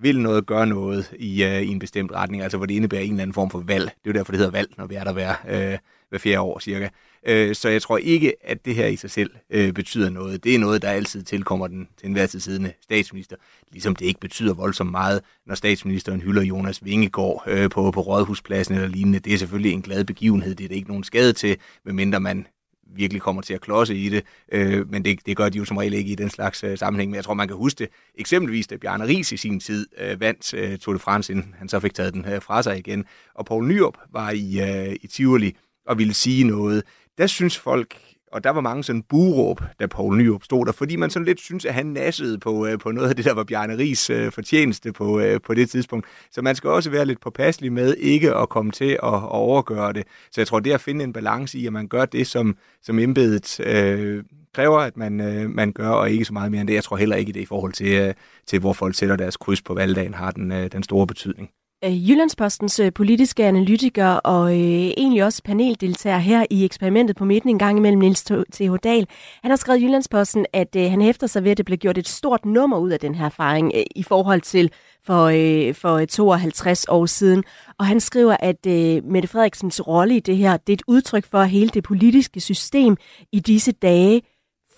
vil 0.00 0.20
noget, 0.20 0.46
gøre 0.46 0.66
noget 0.66 1.12
i, 1.18 1.44
uh, 1.44 1.62
i 1.62 1.68
en 1.68 1.78
bestemt 1.78 2.12
retning, 2.12 2.42
altså 2.42 2.56
hvor 2.56 2.66
det 2.66 2.74
indebærer 2.74 3.02
en 3.02 3.10
eller 3.10 3.22
anden 3.22 3.34
form 3.34 3.50
for 3.50 3.58
valg. 3.58 3.84
Det 3.84 3.90
er 3.90 3.94
jo 4.06 4.12
derfor, 4.12 4.32
det 4.32 4.38
hedder 4.38 4.52
valg, 4.52 4.70
når 4.78 4.86
vi 4.86 4.94
er 4.94 5.04
der 5.04 5.12
hver, 5.12 5.34
uh, 5.44 5.78
hver 6.08 6.18
fjerde 6.18 6.40
år 6.40 6.58
cirka. 6.58 6.88
Uh, 7.30 7.52
så 7.52 7.68
jeg 7.68 7.82
tror 7.82 7.98
ikke, 7.98 8.32
at 8.44 8.64
det 8.64 8.74
her 8.74 8.86
i 8.86 8.96
sig 8.96 9.10
selv 9.10 9.30
uh, 9.54 9.70
betyder 9.70 10.10
noget. 10.10 10.44
Det 10.44 10.54
er 10.54 10.58
noget, 10.58 10.82
der 10.82 10.90
altid 10.90 11.22
tilkommer 11.22 11.66
den 11.66 11.88
til 11.98 12.06
enhver 12.06 12.26
tid 12.26 12.40
siddende 12.40 12.72
statsminister, 12.82 13.36
ligesom 13.72 13.96
det 13.96 14.06
ikke 14.06 14.20
betyder 14.20 14.54
voldsomt 14.54 14.90
meget, 14.90 15.20
når 15.46 15.54
statsministeren 15.54 16.20
hylder 16.20 16.42
Jonas 16.42 16.84
Vingegaard 16.84 17.44
uh, 17.52 17.70
på, 17.70 17.90
på 17.90 18.00
Rådhuspladsen 18.00 18.74
eller 18.74 18.88
lignende. 18.88 19.18
Det 19.18 19.34
er 19.34 19.38
selvfølgelig 19.38 19.72
en 19.72 19.82
glad 19.82 20.04
begivenhed, 20.04 20.54
det 20.54 20.64
er 20.64 20.68
der 20.68 20.76
ikke 20.76 20.88
nogen 20.88 21.04
skade 21.04 21.32
til, 21.32 21.56
medmindre 21.84 22.20
man 22.20 22.46
virkelig 22.94 23.22
kommer 23.22 23.42
til 23.42 23.54
at 23.54 23.60
klodse 23.60 23.94
i 23.94 24.08
det, 24.08 24.24
øh, 24.52 24.90
men 24.90 25.04
det, 25.04 25.26
det 25.26 25.36
gør 25.36 25.48
de 25.48 25.58
jo 25.58 25.64
som 25.64 25.76
regel 25.76 25.94
ikke 25.94 26.12
i 26.12 26.14
den 26.14 26.30
slags 26.30 26.64
øh, 26.64 26.78
sammenhæng. 26.78 27.10
Men 27.10 27.16
jeg 27.16 27.24
tror, 27.24 27.34
man 27.34 27.48
kan 27.48 27.56
huske 27.56 27.78
det. 27.78 27.88
Eksempelvis, 28.14 28.66
da 28.66 28.76
Bjarne 28.76 29.06
Ries 29.06 29.32
i 29.32 29.36
sin 29.36 29.60
tid 29.60 29.86
øh, 29.98 30.20
vandt 30.20 30.54
øh, 30.54 30.78
Tour 30.78 30.92
de 30.92 30.98
France, 30.98 31.32
inden 31.32 31.54
han 31.58 31.68
så 31.68 31.80
fik 31.80 31.94
taget 31.94 32.14
den 32.14 32.24
øh, 32.28 32.42
fra 32.42 32.62
sig 32.62 32.78
igen, 32.78 33.04
og 33.34 33.46
Paul 33.46 33.66
Nyrup 33.66 33.98
var 34.12 34.30
i, 34.30 34.60
øh, 34.60 34.96
i 35.02 35.06
Tivoli 35.06 35.56
og 35.86 35.98
ville 35.98 36.14
sige 36.14 36.44
noget. 36.44 36.82
Der 37.18 37.26
synes 37.26 37.58
folk, 37.58 37.96
og 38.32 38.44
der 38.44 38.50
var 38.50 38.60
mange 38.60 38.84
sådan 38.84 39.02
buråb, 39.02 39.60
da 39.80 39.86
Poul 39.86 40.16
Nyrup 40.16 40.44
stod 40.44 40.66
der, 40.66 40.72
fordi 40.72 40.96
man 40.96 41.10
sådan 41.10 41.26
lidt 41.26 41.40
synes, 41.40 41.64
at 41.64 41.74
han 41.74 41.86
nassede 41.86 42.38
på, 42.38 42.66
øh, 42.66 42.78
på 42.78 42.90
noget 42.90 43.08
af 43.08 43.16
det, 43.16 43.24
der 43.24 43.34
var 43.34 43.44
Bjarne 43.44 43.78
Ries 43.78 44.10
øh, 44.10 44.32
fortjeneste 44.32 44.92
på, 44.92 45.20
øh, 45.20 45.40
på 45.40 45.54
det 45.54 45.70
tidspunkt. 45.70 46.06
Så 46.30 46.42
man 46.42 46.54
skal 46.54 46.70
også 46.70 46.90
være 46.90 47.06
lidt 47.06 47.20
påpasselig 47.20 47.72
med 47.72 47.94
ikke 47.94 48.34
at 48.34 48.48
komme 48.48 48.72
til 48.72 48.90
at, 48.90 49.14
at 49.14 49.28
overgøre 49.28 49.92
det. 49.92 50.06
Så 50.30 50.40
jeg 50.40 50.46
tror, 50.46 50.60
det 50.60 50.72
at 50.72 50.80
finde 50.80 51.04
en 51.04 51.12
balance 51.12 51.58
i, 51.58 51.66
at 51.66 51.72
man 51.72 51.88
gør 51.88 52.04
det, 52.04 52.26
som, 52.26 52.56
som 52.82 52.98
embedet 52.98 53.60
øh, 53.60 54.24
kræver, 54.54 54.78
at 54.78 54.96
man, 54.96 55.20
øh, 55.20 55.50
man 55.50 55.72
gør, 55.72 55.88
og 55.88 56.10
ikke 56.10 56.24
så 56.24 56.32
meget 56.32 56.50
mere 56.50 56.60
end 56.60 56.68
det. 56.68 56.74
Jeg 56.74 56.84
tror 56.84 56.96
heller 56.96 57.16
ikke, 57.16 57.32
det 57.32 57.40
i 57.40 57.46
forhold 57.46 57.72
til, 57.72 57.92
øh, 57.92 58.14
til 58.46 58.60
hvor 58.60 58.72
folk 58.72 58.94
sætter 58.94 59.16
deres 59.16 59.36
kryds 59.36 59.62
på 59.62 59.74
valgdagen, 59.74 60.14
har 60.14 60.30
den, 60.30 60.52
øh, 60.52 60.72
den 60.72 60.82
store 60.82 61.06
betydning. 61.06 61.50
Jyllandspostens 61.84 62.80
øh, 62.80 62.92
politiske 62.92 63.44
analytiker 63.44 64.06
og 64.06 64.52
øh, 64.52 64.90
egentlig 64.96 65.24
også 65.24 65.42
paneldeltager 65.42 66.18
her 66.18 66.46
i 66.50 66.64
eksperimentet 66.64 67.16
på 67.16 67.24
midten 67.24 67.50
en 67.50 67.58
gang 67.58 67.78
imellem 67.78 67.98
Niels 67.98 68.24
T.H. 68.24 68.76
Dahl. 68.84 69.08
Han 69.42 69.50
har 69.50 69.56
skrevet 69.56 69.80
i 69.80 69.84
Jyllandsposten, 69.84 70.46
at 70.52 70.76
øh, 70.76 70.90
han 70.90 71.00
hæfter 71.00 71.26
sig 71.26 71.44
ved, 71.44 71.50
at 71.50 71.56
det 71.56 71.66
blev 71.66 71.78
gjort 71.78 71.98
et 71.98 72.08
stort 72.08 72.44
nummer 72.44 72.78
ud 72.78 72.90
af 72.90 73.00
den 73.00 73.14
her 73.14 73.26
erfaring 73.26 73.72
øh, 73.74 73.82
i 73.96 74.02
forhold 74.02 74.40
til 74.40 74.72
for, 75.06 75.24
øh, 75.24 75.74
for 75.74 75.94
øh, 75.94 76.06
52 76.06 76.86
år 76.88 77.06
siden. 77.06 77.44
Og 77.78 77.86
han 77.86 78.00
skriver, 78.00 78.36
at 78.40 78.66
øh, 78.66 79.04
Mette 79.04 79.28
Frederiksens 79.28 79.86
rolle 79.86 80.16
i 80.16 80.20
det 80.20 80.36
her, 80.36 80.56
det 80.56 80.72
er 80.72 80.76
et 80.76 80.82
udtryk 80.86 81.26
for, 81.26 81.38
at 81.38 81.50
hele 81.50 81.70
det 81.70 81.84
politiske 81.84 82.40
system 82.40 82.96
i 83.32 83.40
disse 83.40 83.72
dage 83.72 84.22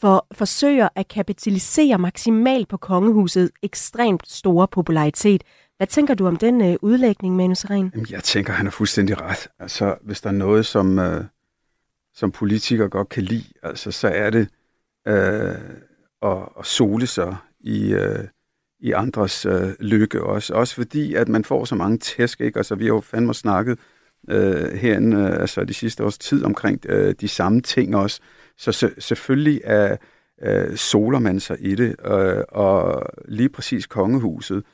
for, 0.00 0.26
forsøger 0.32 0.88
at 0.96 1.08
kapitalisere 1.08 1.98
maksimalt 1.98 2.68
på 2.68 2.76
kongehuset 2.76 3.50
ekstremt 3.62 4.28
store 4.28 4.68
popularitet. 4.68 5.44
Hvad 5.80 5.86
tænker 5.86 6.14
du 6.14 6.26
om 6.26 6.36
den 6.36 6.60
øh, 6.60 6.76
udlægning, 6.82 7.36
Manu 7.36 7.54
Seren? 7.54 7.90
Jamen, 7.94 8.06
jeg 8.10 8.24
tænker, 8.24 8.52
han 8.52 8.66
har 8.66 8.70
fuldstændig 8.70 9.20
ret. 9.20 9.48
Altså, 9.58 9.96
hvis 10.02 10.20
der 10.20 10.28
er 10.28 10.34
noget, 10.34 10.66
som, 10.66 10.98
øh, 10.98 11.24
som 12.14 12.32
politikere 12.32 12.88
godt 12.88 13.08
kan 13.08 13.22
lide, 13.22 13.44
altså, 13.62 13.90
så 13.90 14.08
er 14.08 14.30
det 14.30 14.48
øh, 15.08 15.54
at, 16.22 16.48
at 16.58 16.66
sole 16.66 17.06
sig 17.06 17.36
i, 17.60 17.92
øh, 17.92 18.24
i 18.80 18.92
andres 18.92 19.46
øh, 19.46 19.68
lykke 19.80 20.22
også. 20.22 20.54
Også 20.54 20.74
fordi, 20.74 21.14
at 21.14 21.28
man 21.28 21.44
får 21.44 21.64
så 21.64 21.74
mange 21.74 21.98
tæsk, 21.98 22.40
ikke? 22.40 22.58
Altså, 22.58 22.74
vi 22.74 22.84
har 22.84 22.94
jo 22.94 23.00
fandme 23.00 23.34
snakket 23.34 23.78
øh, 24.30 24.72
herinde, 24.72 25.16
øh, 25.16 25.40
altså 25.40 25.64
de 25.64 25.74
sidste 25.74 26.04
års 26.04 26.18
tid 26.18 26.44
omkring 26.44 26.80
øh, 26.88 27.14
de 27.20 27.28
samme 27.28 27.60
ting 27.60 27.96
også. 27.96 28.20
Så 28.56 28.72
se, 28.72 28.90
selvfølgelig 28.98 29.60
er, 29.64 29.96
øh, 30.42 30.76
soler 30.76 31.18
man 31.18 31.40
sig 31.40 31.56
i 31.60 31.74
det, 31.74 31.96
øh, 32.04 32.44
og 32.48 33.06
lige 33.28 33.48
præcis 33.48 33.86
kongehuset, 33.86 34.64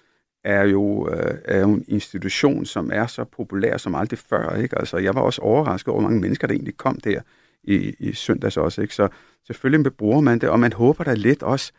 er 0.46 0.64
jo, 0.64 1.08
øh, 1.08 1.38
er 1.44 1.60
jo 1.60 1.72
en 1.72 1.84
institution, 1.88 2.64
som 2.64 2.90
er 2.92 3.06
så 3.06 3.24
populær 3.24 3.76
som 3.76 3.94
aldrig 3.94 4.18
før. 4.18 4.56
Ikke? 4.56 4.78
Altså, 4.78 4.98
jeg 4.98 5.14
var 5.14 5.20
også 5.20 5.42
overrasket 5.42 5.88
over, 5.88 6.00
hvor 6.00 6.08
mange 6.08 6.20
mennesker, 6.20 6.46
der 6.46 6.54
egentlig 6.54 6.76
kom 6.76 7.00
der 7.00 7.20
i, 7.64 7.94
i 7.98 8.12
søndags 8.12 8.56
også. 8.56 8.82
Ikke? 8.82 8.94
Så 8.94 9.08
selvfølgelig 9.46 9.96
bruger 9.96 10.20
man 10.20 10.38
det, 10.38 10.48
og 10.48 10.60
man 10.60 10.72
håber 10.72 11.04
da 11.04 11.14
lidt 11.14 11.42
også, 11.42 11.72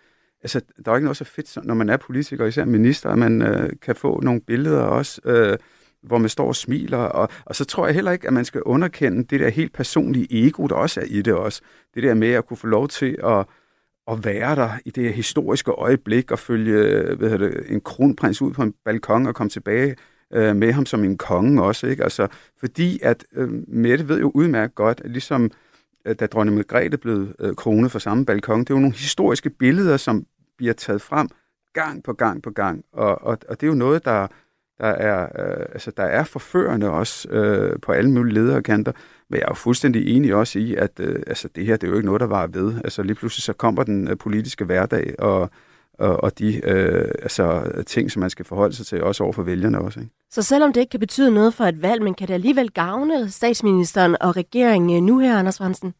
altså, 0.44 0.62
der 0.86 0.92
er 0.92 0.96
ikke 0.96 1.06
noget 1.06 1.18
så 1.18 1.24
fedt, 1.24 1.66
når 1.66 1.74
man 1.74 1.90
er 1.90 1.98
politiker, 1.98 2.46
især 2.46 2.66
minister, 2.66 3.10
at 3.10 3.18
man 3.18 3.42
øh, 3.42 3.70
kan 3.82 3.96
få 3.96 4.22
nogle 4.22 4.42
billeder 4.42 4.82
også, 4.82 5.22
øh, 5.26 5.58
hvor 6.02 6.18
man 6.18 6.30
står 6.30 6.48
og 6.48 6.56
smiler, 6.56 6.98
og, 6.98 7.30
og 7.46 7.56
så 7.56 7.66
tror 7.66 7.86
jeg 7.86 7.96
heller 7.96 8.12
ikke, 8.12 8.28
at 8.28 8.34
man 8.34 8.46
skal 8.46 8.62
underkende 8.62 9.24
det 9.24 9.40
der 9.40 9.50
helt 9.50 9.74
personlige 9.74 10.48
ego, 10.48 10.68
der 10.68 10.76
også 10.76 11.02
er 11.02 11.06
i 11.06 11.22
det 11.22 11.34
også. 11.34 11.62
Det 11.96 12.04
der 12.04 12.14
med 12.14 12.32
at 12.32 12.46
kunne 12.46 12.58
få 12.58 12.68
lov 12.68 12.88
til 12.88 13.18
at 13.24 13.46
at 14.12 14.26
være 14.26 14.56
der 14.56 14.70
i 14.86 14.90
det 14.90 15.14
historiske 15.14 15.72
øjeblik 15.72 16.32
og 16.32 16.40
følge 16.40 17.02
hvad 17.16 17.40
det, 17.40 17.66
en 17.70 17.82
kronprins 17.82 18.42
ud 18.42 18.54
på 18.54 18.64
en 18.64 18.74
balkon 18.86 19.28
og 19.28 19.36
komme 19.36 19.50
tilbage 19.50 19.96
øh, 20.34 20.56
med 20.56 20.72
ham 20.72 20.86
som 20.86 21.04
en 21.04 21.18
konge 21.18 21.64
også. 21.64 21.88
Ikke? 21.88 22.04
Altså, 22.04 22.28
fordi 22.60 23.00
at 23.04 23.26
øh, 23.36 23.50
Mette 23.68 24.10
ved 24.10 24.20
jo 24.20 24.32
udmærket 24.36 24.76
godt, 24.76 25.02
at 25.06 25.12
ligesom 25.12 25.52
øh, 26.06 26.16
da 26.20 26.26
dronning 26.26 26.58
Margrethe 26.58 26.98
blev 26.98 27.28
øh, 27.40 27.56
kronet 27.56 27.92
for 27.92 28.00
samme 28.00 28.26
balkon, 28.26 28.60
det 28.60 28.70
er 28.70 28.74
jo 28.74 28.80
nogle 28.80 28.96
historiske 28.96 29.50
billeder, 29.50 29.98
som 29.98 30.26
bliver 30.58 30.74
taget 30.74 31.02
frem 31.02 31.30
gang 31.74 32.04
på 32.04 32.14
gang 32.14 32.44
på 32.44 32.52
gang. 32.52 32.84
Og, 32.94 33.22
og, 33.22 33.38
og 33.50 33.62
det 33.62 33.64
er 33.64 33.68
jo 33.68 33.74
noget, 33.74 34.06
der, 34.06 34.28
der 34.80 34.88
er, 34.88 35.24
øh, 35.24 35.66
altså, 35.72 35.92
der 35.98 36.04
er 36.04 36.24
forførende 36.24 36.90
også 36.90 37.30
øh, 37.30 37.80
på 37.82 37.92
alle 37.92 38.12
mulige 38.12 38.34
lederkanter. 38.34 38.92
Men 39.30 39.38
jeg 39.40 39.46
er 39.46 39.52
jo 39.52 39.56
fuldstændig 39.56 40.16
enig 40.16 40.36
også 40.36 40.60
i, 40.60 40.76
at 40.76 40.92
øh, 41.00 41.24
altså, 41.28 41.48
det 41.56 41.66
her 41.66 41.78
det 41.78 41.88
er 41.88 41.92
jo 41.92 41.96
ikke 41.96 42.06
noget, 42.06 42.22
der 42.22 42.28
var 42.28 42.48
ved. 42.48 42.74
Altså 42.84 43.04
lige 43.04 43.16
pludselig 43.16 43.44
så 43.44 43.54
kommer 43.54 43.84
den 43.84 44.08
øh, 44.08 44.18
politiske 44.18 44.66
hverdag 44.66 45.16
og, 45.20 45.50
og, 46.00 46.24
og 46.24 46.40
de 46.40 46.66
øh, 46.66 47.12
altså, 47.22 47.72
ting, 47.88 48.12
som 48.12 48.20
man 48.20 48.30
skal 48.30 48.46
forholde 48.46 48.76
sig 48.76 48.86
til, 48.86 49.04
også 49.04 49.24
over 49.24 49.34
for 49.34 49.44
vælgerne 49.44 49.80
også. 49.80 50.00
Ikke? 50.00 50.12
Så 50.32 50.42
selvom 50.42 50.74
det 50.74 50.82
ikke 50.82 50.92
kan 50.92 51.00
betyde 51.00 51.32
noget 51.32 51.54
for 51.54 51.64
et 51.64 51.82
valg, 51.82 52.04
men 52.04 52.14
kan 52.14 52.28
det 52.28 52.34
alligevel 52.34 52.72
gavne 52.72 53.30
statsministeren 53.30 54.18
og 54.22 54.36
regeringen 54.36 54.98
øh, 54.98 55.02
nu 55.02 55.20
her, 55.20 55.40
Anders 55.40 55.58
Fransen? 55.58 55.94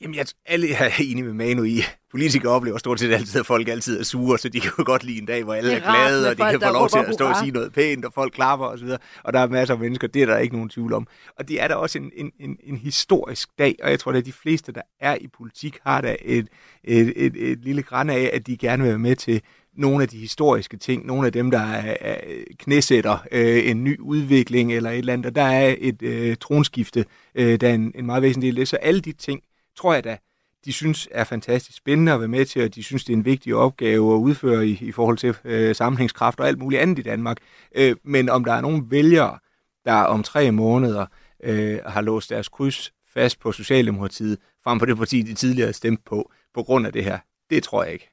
Jamen, 0.00 0.14
jeg, 0.14 0.26
alle 0.46 0.74
er 0.74 0.90
enige 1.00 1.24
med 1.24 1.32
Manu 1.32 1.62
i. 1.62 1.82
Politikere 2.10 2.52
oplever 2.52 2.78
stort 2.78 3.00
set 3.00 3.12
altid, 3.12 3.40
at 3.40 3.46
folk 3.46 3.68
altid 3.68 4.00
er 4.00 4.04
sure, 4.04 4.38
så 4.38 4.48
de 4.48 4.60
kan 4.64 4.72
jo 4.78 4.84
godt 4.86 5.04
lide 5.04 5.18
en 5.18 5.26
dag, 5.26 5.44
hvor 5.44 5.54
alle 5.54 5.72
er, 5.72 5.76
er 5.76 5.80
glade, 5.80 6.30
og 6.30 6.38
de 6.38 6.42
kan 6.50 6.60
få 6.60 6.72
lov 6.72 6.88
til 6.88 6.98
at 6.98 7.14
stå 7.14 7.26
og 7.28 7.36
sige 7.36 7.50
noget 7.50 7.72
pænt, 7.72 8.04
og 8.04 8.12
folk 8.12 8.32
klapper 8.32 8.66
osv. 8.66 8.88
Og 9.24 9.32
der 9.32 9.40
er 9.40 9.46
masser 9.46 9.74
af 9.74 9.80
mennesker, 9.80 10.08
det 10.08 10.22
er 10.22 10.26
der 10.26 10.38
ikke 10.38 10.54
nogen 10.54 10.68
tvivl 10.68 10.92
om. 10.92 11.06
Og 11.38 11.48
det 11.48 11.62
er 11.62 11.68
der 11.68 11.74
også 11.74 11.98
en, 11.98 12.10
en, 12.16 12.32
en, 12.40 12.56
en 12.62 12.76
historisk 12.76 13.48
dag, 13.58 13.76
og 13.82 13.90
jeg 13.90 14.00
tror, 14.00 14.12
at 14.12 14.26
de 14.26 14.32
fleste, 14.32 14.72
der 14.72 14.82
er 15.00 15.16
i 15.20 15.28
politik, 15.38 15.78
har 15.86 16.00
da 16.00 16.16
et, 16.22 16.48
et, 16.84 17.12
et, 17.16 17.50
et 17.50 17.58
lille 17.58 17.82
græn 17.82 18.10
af, 18.10 18.30
at 18.32 18.46
de 18.46 18.56
gerne 18.56 18.82
vil 18.82 18.90
være 18.90 18.98
med 18.98 19.16
til 19.16 19.42
nogle 19.76 20.02
af 20.02 20.08
de 20.08 20.18
historiske 20.18 20.76
ting, 20.76 21.06
nogle 21.06 21.26
af 21.26 21.32
dem, 21.32 21.50
der 21.50 21.60
er, 21.60 21.96
er 22.00 22.16
knæsætter 22.58 23.18
øh, 23.32 23.70
en 23.70 23.84
ny 23.84 23.98
udvikling 24.00 24.72
eller 24.72 24.90
et 24.90 24.98
eller 24.98 25.12
andet, 25.12 25.26
og 25.26 25.34
der 25.34 25.42
er 25.42 25.74
et 25.78 26.02
øh, 26.02 26.36
tronskifte, 26.40 27.04
øh, 27.34 27.60
der 27.60 27.68
er 27.68 27.74
en, 27.74 27.92
en 27.94 28.06
meget 28.06 28.22
væsentlig 28.22 28.52
del 28.52 28.56
af 28.56 28.60
det. 28.60 28.68
Så 28.68 28.76
alle 28.76 29.00
de 29.00 29.12
ting, 29.12 29.40
tror 29.78 29.94
jeg 29.94 30.04
da, 30.04 30.18
de 30.64 30.72
synes 30.72 31.08
er 31.10 31.24
fantastisk 31.24 31.78
spændende 31.78 32.12
at 32.12 32.20
være 32.20 32.28
med 32.28 32.44
til, 32.44 32.64
og 32.64 32.74
de 32.74 32.82
synes, 32.82 33.04
det 33.04 33.12
er 33.12 33.16
en 33.16 33.24
vigtig 33.24 33.54
opgave 33.54 34.14
at 34.14 34.18
udføre 34.18 34.66
i, 34.66 34.78
i 34.80 34.92
forhold 34.92 35.18
til 35.18 35.36
øh, 35.44 35.74
sammenhængskraft 35.74 36.40
og 36.40 36.48
alt 36.48 36.58
muligt 36.58 36.82
andet 36.82 36.98
i 36.98 37.02
Danmark. 37.02 37.36
Øh, 37.74 37.96
men 38.04 38.28
om 38.28 38.44
der 38.44 38.52
er 38.52 38.60
nogle 38.60 38.82
vælgere, 38.88 39.38
der 39.84 39.94
om 39.94 40.22
tre 40.22 40.50
måneder 40.50 41.06
øh, 41.44 41.78
har 41.86 42.00
låst 42.00 42.30
deres 42.30 42.48
kryds 42.48 42.92
fast 43.14 43.40
på 43.40 43.52
Socialdemokratiet, 43.52 44.38
frem 44.64 44.78
for 44.78 44.86
det 44.86 44.96
parti, 44.96 45.22
de 45.22 45.34
tidligere 45.34 45.72
stemte 45.72 46.02
på, 46.06 46.32
på 46.54 46.62
grund 46.62 46.86
af 46.86 46.92
det 46.92 47.04
her, 47.04 47.18
det 47.50 47.62
tror 47.62 47.84
jeg 47.84 47.92
ikke. 47.92 48.10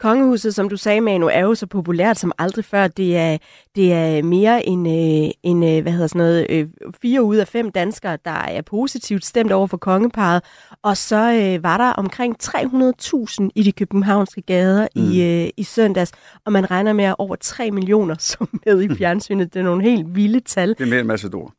Kongehuset, 0.00 0.54
som 0.54 0.68
du 0.68 0.76
sagde, 0.76 1.00
Manu, 1.00 1.26
er 1.26 1.40
jo 1.40 1.54
så 1.54 1.66
populært 1.66 2.18
som 2.18 2.32
aldrig 2.38 2.64
før. 2.64 2.88
Det 2.88 3.16
er, 3.16 3.38
det 3.76 3.92
er 3.92 4.22
mere 4.22 4.66
end, 4.66 4.88
øh, 4.88 5.30
end 5.42 5.64
øh, 5.64 5.82
hvad 5.82 5.92
hedder 5.92 6.06
sådan 6.06 6.18
noget, 6.18 6.46
øh, 6.50 6.68
fire 7.02 7.22
ud 7.22 7.36
af 7.36 7.48
fem 7.48 7.70
danskere, 7.70 8.18
der 8.24 8.30
er 8.30 8.62
positivt 8.62 9.24
stemt 9.24 9.52
over 9.52 9.66
for 9.66 9.76
kongeparet. 9.76 10.42
Og 10.82 10.96
så 10.96 11.32
øh, 11.32 11.62
var 11.62 11.78
der 11.78 11.92
omkring 11.92 12.36
300.000 12.42 13.48
i 13.54 13.62
de 13.62 13.72
københavnske 13.72 14.42
gader 14.42 14.88
mm. 14.96 15.02
i, 15.02 15.22
øh, 15.22 15.50
i 15.56 15.62
søndags, 15.62 16.12
og 16.44 16.52
man 16.52 16.70
regner 16.70 16.92
med, 16.92 17.04
at 17.04 17.14
over 17.18 17.36
3 17.36 17.70
millioner 17.70 18.14
som 18.18 18.60
med 18.66 18.82
i 18.82 18.94
fjernsynet. 18.98 19.54
Det 19.54 19.60
er 19.60 19.64
nogle 19.64 19.82
helt 19.82 20.14
vilde 20.14 20.40
tal. 20.40 20.68
Det 20.68 20.80
er 20.80 20.86
mere 20.86 21.00
en 21.00 21.06
masse 21.06 21.34
ord 21.34 21.57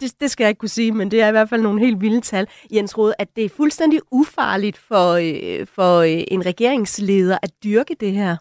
det, 0.00 0.20
det 0.20 0.30
skal 0.30 0.44
jeg 0.44 0.48
ikke 0.48 0.58
kunne 0.58 0.68
sige, 0.68 0.92
men 0.92 1.10
det 1.10 1.22
er 1.22 1.28
i 1.28 1.30
hvert 1.30 1.48
fald 1.48 1.62
nogle 1.62 1.80
helt 1.80 2.00
vilde 2.00 2.20
tal. 2.20 2.46
Jens 2.74 2.98
Rode, 2.98 3.14
at 3.18 3.28
det 3.36 3.44
er 3.44 3.48
fuldstændig 3.48 4.00
ufarligt 4.10 4.78
for, 4.78 5.12
øh, 5.12 5.66
for 5.66 5.98
øh, 5.98 6.24
en 6.28 6.46
regeringsleder 6.46 7.38
at 7.42 7.50
dyrke 7.64 7.96
det 8.00 8.12
her? 8.12 8.36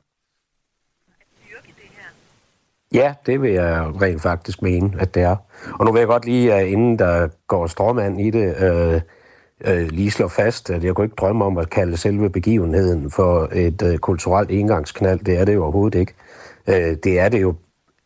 Ja, 2.93 3.13
det 3.25 3.41
vil 3.41 3.51
jeg 3.51 4.01
rent 4.01 4.21
faktisk 4.21 4.61
mene, 4.61 4.93
at 4.99 5.15
det 5.15 5.23
er. 5.23 5.35
Og 5.79 5.85
nu 5.85 5.91
vil 5.91 5.99
jeg 5.99 6.07
godt 6.07 6.25
lige, 6.25 6.69
inden 6.69 6.99
der 6.99 7.27
går 7.47 7.67
stråmand 7.67 8.21
i 8.21 8.29
det, 8.29 8.55
øh, 8.63 9.01
øh, 9.65 9.87
lige 9.91 10.11
slå 10.11 10.27
fast, 10.27 10.69
at 10.69 10.83
jeg 10.83 10.95
kunne 10.95 11.05
ikke 11.05 11.15
drømme 11.15 11.45
om 11.45 11.57
at 11.57 11.69
kalde 11.69 11.97
selve 11.97 12.29
begivenheden 12.29 13.11
for 13.11 13.49
et 13.53 13.81
øh, 13.81 13.97
kulturelt 13.97 14.51
engangsknald. 14.51 15.19
Det 15.19 15.37
er 15.37 15.45
det 15.45 15.53
jo 15.53 15.63
overhovedet 15.63 15.99
ikke. 15.99 16.13
Øh, 16.67 16.97
det 17.03 17.19
er 17.19 17.29
det 17.29 17.41
jo 17.41 17.55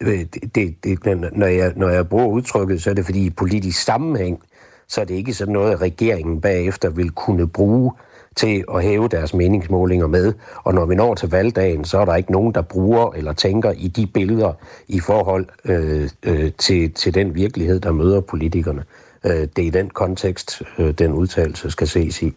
det, 0.06 0.56
det, 0.56 0.76
det, 0.84 1.06
når, 1.34 1.48
jeg, 1.48 1.74
når 1.76 1.90
jeg 1.90 2.10
bruger 2.10 2.28
udtrykket, 2.28 2.82
så 2.82 2.90
er 2.90 2.94
det 2.94 3.06
fordi 3.06 3.26
i 3.26 3.30
politisk 3.30 3.84
sammenhæng, 3.84 4.40
så 4.88 5.02
er 5.02 5.06
det 5.06 5.16
ikke 5.16 5.34
sådan 5.34 5.54
noget, 5.54 5.72
at 5.72 5.82
regeringen 5.82 6.42
bagefter 6.42 6.90
vil 6.90 7.10
kunne 7.10 7.48
bruge 7.48 7.92
til 8.36 8.64
at 8.76 8.84
hæve 8.84 9.08
deres 9.08 9.34
meningsmålinger 9.34 10.08
med. 10.08 10.34
Og 10.64 10.74
når 10.74 10.86
vi 10.86 10.96
når 10.96 11.16
til 11.16 11.30
valgdagen, 11.30 11.86
så 11.86 11.98
er 12.00 12.06
der 12.06 12.16
ikke 12.16 12.32
nogen, 12.32 12.54
der 12.54 12.62
bruger 12.62 13.12
eller 13.12 13.34
tænker 13.34 13.72
i 13.72 13.88
de 13.88 14.08
billeder 14.08 14.54
i 14.88 15.00
forhold 15.00 15.46
øh, 15.66 16.10
øh, 16.24 16.52
til, 16.58 16.94
til 16.94 17.14
den 17.14 17.36
virkelighed, 17.36 17.80
der 17.80 17.92
møder 17.92 18.22
politikerne. 18.22 18.84
Øh, 19.26 19.48
det 19.56 19.60
er 19.60 19.64
i 19.64 19.70
den 19.70 19.90
kontekst, 19.90 20.62
øh, 20.80 20.92
den 20.92 21.12
udtalelse 21.12 21.72
skal 21.72 21.88
ses 21.88 22.22
i. 22.22 22.34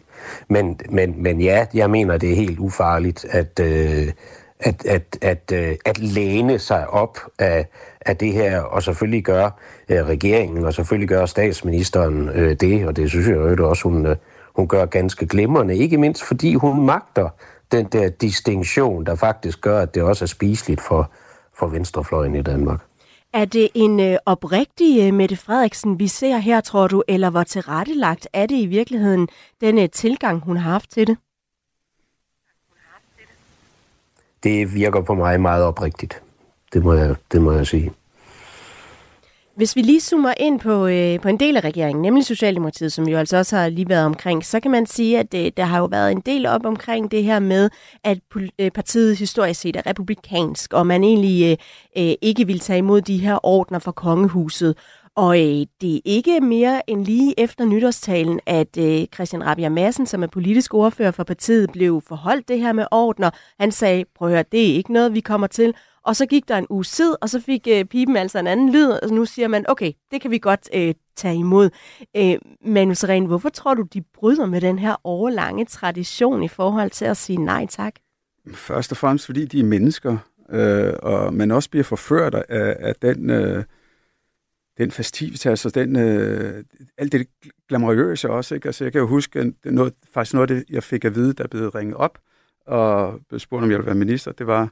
Men, 0.47 0.79
men, 0.89 1.23
men 1.23 1.41
ja, 1.41 1.65
jeg 1.73 1.89
mener, 1.89 2.17
det 2.17 2.31
er 2.31 2.35
helt 2.35 2.59
ufarligt 2.59 3.25
at, 3.29 3.59
øh, 3.59 4.07
at, 4.59 4.85
at, 4.85 5.17
at, 5.21 5.51
øh, 5.53 5.75
at 5.85 5.97
læne 5.99 6.59
sig 6.59 6.89
op 6.89 7.19
af, 7.39 7.67
af 8.01 8.17
det 8.17 8.33
her, 8.33 8.61
og 8.61 8.83
selvfølgelig 8.83 9.23
gør 9.23 9.49
øh, 9.89 10.05
regeringen, 10.05 10.65
og 10.65 10.73
selvfølgelig 10.73 11.09
gør 11.09 11.25
statsministeren 11.25 12.29
øh, 12.29 12.55
det, 12.55 12.87
og 12.87 12.95
det 12.95 13.09
synes 13.09 13.27
jeg 13.27 13.35
jo 13.35 13.69
også, 13.69 13.83
hun, 13.83 14.05
øh, 14.05 14.15
hun 14.55 14.67
gør 14.67 14.85
ganske 14.85 15.25
glimrende, 15.25 15.77
ikke 15.77 15.97
mindst 15.97 16.23
fordi 16.23 16.53
hun 16.53 16.85
magter 16.85 17.29
den 17.71 17.85
der 17.85 18.09
distinktion, 18.09 19.05
der 19.05 19.15
faktisk 19.15 19.61
gør, 19.61 19.81
at 19.81 19.95
det 19.95 20.03
også 20.03 20.25
er 20.25 20.27
spiseligt 20.27 20.81
for, 20.81 21.11
for 21.59 21.67
venstrefløjen 21.67 22.35
i 22.35 22.41
Danmark. 22.41 22.79
Er 23.33 23.45
det 23.45 23.69
en 23.75 23.99
øh, 23.99 24.17
oprigtig 24.25 25.07
øh, 25.07 25.13
Mette 25.13 25.35
Frederiksen, 25.35 25.99
vi 25.99 26.07
ser 26.07 26.37
her, 26.37 26.61
tror 26.61 26.87
du, 26.87 27.03
eller 27.07 27.29
hvor 27.29 27.43
tilrettelagt 27.43 28.27
er 28.33 28.45
det 28.45 28.55
i 28.55 28.65
virkeligheden, 28.65 29.27
den 29.61 29.77
øh, 29.77 29.89
tilgang, 29.89 30.41
hun 30.41 30.57
har 30.57 30.71
haft 30.71 30.91
til 30.91 31.07
det? 31.07 31.17
Det 34.47 34.75
virker 34.75 35.01
på 35.01 35.13
mig 35.13 35.41
meget 35.41 35.63
oprigtigt. 35.63 36.21
Det 36.73 36.83
må 36.83 36.93
jeg, 36.93 37.15
det 37.31 37.41
må 37.41 37.51
jeg 37.51 37.67
sige. 37.67 37.91
Hvis 39.55 39.75
vi 39.75 39.81
lige 39.81 40.01
zoomer 40.01 40.33
ind 40.37 40.59
på, 40.59 40.87
øh, 40.87 41.19
på 41.19 41.29
en 41.29 41.39
del 41.39 41.57
af 41.57 41.63
regeringen, 41.63 42.01
nemlig 42.01 42.25
Socialdemokratiet, 42.25 42.93
som 42.93 43.07
jo 43.07 43.17
altså 43.17 43.37
også 43.37 43.55
har 43.55 43.69
lige 43.69 43.89
været 43.89 44.05
omkring, 44.05 44.45
så 44.45 44.59
kan 44.59 44.71
man 44.71 44.85
sige, 44.85 45.19
at 45.19 45.31
det, 45.31 45.57
der 45.57 45.63
har 45.63 45.79
jo 45.79 45.85
været 45.85 46.11
en 46.11 46.21
del 46.25 46.45
op 46.45 46.65
omkring 46.65 47.11
det 47.11 47.23
her 47.23 47.39
med, 47.39 47.69
at 48.03 48.19
øh, 48.59 48.71
partiet 48.71 49.17
historisk 49.17 49.59
set 49.59 49.75
er 49.75 49.87
republikansk, 49.87 50.73
og 50.73 50.87
man 50.87 51.03
egentlig 51.03 51.57
øh, 51.97 52.03
øh 52.03 52.13
ikke 52.21 52.47
vil 52.47 52.59
tage 52.59 52.77
imod 52.77 53.01
de 53.01 53.17
her 53.17 53.45
ordner 53.45 53.79
fra 53.79 53.91
kongehuset. 53.91 54.75
Og 55.17 55.39
øh, 55.39 55.65
det 55.81 55.95
er 55.95 55.99
ikke 56.05 56.41
mere 56.41 56.89
end 56.89 57.05
lige 57.05 57.39
efter 57.39 57.65
nytårstalen, 57.65 58.39
at 58.45 58.77
øh, 58.77 59.05
Christian 59.13 59.45
Rabia 59.45 59.69
Madsen, 59.69 60.05
som 60.05 60.23
er 60.23 60.27
politisk 60.27 60.73
ordfører 60.73 61.11
for 61.11 61.23
partiet, 61.23 61.71
blev 61.71 62.01
forholdt 62.07 62.47
det 62.47 62.59
her 62.59 62.73
med 62.73 62.85
ordner. 62.91 63.29
Han 63.59 63.71
sagde, 63.71 64.05
prøv 64.15 64.27
at 64.27 64.33
høre, 64.33 64.43
det 64.51 64.71
er 64.71 64.75
ikke 64.75 64.93
noget, 64.93 65.13
vi 65.13 65.19
kommer 65.19 65.47
til. 65.47 65.73
Og 66.03 66.15
så 66.15 66.25
gik 66.25 66.47
der 66.47 66.57
en 66.57 66.65
uge 66.69 66.83
tid, 66.83 67.15
og 67.21 67.29
så 67.29 67.41
fik 67.41 67.67
øh, 67.71 67.85
pipen 67.85 68.17
altså 68.17 68.39
en 68.39 68.47
anden 68.47 68.71
lyd, 68.71 68.89
og 68.89 69.09
nu 69.09 69.25
siger 69.25 69.47
man, 69.47 69.65
okay, 69.69 69.91
det 70.11 70.21
kan 70.21 70.31
vi 70.31 70.37
godt 70.37 70.69
øh, 70.73 70.93
tage 71.15 71.35
imod. 71.35 71.69
Øh, 72.17 72.35
Manu 72.65 72.93
Seren, 72.93 73.25
hvorfor 73.25 73.49
tror 73.49 73.73
du, 73.73 73.81
de 73.93 74.01
bryder 74.01 74.45
med 74.45 74.61
den 74.61 74.79
her 74.79 74.95
overlange 75.03 75.65
tradition 75.65 76.43
i 76.43 76.47
forhold 76.47 76.89
til 76.89 77.05
at 77.05 77.17
sige 77.17 77.37
nej 77.37 77.65
tak? 77.65 77.93
Først 78.53 78.91
og 78.91 78.97
fremmest, 78.97 79.25
fordi 79.25 79.45
de 79.45 79.59
er 79.59 79.63
mennesker, 79.63 80.17
øh, 80.49 80.93
og 81.03 81.33
man 81.33 81.51
også 81.51 81.69
bliver 81.69 81.83
forført 81.83 82.35
af, 82.35 82.75
af 82.79 82.95
den... 83.01 83.29
Øh, 83.29 83.63
den 84.77 84.91
festivitas 84.91 85.65
altså 85.65 85.69
den, 85.69 85.95
øh, 85.95 86.63
alt 86.97 87.11
det 87.11 87.27
glamourøse 87.69 88.29
også. 88.29 88.55
Ikke? 88.55 88.67
Altså, 88.67 88.83
jeg 88.83 88.91
kan 88.91 89.01
jo 89.01 89.07
huske, 89.07 89.39
at 89.39 89.53
noget, 89.65 89.93
faktisk 90.13 90.33
noget 90.33 90.51
af 90.51 90.55
det, 90.55 90.65
jeg 90.69 90.83
fik 90.83 91.05
at 91.05 91.15
vide, 91.15 91.33
der 91.33 91.47
blev 91.47 91.69
ringet 91.69 91.95
op, 91.95 92.17
og 92.67 93.19
blev 93.29 93.39
spurgt, 93.39 93.63
om 93.63 93.69
jeg 93.69 93.77
ville 93.77 93.85
være 93.85 93.95
minister, 93.95 94.31
det 94.31 94.47
var, 94.47 94.69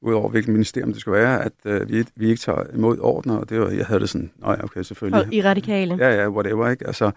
udover 0.00 0.28
hvilket 0.28 0.52
ministerium 0.52 0.92
det 0.92 1.00
skulle 1.00 1.20
være, 1.20 1.44
at 1.44 1.52
øh, 1.64 1.88
vi, 1.88 2.04
vi 2.16 2.28
ikke 2.28 2.40
tager 2.40 2.74
imod 2.74 2.98
ordner, 3.00 3.36
og 3.36 3.48
det 3.48 3.60
var, 3.60 3.70
jeg 3.70 3.86
havde 3.86 4.00
det 4.00 4.08
sådan, 4.08 4.30
nej, 4.38 4.60
okay, 4.62 4.82
selvfølgelig. 4.82 5.26
Og 5.26 5.34
i 5.34 5.42
radikale. 5.42 5.96
Ja, 5.96 6.14
ja, 6.14 6.28
whatever, 6.28 6.70
ikke? 6.70 6.86
Altså, 6.86 7.10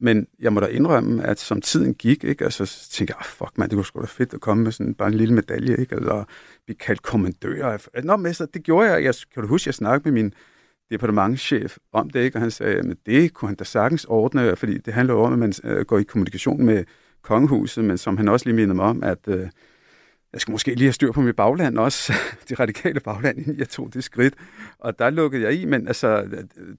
men 0.00 0.26
jeg 0.40 0.52
må 0.52 0.60
da 0.60 0.66
indrømme, 0.66 1.24
at 1.24 1.38
som 1.40 1.60
tiden 1.60 1.94
gik, 1.94 2.24
ikke, 2.24 2.44
altså, 2.44 2.66
så 2.66 2.90
tænkte 2.90 3.12
jeg, 3.12 3.18
oh, 3.18 3.24
fuck 3.24 3.58
man, 3.58 3.68
det 3.68 3.76
kunne 3.76 3.84
sgu 3.84 4.00
da 4.00 4.06
fedt 4.06 4.34
at 4.34 4.40
komme 4.40 4.64
med 4.64 4.72
sådan 4.72 4.94
bare 4.94 5.08
en 5.08 5.14
lille 5.14 5.34
medalje, 5.34 5.76
ikke? 5.76 5.96
Eller 5.96 6.24
blive 6.64 6.76
kaldt 6.76 7.02
kommandør. 7.02 7.78
Nå, 8.02 8.16
mester, 8.16 8.46
det 8.46 8.62
gjorde 8.62 8.92
jeg. 8.92 9.04
jeg 9.04 9.14
kan 9.34 9.42
du 9.42 9.48
huske, 9.48 9.68
jeg 9.68 9.74
snakkede 9.74 10.12
med 10.12 10.22
min 10.22 10.34
departementschef 10.90 11.76
om 11.92 12.10
det, 12.10 12.20
ikke? 12.20 12.36
og 12.36 12.40
han 12.40 12.50
sagde, 12.50 12.78
at 12.78 12.96
det 13.06 13.34
kunne 13.34 13.48
han 13.48 13.56
da 13.56 13.64
sagtens 13.64 14.04
ordne, 14.04 14.56
fordi 14.56 14.78
det 14.78 14.94
handler 14.94 15.14
om, 15.14 15.32
at 15.32 15.38
man 15.38 15.52
øh, 15.64 15.84
går 15.84 15.98
i 15.98 16.02
kommunikation 16.02 16.64
med 16.64 16.84
kongehuset, 17.22 17.84
men 17.84 17.98
som 17.98 18.16
han 18.16 18.28
også 18.28 18.46
lige 18.46 18.56
mindede 18.56 18.74
mig 18.74 18.84
om, 18.84 19.02
at 19.02 19.18
øh, 19.28 19.48
jeg 20.32 20.40
skal 20.40 20.52
måske 20.52 20.74
lige 20.74 20.86
have 20.86 20.92
styr 20.92 21.12
på 21.12 21.20
mit 21.20 21.36
bagland 21.36 21.78
også, 21.78 22.12
det 22.48 22.60
radikale 22.60 23.00
bagland, 23.00 23.38
inden 23.38 23.58
jeg 23.58 23.68
tog 23.68 23.94
det 23.94 24.04
skridt. 24.04 24.34
Og 24.78 24.98
der 24.98 25.10
lukkede 25.10 25.42
jeg 25.42 25.54
i, 25.54 25.64
men 25.64 25.88
altså, 25.88 26.28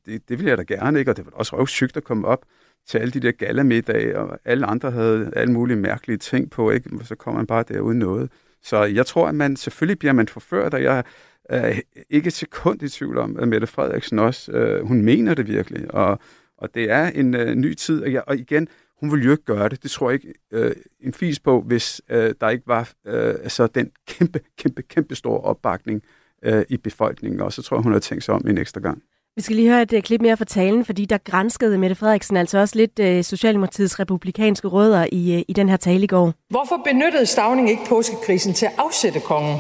det, 0.05 0.29
det 0.29 0.37
ville 0.39 0.49
jeg 0.49 0.57
da 0.57 0.63
gerne, 0.63 0.99
ikke? 0.99 1.11
og 1.11 1.17
det 1.17 1.25
var 1.25 1.31
også 1.31 1.57
røvsygt 1.57 1.97
at 1.97 2.03
komme 2.03 2.27
op 2.27 2.45
til 2.87 2.97
alle 2.97 3.11
de 3.11 3.19
der 3.19 3.31
galamiddage, 3.31 4.19
og 4.19 4.39
alle 4.45 4.65
andre 4.65 4.91
havde 4.91 5.31
alle 5.35 5.53
mulige 5.53 5.77
mærkelige 5.77 6.17
ting 6.17 6.51
på, 6.51 6.71
ikke? 6.71 6.89
så 7.03 7.15
kommer 7.15 7.39
man 7.39 7.47
bare 7.47 7.63
der 7.67 7.79
uden 7.79 7.99
noget. 7.99 8.31
Så 8.61 8.83
jeg 8.83 9.05
tror, 9.05 9.27
at 9.27 9.35
man 9.35 9.55
selvfølgelig 9.55 9.99
bliver 9.99 10.13
man 10.13 10.27
forført, 10.27 10.73
og 10.73 10.83
jeg 10.83 11.03
er 11.49 11.79
ikke 12.10 12.27
et 12.27 12.34
sekund 12.34 12.84
i 12.84 12.89
tvivl 12.89 13.17
om, 13.17 13.39
at 13.39 13.47
Mette 13.47 13.67
Frederiksen 13.67 14.19
også, 14.19 14.51
øh, 14.51 14.88
hun 14.88 15.01
mener 15.01 15.34
det 15.34 15.47
virkelig, 15.47 15.93
og, 15.93 16.19
og 16.58 16.75
det 16.75 16.91
er 16.91 17.08
en 17.08 17.36
øh, 17.36 17.55
ny 17.55 17.73
tid, 17.73 18.03
og, 18.03 18.13
jeg, 18.13 18.23
og 18.27 18.38
igen, 18.38 18.67
hun 18.99 19.12
vil 19.12 19.23
jo 19.23 19.31
ikke 19.31 19.43
gøre 19.43 19.69
det. 19.69 19.84
Det 19.84 19.91
tror 19.91 20.10
jeg 20.10 20.13
ikke 20.13 20.39
øh, 20.51 20.75
en 20.99 21.13
fis 21.13 21.39
på, 21.39 21.62
hvis 21.62 22.01
øh, 22.10 22.34
der 22.41 22.49
ikke 22.49 22.67
var 22.67 22.91
øh, 23.08 23.36
altså 23.43 23.67
den 23.67 23.91
kæmpe, 24.08 24.39
kæmpe, 24.58 24.81
kæmpe 24.81 25.15
store 25.15 25.41
opbakning 25.41 26.03
øh, 26.43 26.63
i 26.69 26.77
befolkningen, 26.77 27.41
og 27.41 27.53
så 27.53 27.62
tror 27.62 27.77
jeg, 27.77 27.84
hun 27.84 27.93
har 27.93 27.99
tænkt 27.99 28.23
sig 28.23 28.34
om 28.34 28.47
en 28.47 28.58
ekstra 28.58 28.79
gang. 28.79 29.01
Vi 29.36 29.41
skal 29.41 29.55
lige 29.55 29.69
høre 29.69 29.81
et 29.81 29.93
uh, 29.93 29.99
klip 29.99 30.21
mere 30.21 30.38
fra 30.38 30.45
talen, 30.45 30.86
fordi 30.86 31.05
der 31.05 31.17
grænskede 31.17 31.77
Mette 31.77 31.95
Frederiksen 31.95 32.38
altså 32.38 32.58
også 32.58 32.75
lidt 32.75 32.99
uh, 32.99 33.23
Socialdemokratiets 33.23 33.99
republikanske 33.99 34.67
rødder 34.67 35.08
i, 35.12 35.36
uh, 35.36 35.41
i 35.47 35.53
den 35.53 35.69
her 35.69 35.77
tale 35.77 36.03
i 36.03 36.08
går. 36.08 36.34
Hvorfor 36.49 36.81
benyttede 36.86 37.25
Stavning 37.25 37.69
ikke 37.69 37.81
påskekrisen 37.89 38.53
til 38.53 38.65
at 38.65 38.71
afsætte 38.77 39.19
kongen? 39.19 39.60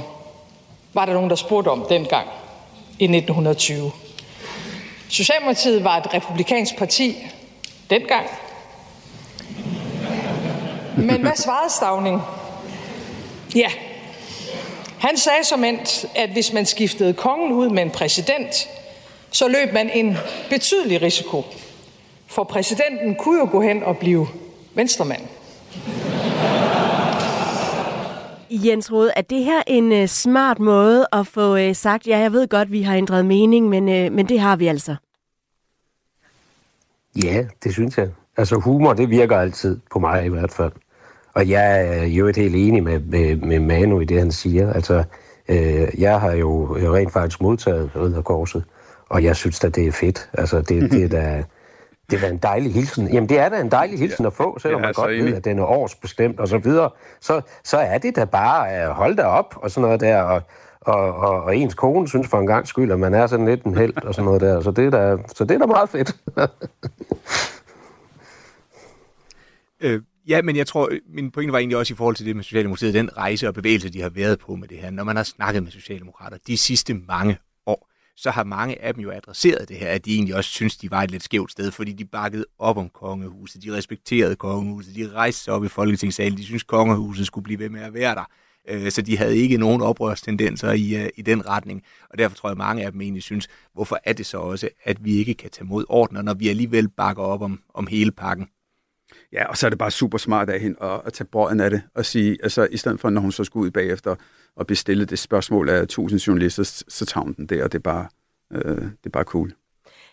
Var 0.95 1.05
der 1.05 1.13
nogen, 1.13 1.29
der 1.29 1.35
spurgte 1.35 1.69
om 1.69 1.85
dengang 1.89 2.27
i 2.99 3.03
1920. 3.03 3.91
Socialdemokratiet 5.09 5.83
var 5.83 5.97
et 5.97 6.13
republikansk 6.13 6.77
parti 6.77 7.17
dengang. 7.89 8.25
Men 10.97 11.21
hvad 11.21 11.35
svarede 11.35 11.69
Stavning? 11.69 12.21
Ja, 13.55 13.69
han 14.99 15.17
sagde 15.17 15.43
som 15.43 15.63
endt, 15.63 16.05
at 16.15 16.29
hvis 16.29 16.53
man 16.53 16.65
skiftede 16.65 17.13
kongen 17.13 17.51
ud 17.51 17.69
med 17.69 17.83
en 17.83 17.91
præsident, 17.91 18.69
så 19.31 19.47
løb 19.47 19.73
man 19.73 19.89
en 19.89 20.17
betydelig 20.49 21.01
risiko. 21.01 21.45
For 22.27 22.43
præsidenten 22.43 23.15
kunne 23.15 23.39
jo 23.39 23.47
gå 23.51 23.61
hen 23.61 23.83
og 23.83 23.97
blive 23.97 24.27
venstremand. 24.73 25.21
Jens 28.49 28.91
Rode, 28.91 29.11
er 29.15 29.21
det 29.21 29.43
her 29.43 29.61
en 29.67 29.91
uh, 29.91 30.05
smart 30.07 30.59
måde 30.59 31.07
at 31.13 31.27
få 31.27 31.55
uh, 31.55 31.73
sagt, 31.73 32.07
ja, 32.07 32.17
jeg 32.17 32.31
ved 32.31 32.47
godt, 32.47 32.71
vi 32.71 32.81
har 32.81 32.95
ændret 32.95 33.25
mening, 33.25 33.69
men, 33.69 33.83
uh, 33.83 34.13
men 34.13 34.29
det 34.29 34.39
har 34.39 34.55
vi 34.55 34.67
altså? 34.67 34.95
Ja, 37.23 37.45
det 37.63 37.73
synes 37.73 37.97
jeg. 37.97 38.09
Altså 38.37 38.55
humor, 38.55 38.93
det 38.93 39.09
virker 39.09 39.37
altid 39.37 39.79
på 39.91 39.99
mig 39.99 40.25
i 40.25 40.29
hvert 40.29 40.51
fald. 40.51 40.71
Og 41.33 41.49
jeg 41.49 41.87
er 41.87 42.03
jo 42.03 42.27
et 42.27 42.35
helt 42.35 42.55
enig 42.55 42.83
med, 42.83 42.99
med, 42.99 43.35
med 43.35 43.59
Manu 43.59 43.99
i 43.99 44.05
det, 44.05 44.19
han 44.19 44.31
siger. 44.31 44.73
Altså, 44.73 45.03
øh, 45.49 45.87
jeg 45.97 46.19
har 46.19 46.31
jo 46.31 46.77
rent 46.77 47.13
faktisk 47.13 47.41
modtaget 47.41 47.91
Ridderkorset, 47.95 48.63
og 49.09 49.23
jeg 49.23 49.35
synes 49.35 49.63
at 49.63 49.75
det 49.75 49.87
er 49.87 49.91
fedt. 49.91 50.29
Altså, 50.33 50.61
det, 50.61 50.91
det 50.91 51.03
er 51.03 51.07
da 51.07 51.43
det 52.09 52.17
er 52.17 52.21
da 52.21 52.27
en 52.27 52.37
dejlig 52.37 52.73
hilsen. 52.73 53.13
Jamen, 53.13 53.29
det 53.29 53.39
er 53.39 53.49
da 53.49 53.61
en 53.61 53.71
dejlig 53.71 53.99
hilsen 53.99 54.23
ja. 54.23 54.27
at 54.27 54.33
få, 54.33 54.59
selvom 54.59 54.81
man 54.81 54.93
godt 54.93 55.11
ved, 55.11 55.33
at 55.33 55.45
den 55.45 55.59
er 55.59 55.63
årsbestemt 55.63 56.39
og 56.39 56.47
så 56.47 56.57
videre. 56.57 56.89
Så, 57.21 57.41
så 57.63 57.77
er 57.77 57.97
det 57.97 58.15
da 58.15 58.25
bare, 58.25 58.89
uh, 58.89 58.95
hold 58.95 59.15
da 59.15 59.23
op 59.23 59.57
og 59.61 59.71
sådan 59.71 59.85
noget 59.85 60.01
der, 60.01 60.21
og, 60.21 60.41
og, 60.81 61.15
og, 61.15 61.43
og 61.43 61.57
ens 61.57 61.73
kone 61.73 62.07
synes 62.07 62.27
for 62.27 62.39
en 62.39 62.47
gang 62.47 62.67
skyld, 62.67 62.91
at 62.91 62.99
man 62.99 63.13
er 63.13 63.27
sådan 63.27 63.45
lidt 63.45 63.63
en 63.63 63.77
held 63.77 63.97
og 63.97 64.15
sådan 64.15 64.25
noget 64.25 64.41
der. 64.41 64.61
Så 64.61 64.71
det 64.71 64.85
er 64.85 64.89
da, 64.89 65.17
så 65.35 65.45
det 65.45 65.55
er 65.55 65.59
da 65.59 65.65
meget 65.65 65.89
fedt. 65.89 66.15
øh, 69.83 70.01
ja, 70.27 70.41
men 70.41 70.55
jeg 70.55 70.67
tror, 70.67 70.89
min 71.15 71.31
pointe 71.31 71.51
var 71.53 71.59
egentlig 71.59 71.77
også 71.77 71.93
i 71.93 71.97
forhold 71.97 72.15
til 72.15 72.25
det 72.25 72.35
med 72.35 72.43
Socialdemokratiet, 72.43 72.93
den 72.93 73.17
rejse 73.17 73.47
og 73.47 73.53
bevægelse, 73.53 73.93
de 73.93 74.01
har 74.01 74.09
været 74.09 74.39
på 74.39 74.55
med 74.55 74.67
det 74.67 74.77
her. 74.77 74.91
Når 74.91 75.03
man 75.03 75.15
har 75.15 75.23
snakket 75.23 75.63
med 75.63 75.71
Socialdemokrater 75.71 76.37
de 76.47 76.57
sidste 76.57 76.93
mange 76.93 77.37
så 78.15 78.31
har 78.31 78.43
mange 78.43 78.81
af 78.81 78.93
dem 78.93 79.03
jo 79.03 79.11
adresseret 79.11 79.69
det 79.69 79.77
her, 79.77 79.89
at 79.89 80.05
de 80.05 80.15
egentlig 80.15 80.35
også 80.35 80.49
synes, 80.49 80.77
de 80.77 80.91
var 80.91 81.03
et 81.03 81.11
lidt 81.11 81.23
skævt 81.23 81.51
sted, 81.51 81.71
fordi 81.71 81.93
de 81.93 82.05
bakkede 82.05 82.45
op 82.59 82.77
om 82.77 82.89
kongehuset, 82.89 83.63
de 83.63 83.73
respekterede 83.73 84.35
kongehuset, 84.35 84.95
de 84.95 85.11
rejste 85.11 85.43
sig 85.43 85.53
op 85.53 85.65
i 85.65 85.67
Folketingssalen, 85.67 86.37
de 86.37 86.45
synes, 86.45 86.63
kongehuset 86.63 87.27
skulle 87.27 87.43
blive 87.43 87.59
ved 87.59 87.69
med 87.69 87.81
at 87.81 87.93
være 87.93 88.15
der. 88.15 88.29
Øh, 88.69 88.91
så 88.91 89.01
de 89.01 89.17
havde 89.17 89.37
ikke 89.37 89.57
nogen 89.57 89.81
oprørstendenser 89.81 90.71
i, 90.71 90.95
øh, 90.95 91.09
i 91.15 91.21
den 91.21 91.47
retning. 91.47 91.83
Og 92.09 92.17
derfor 92.17 92.35
tror 92.35 92.49
jeg, 92.49 92.51
at 92.51 92.57
mange 92.57 92.85
af 92.85 92.91
dem 92.91 93.01
egentlig 93.01 93.23
synes, 93.23 93.47
hvorfor 93.73 93.99
er 94.03 94.13
det 94.13 94.25
så 94.25 94.37
også, 94.37 94.69
at 94.83 95.05
vi 95.05 95.15
ikke 95.15 95.33
kan 95.33 95.49
tage 95.49 95.65
mod 95.65 95.85
ordner, 95.89 96.21
når 96.21 96.33
vi 96.33 96.49
alligevel 96.49 96.89
bakker 96.89 97.23
op 97.23 97.41
om, 97.41 97.59
om 97.73 97.87
hele 97.87 98.11
pakken. 98.11 98.47
Ja, 99.31 99.45
og 99.45 99.57
så 99.57 99.65
er 99.65 99.69
det 99.69 99.79
bare 99.79 99.91
super 99.91 100.17
smart 100.17 100.49
af 100.49 100.59
hende 100.59 100.83
at, 100.83 101.01
at 101.05 101.13
tage 101.13 101.27
brøden 101.27 101.59
af 101.59 101.69
det 101.69 101.81
og 101.95 102.05
sige, 102.05 102.37
altså 102.43 102.67
i 102.71 102.77
stedet 102.77 102.99
for, 102.99 103.09
når 103.09 103.21
hun 103.21 103.31
så 103.31 103.43
skulle 103.43 103.65
ud 103.65 103.71
bagefter 103.71 104.15
og 104.55 104.67
bestille 104.67 105.05
det 105.05 105.19
spørgsmål 105.19 105.69
af 105.69 105.87
tusind 105.87 106.19
journalister, 106.19 106.63
så 106.87 107.05
tager 107.05 107.23
hun 107.23 107.33
den 107.33 107.45
der, 107.45 107.63
og 107.63 107.71
det 107.71 107.77
er 107.77 107.83
bare, 107.83 108.07
øh, 108.53 108.81
det 108.81 109.05
er 109.05 109.09
bare 109.09 109.23
cool. 109.23 109.53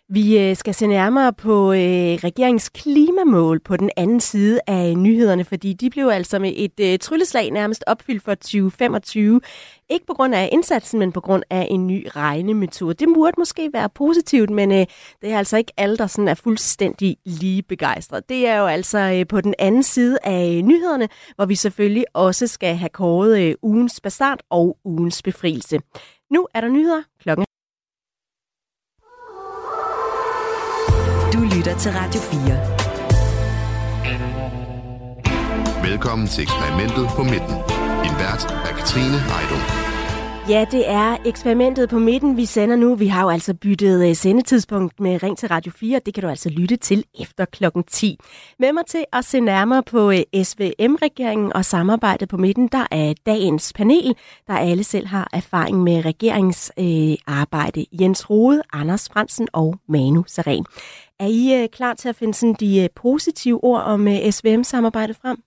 Vi 0.09 0.39
øh, 0.39 0.57
skal 0.57 0.75
se 0.75 0.87
nærmere 0.87 1.33
på 1.33 1.73
øh, 1.73 1.79
regeringens 2.25 2.69
klimamål 2.69 3.61
på 3.61 3.77
den 3.77 3.91
anden 3.97 4.21
side 4.21 4.61
af 4.67 4.91
øh, 4.91 4.95
nyhederne, 4.97 5.45
fordi 5.45 5.73
de 5.73 5.91
blev 5.91 6.09
altså 6.09 6.39
med 6.39 6.53
et 6.57 6.81
øh, 6.81 6.99
trylleslag 6.99 7.51
nærmest 7.51 7.85
opfyldt 7.87 8.23
for 8.23 8.35
2025. 8.35 9.41
Ikke 9.91 10.07
på 10.07 10.15
grund 10.15 10.35
af 10.35 10.49
indsatsen, 10.53 10.99
men 10.99 11.13
på 11.13 11.21
grund 11.21 11.43
af 11.51 11.69
en 11.71 11.87
ny 11.87 12.07
regnemetode. 12.17 12.95
Det 12.95 13.09
burde 13.15 13.35
måske 13.39 13.71
være 13.73 13.89
positivt, 13.89 14.51
men 14.51 14.73
øh, 14.73 14.87
det 15.23 15.33
er 15.33 15.39
altså 15.39 15.57
ikke 15.57 15.73
alle, 15.77 15.97
der 15.97 16.07
sådan 16.07 16.29
er 16.29 16.35
fuldstændig 16.35 17.17
lige 17.27 17.63
begejstret. 17.63 18.29
Det 18.29 18.49
er 18.49 18.59
jo 18.59 18.67
altså 18.67 18.99
øh, 18.99 19.27
på 19.27 19.41
den 19.41 19.55
anden 19.59 19.83
side 19.83 20.19
af 20.25 20.57
øh, 20.57 20.63
nyhederne, 20.63 21.09
hvor 21.37 21.47
vi 21.47 21.55
selvfølgelig 21.55 22.05
også 22.15 22.47
skal 22.47 22.77
have 22.77 22.89
kåret 22.89 23.41
øh, 23.41 23.55
ugens 23.63 24.01
bastard 24.01 24.41
og 24.51 24.77
ugens 24.85 25.23
befrielse. 25.23 25.79
Nu 26.31 26.47
er 26.55 26.61
der 26.61 26.69
nyheder 26.69 27.03
klokken 27.23 27.47
lytter 31.63 31.79
til 31.79 31.93
Radio 31.95 32.21
4. 32.21 32.41
Velkommen 35.91 36.29
til 36.29 36.43
eksperimentet 36.43 37.09
på 37.17 37.23
midten. 37.23 37.57
En 38.07 38.15
vært 38.23 38.43
er 38.69 38.73
Katrine 38.79 39.19
Heidung. 39.31 39.65
Ja, 40.49 40.65
det 40.71 40.91
er 40.91 41.17
eksperimentet 41.27 41.89
på 41.89 41.99
midten, 41.99 42.37
vi 42.37 42.47
sender 42.47 42.77
nu. 42.77 42.95
Vi 42.95 43.07
har 43.07 43.23
jo 43.23 43.29
altså 43.29 43.55
byttet 43.55 44.11
uh, 44.11 44.17
sendetidspunkt 44.17 45.01
med 45.01 45.23
Ring 45.23 45.39
til 45.39 45.49
Radio 45.49 45.73
4. 45.73 46.01
Det 46.07 46.15
kan 46.15 46.23
du 46.23 46.29
altså 46.29 46.49
lytte 46.49 46.77
til 46.77 47.05
efter 47.21 47.45
klokken 47.45 47.85
10. 47.85 48.19
Med 48.59 48.73
mig 48.73 48.87
til 48.87 49.05
at 49.13 49.25
se 49.25 49.41
nærmere 49.41 49.83
på 49.83 50.11
øh, 50.11 50.45
SVM-regeringen 50.45 51.53
og 51.53 51.65
samarbejdet 51.65 52.29
på 52.29 52.37
midten, 52.37 52.69
der 52.69 52.87
er 52.91 53.15
dagens 53.27 53.73
panel, 53.73 54.17
der 54.47 54.55
alle 54.55 54.85
selv 54.85 55.07
har 55.07 55.29
erfaring 55.33 55.83
med 55.83 56.05
regeringsarbejde. 56.05 57.87
Uh, 57.93 58.03
Jens 58.03 58.31
Rode, 58.31 58.63
Anders 58.73 59.09
Fransen 59.13 59.49
og 59.53 59.79
Manu 59.89 60.25
Saren. 60.27 60.67
Er 61.23 61.27
I 61.27 61.63
uh, 61.63 61.69
klar 61.69 61.95
til 61.95 62.09
at 62.09 62.17
finde 62.17 62.35
sådan 62.35 62.57
de 62.61 62.81
uh, 62.81 62.87
positive 62.95 63.65
ord 63.65 63.83
om 63.83 64.07
uh, 64.07 64.31
SVM-samarbejdet 64.31 65.17
frem? 65.17 65.43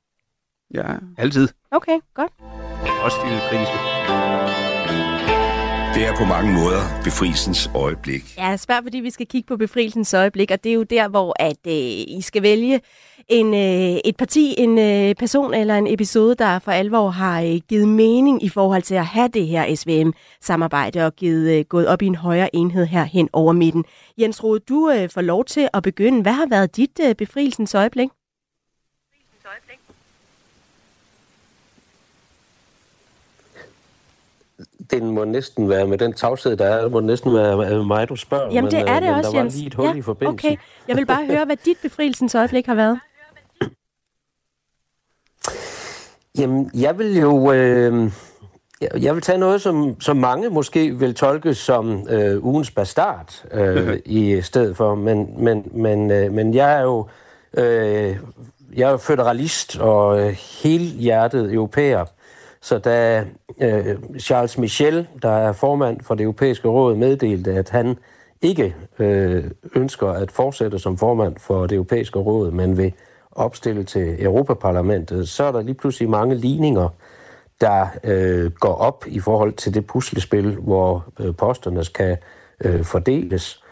Ja. 0.74 0.96
Altid. 1.18 1.48
Okay, 1.72 2.00
godt. 2.14 2.32
Også 3.04 3.18
de 3.26 3.40
kritiske. 3.50 4.64
Det 5.96 6.06
er 6.06 6.16
på 6.16 6.26
mange 6.26 6.54
måder 6.54 6.82
befrielsens 7.04 7.70
øjeblik. 7.76 8.38
Ja, 8.38 8.58
spørg, 8.58 8.84
fordi 8.84 8.98
vi 8.98 9.10
skal 9.10 9.28
kigge 9.28 9.48
på 9.48 9.58
befrielsens 9.58 10.14
øjeblik, 10.14 10.52
og 10.52 10.64
det 10.64 10.70
er 10.70 10.74
jo 10.74 10.84
der, 10.84 11.08
hvor 11.08 11.36
at 11.40 11.58
øh, 11.68 12.18
I 12.18 12.22
skal 12.22 12.42
vælge 12.42 12.82
en, 13.28 13.54
øh, 13.54 14.00
et 14.06 14.18
parti, 14.18 14.56
en 14.58 14.78
øh, 14.78 15.16
person 15.16 15.54
eller 15.54 15.76
en 15.76 15.88
episode, 15.88 16.36
der 16.36 16.60
for 16.60 16.72
alvor 16.72 17.10
har 17.10 17.42
øh, 17.42 17.56
givet 17.70 17.88
mening 17.88 18.44
i 18.44 18.50
forhold 18.50 18.82
til 18.82 18.96
at 18.96 19.06
have 19.06 19.28
det 19.28 19.48
her 19.48 19.76
SVM-samarbejde 19.76 21.06
og 21.06 21.16
givet, 21.16 21.60
øh, 21.60 21.66
gået 21.66 21.88
op 21.88 22.02
i 22.02 22.06
en 22.06 22.16
højere 22.16 22.56
enhed 22.56 22.86
her 22.86 23.04
hen 23.04 23.30
over 23.34 23.54
midten. 23.54 23.86
Jens 24.18 24.44
Rode, 24.44 24.60
du 24.60 24.92
øh, 24.92 25.10
får 25.10 25.22
lov 25.22 25.46
til 25.46 25.70
at 25.74 25.84
begynde. 25.84 26.22
Hvad 26.22 26.34
har 26.34 26.48
været 26.50 26.76
dit 26.76 27.00
øh, 27.04 27.16
befrielsens 27.16 27.76
øjeblik? 27.76 28.10
Befrielsens 29.12 29.46
øjeblik? 29.46 29.80
Den 34.91 35.10
må 35.10 35.24
næsten 35.24 35.69
være 35.69 35.88
med 35.88 35.98
den 35.98 36.13
tavshed, 36.13 36.58
der 36.58 36.65
er, 36.65 36.82
det 36.82 36.91
må 36.91 37.00
næsten 37.00 37.34
være 37.34 37.86
mig, 37.86 38.10
du 38.10 38.15
spørger. 38.15 38.52
Jamen, 38.52 38.71
det 38.71 38.80
men, 38.80 38.88
er 38.88 39.00
det 39.00 39.10
men 39.10 39.17
også, 39.17 39.32
der 39.32 39.38
Jens. 39.38 39.54
var 39.54 39.58
lige 39.58 39.67
et 39.67 39.74
hul 39.74 39.86
ja, 39.86 39.93
i 39.93 40.02
forbindelsen. 40.02 40.50
Okay, 40.50 40.58
jeg 40.88 40.98
vil 40.98 41.06
bare 41.06 41.26
høre, 41.26 41.45
hvad 41.45 41.58
dit 41.65 41.78
befrielsens 41.82 42.36
øjeblik 42.36 42.65
har 42.65 42.76
været. 42.76 43.00
Jamen, 46.39 46.71
jeg 46.74 46.98
vil 46.98 47.17
jo... 47.17 47.52
Øh, 47.52 48.12
jeg 49.02 49.15
vil 49.15 49.21
tage 49.21 49.38
noget, 49.38 49.62
som, 49.62 50.02
som 50.02 50.17
mange 50.17 50.50
måske 50.50 51.00
vil 51.00 51.15
tolke 51.15 51.54
som 51.54 52.08
øh, 52.10 52.45
ugens 52.45 52.71
bastard 52.71 53.45
øh, 53.52 54.00
i 54.06 54.41
stedet 54.41 54.78
for, 54.78 54.95
men, 54.95 55.43
men, 55.43 55.71
men, 55.71 56.12
øh, 56.12 56.32
men 56.32 56.54
jeg 56.54 56.78
er 56.78 56.82
jo 56.82 57.08
øh, 57.54 58.17
jeg 58.76 58.88
er 58.88 58.91
jo 58.91 58.98
federalist 58.98 59.78
og 59.80 60.19
øh, 60.19 60.38
helhjertet 60.63 61.54
europæer. 61.54 62.06
Så 62.65 62.78
da 62.78 63.25
øh, 63.62 63.97
Charles 64.19 64.58
Michel, 64.58 65.08
der 65.21 65.30
er 65.30 65.51
formand 65.51 66.01
for 66.01 66.15
det 66.15 66.23
europæiske 66.23 66.67
råd, 66.67 66.95
meddelte, 66.95 67.51
at 67.51 67.69
han 67.69 67.97
ikke 68.41 68.75
øh, 68.99 69.43
ønsker 69.75 70.08
at 70.08 70.32
fortsætte 70.32 70.80
som 70.80 70.97
formand 70.97 71.36
for 71.38 71.67
det 71.67 71.75
europæiske 71.75 72.19
råd, 72.19 72.51
men 72.51 72.78
vil 72.78 72.93
opstille 73.32 73.84
til 73.84 74.23
Europaparlamentet, 74.23 75.30
så 75.30 75.43
er 75.43 75.51
der 75.51 75.62
lige 75.62 75.75
pludselig 75.75 76.10
mange 76.10 76.36
ligninger, 76.36 76.89
der 77.62 77.88
øh, 78.04 78.51
går 78.51 78.75
op 78.75 79.06
i 79.08 79.19
forhold 79.19 79.54
til 79.54 79.73
det 79.73 79.88
puslespil, 79.88 80.56
hvor 80.56 81.06
øh, 81.19 81.36
posterne 81.36 81.84
skal 81.84 82.17
øh, 82.63 82.84
fordeles. 82.84 83.63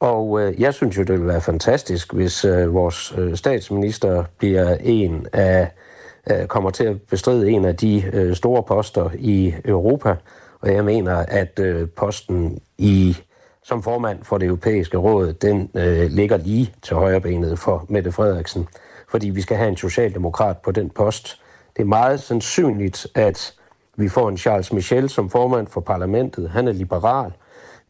Og 0.00 0.40
øh, 0.40 0.60
jeg 0.60 0.74
synes 0.74 0.98
jo, 0.98 1.02
det 1.02 1.12
ville 1.12 1.26
være 1.26 1.40
fantastisk, 1.40 2.12
hvis 2.12 2.44
øh, 2.44 2.74
vores 2.74 3.14
øh, 3.18 3.36
statsminister 3.36 4.24
bliver 4.38 4.76
en 4.80 5.26
af 5.32 5.62
Øh, 5.62 5.79
Øh, 6.30 6.46
kommer 6.46 6.70
til 6.70 6.84
at 6.84 7.02
bestride 7.02 7.50
en 7.50 7.64
af 7.64 7.76
de 7.76 8.04
øh, 8.12 8.36
store 8.36 8.62
poster 8.62 9.10
i 9.18 9.54
Europa. 9.64 10.16
Og 10.60 10.74
jeg 10.74 10.84
mener, 10.84 11.16
at 11.16 11.58
øh, 11.58 11.88
posten 11.88 12.58
i 12.78 13.16
som 13.62 13.82
formand 13.82 14.24
for 14.24 14.38
det 14.38 14.46
europæiske 14.46 14.96
råd, 14.96 15.32
den 15.32 15.70
øh, 15.74 16.10
ligger 16.10 16.36
lige 16.36 16.74
til 16.82 16.96
højrebenet 16.96 17.58
for 17.58 17.86
Mette 17.88 18.12
Frederiksen, 18.12 18.68
fordi 19.08 19.30
vi 19.30 19.40
skal 19.40 19.56
have 19.56 19.68
en 19.68 19.76
socialdemokrat 19.76 20.56
på 20.58 20.70
den 20.70 20.90
post. 20.90 21.40
Det 21.76 21.82
er 21.82 21.86
meget 21.86 22.20
sandsynligt, 22.20 23.06
at 23.14 23.54
vi 23.96 24.08
får 24.08 24.28
en 24.28 24.38
Charles 24.38 24.72
Michel 24.72 25.08
som 25.08 25.30
formand 25.30 25.66
for 25.66 25.80
parlamentet. 25.80 26.50
Han 26.50 26.68
er 26.68 26.72
liberal. 26.72 27.32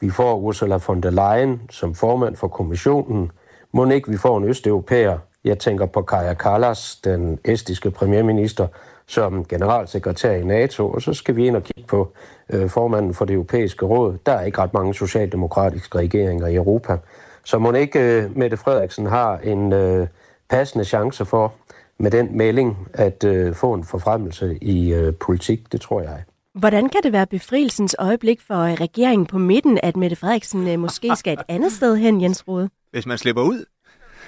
Vi 0.01 0.11
får 0.11 0.37
Ursula 0.37 0.79
von 0.87 1.01
der 1.01 1.11
Leyen 1.11 1.61
som 1.71 1.95
formand 1.95 2.37
for 2.37 2.49
kommissionen. 2.49 3.31
Må 3.73 3.91
ikke 3.91 4.11
vi 4.11 4.17
får 4.17 4.39
en 4.39 4.45
østeuropæer 4.45 5.19
jeg 5.45 5.59
tænker 5.59 5.87
på 5.87 6.03
Kaja 6.03 6.35
Kallas, 6.35 6.97
den 7.05 7.39
estiske 7.45 7.91
premierminister, 7.91 8.67
som 9.07 9.45
generalsekretær 9.45 10.33
i 10.33 10.45
NATO, 10.45 10.91
og 10.91 11.03
så 11.03 11.15
skal 11.15 11.37
vi 11.37 11.47
ind 11.47 11.57
og 11.57 11.63
kigge 11.63 11.89
på 11.89 12.13
øh, 12.51 12.69
formanden 12.69 13.15
for 13.15 13.25
det 13.25 13.35
europæiske 13.35 13.87
råd. 13.87 14.19
Der 14.27 14.33
er 14.33 14.45
ikke 14.45 14.59
ret 14.59 14.75
mange 14.75 14.95
socialdemokratiske 14.95 15.99
regeringer 15.99 16.47
i 16.47 16.55
Europa. 16.55 16.97
Så 17.45 17.59
må 17.59 17.73
ikke 17.73 18.01
øh, 18.01 18.37
Mette 18.37 18.57
Frederiksen 18.57 19.07
har 19.07 19.39
en 19.39 19.73
øh, 19.73 20.07
passende 20.51 20.85
chance 20.85 21.25
for 21.25 21.53
med 21.99 22.11
den 22.11 22.37
melding 22.37 22.89
at 22.95 23.25
øh, 23.25 23.55
få 23.55 23.75
en 23.75 23.85
forfremmelse 23.85 24.59
i 24.63 24.93
øh, 24.93 25.15
politik, 25.15 25.73
det 25.73 25.81
tror 25.81 26.01
jeg. 26.01 26.25
Hvordan 26.55 26.89
kan 26.89 27.01
det 27.03 27.13
være 27.13 27.27
befrielsens 27.27 27.97
øjeblik 27.99 28.41
for 28.41 28.59
øh, 28.59 28.73
regeringen 28.73 29.27
på 29.27 29.39
midten, 29.39 29.79
at 29.83 29.97
Mette 29.97 30.17
Frederiksen 30.17 30.69
øh, 30.69 30.79
måske 30.79 31.17
skal 31.17 31.33
et 31.33 31.43
andet 31.49 31.73
sted 31.73 31.97
hen, 31.97 32.23
Jens 32.23 32.49
Rode? 32.49 32.71
Hvis 32.91 33.07
man 33.07 33.19
slipper 33.19 33.43
ud. 33.43 33.65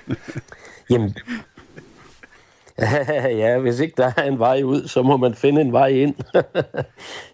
Jamen, 0.92 1.14
ja, 3.42 3.58
hvis 3.58 3.80
ikke 3.80 3.94
der 3.96 4.10
er 4.16 4.22
en 4.22 4.38
vej 4.38 4.62
ud, 4.62 4.88
så 4.88 5.02
må 5.02 5.16
man 5.16 5.34
finde 5.34 5.60
en 5.60 5.72
vej 5.72 5.86
ind. 5.86 6.14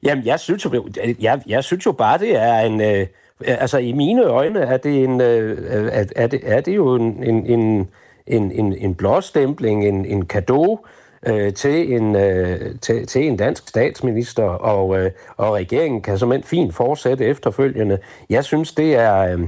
Jamen, 0.07 0.27
jeg 0.27 0.41
synes, 0.41 0.65
jo, 0.65 0.89
jeg, 1.21 1.41
jeg 1.47 1.65
synes 1.65 1.87
jo 1.87 1.93
bare, 1.93 2.19
det 2.19 2.37
er 2.37 2.59
en... 2.59 2.81
Øh, 2.81 3.07
altså, 3.45 3.79
i 3.79 3.93
mine 3.93 4.25
øjne 4.25 4.61
er 4.61 4.77
det, 4.77 5.05
en, 5.05 5.21
øh, 5.21 5.59
er, 5.93 6.05
er 6.17 6.27
det, 6.27 6.41
er 6.43 6.61
det 6.61 6.77
jo 6.77 6.95
en, 6.95 7.25
en, 7.25 7.47
en, 7.47 7.89
en, 8.27 8.53
en, 8.53 8.75
en 8.79 8.95
blåstempling, 8.95 9.89
en, 9.89 10.05
en 10.05 10.27
kado 10.27 10.87
øh, 11.27 11.53
til, 11.53 11.93
en, 11.93 12.17
øh, 12.17 12.75
til, 12.81 13.07
til 13.07 13.27
en 13.27 13.37
dansk 13.37 13.69
statsminister, 13.69 14.45
og, 14.45 14.99
øh, 14.99 15.11
og 15.37 15.55
regeringen 15.55 16.03
kan 16.03 16.19
simpelthen 16.19 16.49
fint 16.49 16.75
fortsætte 16.75 17.25
efterfølgende. 17.25 17.99
Jeg 18.31 18.45
synes, 18.45 18.73
det 18.73 18.95
er... 18.95 19.19
Øh, 19.19 19.41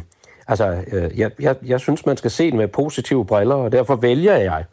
Altså, 0.50 0.84
øh, 0.92 1.18
jeg, 1.18 1.30
jeg, 1.40 1.56
jeg 1.66 1.80
synes, 1.80 2.06
man 2.06 2.16
skal 2.16 2.30
se 2.30 2.46
det 2.46 2.54
med 2.54 2.68
positive 2.68 3.26
briller, 3.26 3.54
og 3.54 3.72
derfor 3.72 3.96
vælger 3.96 4.36
jeg 4.36 4.64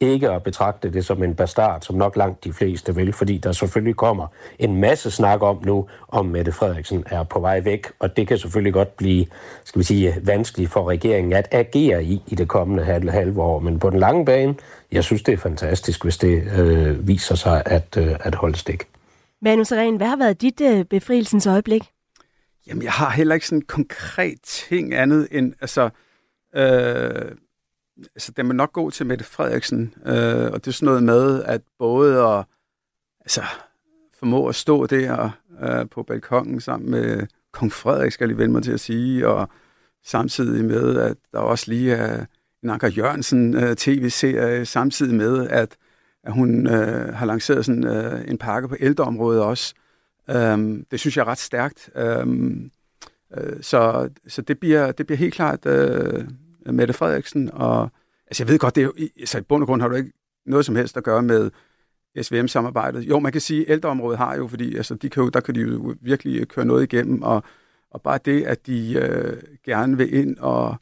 ikke 0.00 0.30
at 0.30 0.42
betragte 0.42 0.92
det 0.92 1.04
som 1.04 1.22
en 1.22 1.34
bastard, 1.34 1.82
som 1.82 1.96
nok 1.96 2.16
langt 2.16 2.44
de 2.44 2.52
fleste 2.52 2.94
vil, 2.94 3.12
fordi 3.12 3.38
der 3.38 3.52
selvfølgelig 3.52 3.96
kommer 3.96 4.26
en 4.58 4.80
masse 4.80 5.10
snak 5.10 5.42
om 5.42 5.62
nu, 5.64 5.86
om 6.08 6.26
Mette 6.26 6.52
Frederiksen 6.52 7.04
er 7.06 7.22
på 7.22 7.40
vej 7.40 7.60
væk, 7.60 7.86
og 7.98 8.16
det 8.16 8.28
kan 8.28 8.38
selvfølgelig 8.38 8.72
godt 8.72 8.96
blive, 8.96 9.26
skal 9.64 9.78
vi 9.78 9.84
sige, 9.84 10.14
vanskeligt 10.22 10.70
for 10.70 10.88
regeringen 10.88 11.32
at 11.32 11.48
agere 11.50 12.04
i 12.04 12.22
i 12.26 12.34
det 12.34 12.48
kommende 12.48 12.84
halve, 12.84 13.10
halve 13.10 13.42
år. 13.42 13.58
Men 13.58 13.78
på 13.78 13.90
den 13.90 13.98
lange 13.98 14.24
bane, 14.24 14.54
jeg 14.92 15.04
synes, 15.04 15.22
det 15.22 15.32
er 15.32 15.38
fantastisk, 15.38 16.02
hvis 16.02 16.18
det 16.18 16.42
øh, 16.58 17.08
viser 17.08 17.34
sig 17.34 17.62
at, 17.66 17.96
øh, 17.98 18.16
at 18.20 18.34
holde 18.34 18.56
stik. 18.56 18.82
Manu 19.42 19.64
Seren, 19.64 19.96
hvad 19.96 20.06
har 20.06 20.16
været 20.16 20.40
dit 20.40 20.60
øh, 20.60 20.84
befrielsens 20.84 21.46
øjeblik? 21.46 21.93
Jamen, 22.66 22.82
jeg 22.82 22.92
har 22.92 23.10
heller 23.10 23.34
ikke 23.34 23.46
sådan 23.46 23.58
en 23.58 23.66
konkret 23.66 24.38
ting 24.42 24.94
andet 24.94 25.28
end, 25.30 25.54
altså, 25.60 25.90
øh, 26.56 27.32
altså 27.98 28.32
den 28.32 28.48
vil 28.48 28.56
nok 28.56 28.72
gå 28.72 28.90
til 28.90 29.06
Mette 29.06 29.24
Frederiksen, 29.24 29.94
øh, 30.06 30.52
og 30.52 30.64
det 30.64 30.66
er 30.66 30.72
sådan 30.72 30.86
noget 30.86 31.02
med, 31.02 31.42
at 31.42 31.62
både 31.78 32.22
at 32.22 32.44
altså, 33.20 33.42
formå 34.18 34.48
at 34.48 34.54
stå 34.54 34.86
der 34.86 35.30
øh, 35.62 35.88
på 35.90 36.02
balkongen 36.02 36.60
sammen 36.60 36.90
med 36.90 37.26
kong 37.52 37.72
Frederik, 37.72 38.12
skal 38.12 38.24
jeg 38.24 38.28
lige 38.28 38.38
vende 38.38 38.52
mig 38.52 38.62
til 38.62 38.72
at 38.72 38.80
sige, 38.80 39.28
og 39.28 39.48
samtidig 40.04 40.64
med, 40.64 40.96
at 40.96 41.16
der 41.32 41.38
også 41.38 41.70
lige 41.70 41.92
er 41.92 42.24
en 42.62 42.70
Anker 42.70 42.88
Jørgensen 42.88 43.56
øh, 43.56 43.76
tv-serie, 43.76 44.66
samtidig 44.66 45.14
med, 45.14 45.48
at, 45.48 45.76
at 46.24 46.32
hun 46.32 46.66
øh, 46.66 47.14
har 47.14 47.26
lanceret 47.26 47.64
sådan 47.64 47.84
øh, 47.84 48.24
en 48.28 48.38
pakke 48.38 48.68
på 48.68 48.76
ældreområdet 48.80 49.42
også, 49.42 49.74
Øhm, 50.30 50.86
det 50.90 51.00
synes 51.00 51.16
jeg 51.16 51.22
er 51.22 51.28
ret 51.28 51.38
stærkt. 51.38 51.90
Øhm, 51.96 52.70
Øh, 53.36 53.62
så 53.62 54.10
så 54.28 54.42
det, 54.42 54.60
bliver, 54.60 54.92
det 54.92 55.06
bliver 55.06 55.18
helt 55.18 55.34
klart 55.34 55.66
øh, 55.66 56.24
Mette 56.66 56.94
Frederiksen. 56.94 57.50
Og, 57.52 57.90
altså 58.26 58.42
jeg 58.42 58.48
ved 58.48 58.58
godt, 58.58 58.74
det 58.74 58.80
er 58.80 58.84
jo, 58.84 58.92
altså 59.18 59.38
i 59.38 59.42
bund 59.42 59.62
og 59.62 59.66
grund 59.66 59.82
har 59.82 59.88
du 59.88 59.94
ikke 59.94 60.12
noget 60.46 60.66
som 60.66 60.76
helst 60.76 60.96
at 60.96 61.04
gøre 61.04 61.22
med 61.22 61.50
SVM-samarbejdet. 62.22 63.02
Jo, 63.02 63.18
man 63.18 63.32
kan 63.32 63.40
sige, 63.40 63.60
at 63.60 63.70
ældreområdet 63.70 64.18
har 64.18 64.36
jo, 64.36 64.48
fordi 64.48 64.76
altså, 64.76 64.94
de 64.94 65.10
kan 65.10 65.22
jo, 65.22 65.28
der 65.28 65.40
kan 65.40 65.54
de 65.54 65.60
jo 65.60 65.94
virkelig 66.00 66.48
køre 66.48 66.64
noget 66.64 66.82
igennem, 66.82 67.22
og, 67.22 67.42
og 67.90 68.02
bare 68.02 68.18
det, 68.24 68.44
at 68.44 68.66
de 68.66 68.94
øh, 68.94 69.42
gerne 69.64 69.96
vil 69.96 70.14
ind 70.14 70.38
og, 70.38 70.76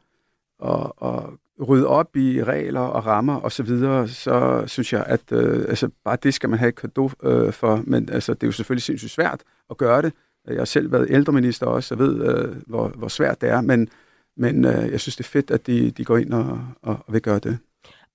og, 0.59 1.03
og 1.03 1.39
rydde 1.61 1.87
op 1.87 2.17
i 2.17 2.43
regler 2.43 2.81
og 2.81 3.07
rammer 3.07 3.35
og 3.35 3.53
så 3.53 3.63
videre, 3.63 4.09
så 4.09 4.65
synes 4.67 4.93
jeg, 4.93 5.05
at 5.07 5.33
øh, 5.33 5.65
altså, 5.69 5.89
bare 6.05 6.17
det 6.23 6.35
skal 6.35 6.51
man 6.51 6.59
have 6.59 6.69
et 6.69 6.75
kado 6.75 7.11
øh, 7.23 7.53
for, 7.53 7.83
men 7.85 8.09
altså, 8.09 8.35
det 8.35 8.43
er 8.43 8.47
jo 8.47 8.53
selvfølgelig 8.53 8.83
sindssygt 8.83 9.13
svært 9.13 9.43
at 9.71 9.77
gøre 9.77 10.03
det. 10.03 10.13
Jeg 10.49 10.59
har 10.59 10.65
selv 10.65 10.93
været 10.93 11.07
ældreminister 11.11 11.67
også, 11.67 11.95
og 11.95 11.99
ved, 11.99 12.37
øh, 12.37 12.57
hvor, 12.67 12.89
hvor 12.89 13.09
svært 13.09 13.41
det 13.41 13.49
er, 13.49 13.61
men, 13.61 13.89
men 14.37 14.65
øh, 14.65 14.91
jeg 14.91 15.01
synes, 15.01 15.17
det 15.17 15.25
er 15.25 15.29
fedt, 15.29 15.51
at 15.51 15.67
de, 15.67 15.91
de 15.91 16.05
går 16.05 16.17
ind 16.17 16.33
og, 16.33 16.61
og, 16.83 16.99
og 17.07 17.13
vil 17.13 17.23
gøre 17.23 17.39
det. 17.39 17.59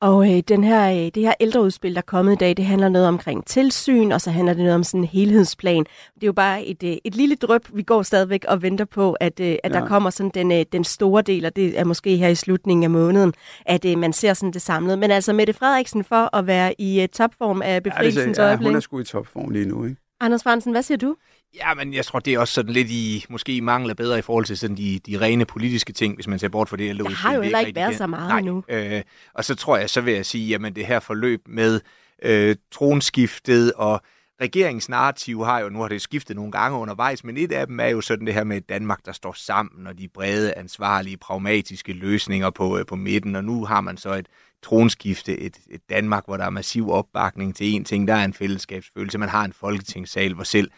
Og 0.01 0.31
øh, 0.31 0.43
den 0.47 0.63
her, 0.63 0.91
øh, 0.91 1.11
det 1.15 1.23
her 1.23 1.33
ældreudspil, 1.39 1.93
der 1.93 1.97
er 1.97 2.05
kommet 2.05 2.33
i 2.33 2.35
dag, 2.35 2.57
det 2.57 2.65
handler 2.65 2.89
noget 2.89 3.07
omkring 3.07 3.45
tilsyn, 3.45 4.11
og 4.11 4.21
så 4.21 4.31
handler 4.31 4.53
det 4.53 4.63
noget 4.63 4.75
om 4.75 4.83
sådan 4.83 4.99
en 4.99 5.07
helhedsplan. 5.07 5.83
Det 6.15 6.23
er 6.23 6.27
jo 6.27 6.33
bare 6.33 6.65
et, 6.65 6.83
øh, 6.83 6.97
et 7.03 7.15
lille 7.15 7.35
drøb. 7.35 7.61
Vi 7.73 7.83
går 7.83 8.01
stadigvæk 8.01 8.45
og 8.47 8.61
venter 8.61 8.85
på, 8.85 9.13
at, 9.13 9.39
øh, 9.39 9.55
at 9.63 9.73
ja. 9.73 9.79
der 9.79 9.87
kommer 9.87 10.09
sådan 10.09 10.31
den, 10.33 10.51
øh, 10.51 10.65
den 10.71 10.83
store 10.83 11.21
del, 11.21 11.45
og 11.45 11.55
det 11.55 11.79
er 11.79 11.83
måske 11.83 12.17
her 12.17 12.27
i 12.27 12.35
slutningen 12.35 12.83
af 12.83 12.89
måneden, 12.89 13.33
at 13.65 13.85
øh, 13.85 13.97
man 13.97 14.13
ser 14.13 14.33
sådan 14.33 14.53
det 14.53 14.61
samlede. 14.61 14.97
Men 14.97 15.11
altså 15.11 15.33
Mette 15.33 15.53
Frederiksen 15.53 16.03
for 16.03 16.35
at 16.35 16.47
være 16.47 16.81
i 16.81 17.01
øh, 17.01 17.07
topform 17.07 17.61
af 17.61 17.83
befrielsens 17.83 18.37
ja, 18.37 18.43
øjeblik. 18.43 18.65
Ja, 18.65 18.69
hun 18.69 18.75
er 18.75 18.79
sgu 18.79 18.99
i 18.99 19.03
topform 19.03 19.49
lige 19.49 19.65
nu, 19.65 19.85
ikke? 19.85 20.06
Anders 20.19 20.43
Fransen, 20.43 20.71
hvad 20.71 20.83
siger 20.83 20.97
du? 20.97 21.15
Ja, 21.55 21.73
men 21.73 21.93
jeg 21.93 22.05
tror, 22.05 22.19
det 22.19 22.33
er 22.33 22.39
også 22.39 22.53
sådan 22.53 22.73
lidt 22.73 22.89
i, 22.89 23.25
måske 23.29 23.61
mangler 23.61 23.93
bedre 23.93 24.19
i 24.19 24.21
forhold 24.21 24.45
til 24.45 24.57
sådan 24.57 24.77
de, 24.77 24.99
de 25.05 25.21
rene 25.21 25.45
politiske 25.45 25.93
ting, 25.93 26.15
hvis 26.15 26.27
man 26.27 26.39
ser 26.39 26.49
bort 26.49 26.69
fra 26.69 26.77
det. 26.77 26.95
Det 26.95 27.07
har 27.13 27.33
jo 27.33 27.41
heller 27.41 27.59
ikke 27.59 27.75
været 27.75 27.97
så 27.97 28.07
meget 28.07 28.27
Nej, 28.27 28.41
nu. 28.41 28.63
Øh, 28.69 29.01
og 29.33 29.45
så 29.45 29.55
tror 29.55 29.77
jeg, 29.77 29.89
så 29.89 30.01
vil 30.01 30.13
jeg 30.13 30.25
sige, 30.25 30.47
jamen 30.47 30.75
det 30.75 30.85
her 30.85 30.99
forløb 30.99 31.41
med 31.47 31.79
øh, 32.23 32.55
tronskiftet 32.71 33.73
og 33.73 34.01
regeringens 34.41 34.89
narrativ 34.89 35.43
har 35.43 35.59
jo, 35.59 35.69
nu 35.69 35.79
har 35.81 35.87
det 35.87 36.01
skiftet 36.01 36.35
nogle 36.35 36.51
gange 36.51 36.77
undervejs, 36.77 37.23
men 37.23 37.37
et 37.37 37.51
af 37.51 37.67
dem 37.67 37.79
er 37.79 37.87
jo 37.87 38.01
sådan 38.01 38.25
det 38.25 38.33
her 38.33 38.43
med 38.43 38.61
Danmark, 38.61 39.05
der 39.05 39.11
står 39.11 39.33
sammen, 39.33 39.87
og 39.87 39.97
de 39.97 40.07
brede, 40.07 40.53
ansvarlige, 40.53 41.17
pragmatiske 41.17 41.93
løsninger 41.93 42.49
på, 42.49 42.77
øh, 42.77 42.85
på 42.85 42.95
midten, 42.95 43.35
og 43.35 43.43
nu 43.43 43.65
har 43.65 43.81
man 43.81 43.97
så 43.97 44.13
et 44.13 44.27
tronskifte, 44.63 45.39
et, 45.39 45.57
et 45.69 45.81
Danmark, 45.89 46.25
hvor 46.25 46.37
der 46.37 46.45
er 46.45 46.49
massiv 46.49 46.89
opbakning 46.89 47.55
til 47.55 47.73
en 47.73 47.85
ting, 47.85 48.07
der 48.07 48.13
er 48.13 48.25
en 48.25 48.33
fællesskabsfølelse, 48.33 49.17
man 49.17 49.29
har 49.29 49.45
en 49.45 49.53
folketingssal, 49.53 50.33
hvor 50.33 50.43
selv 50.43 50.71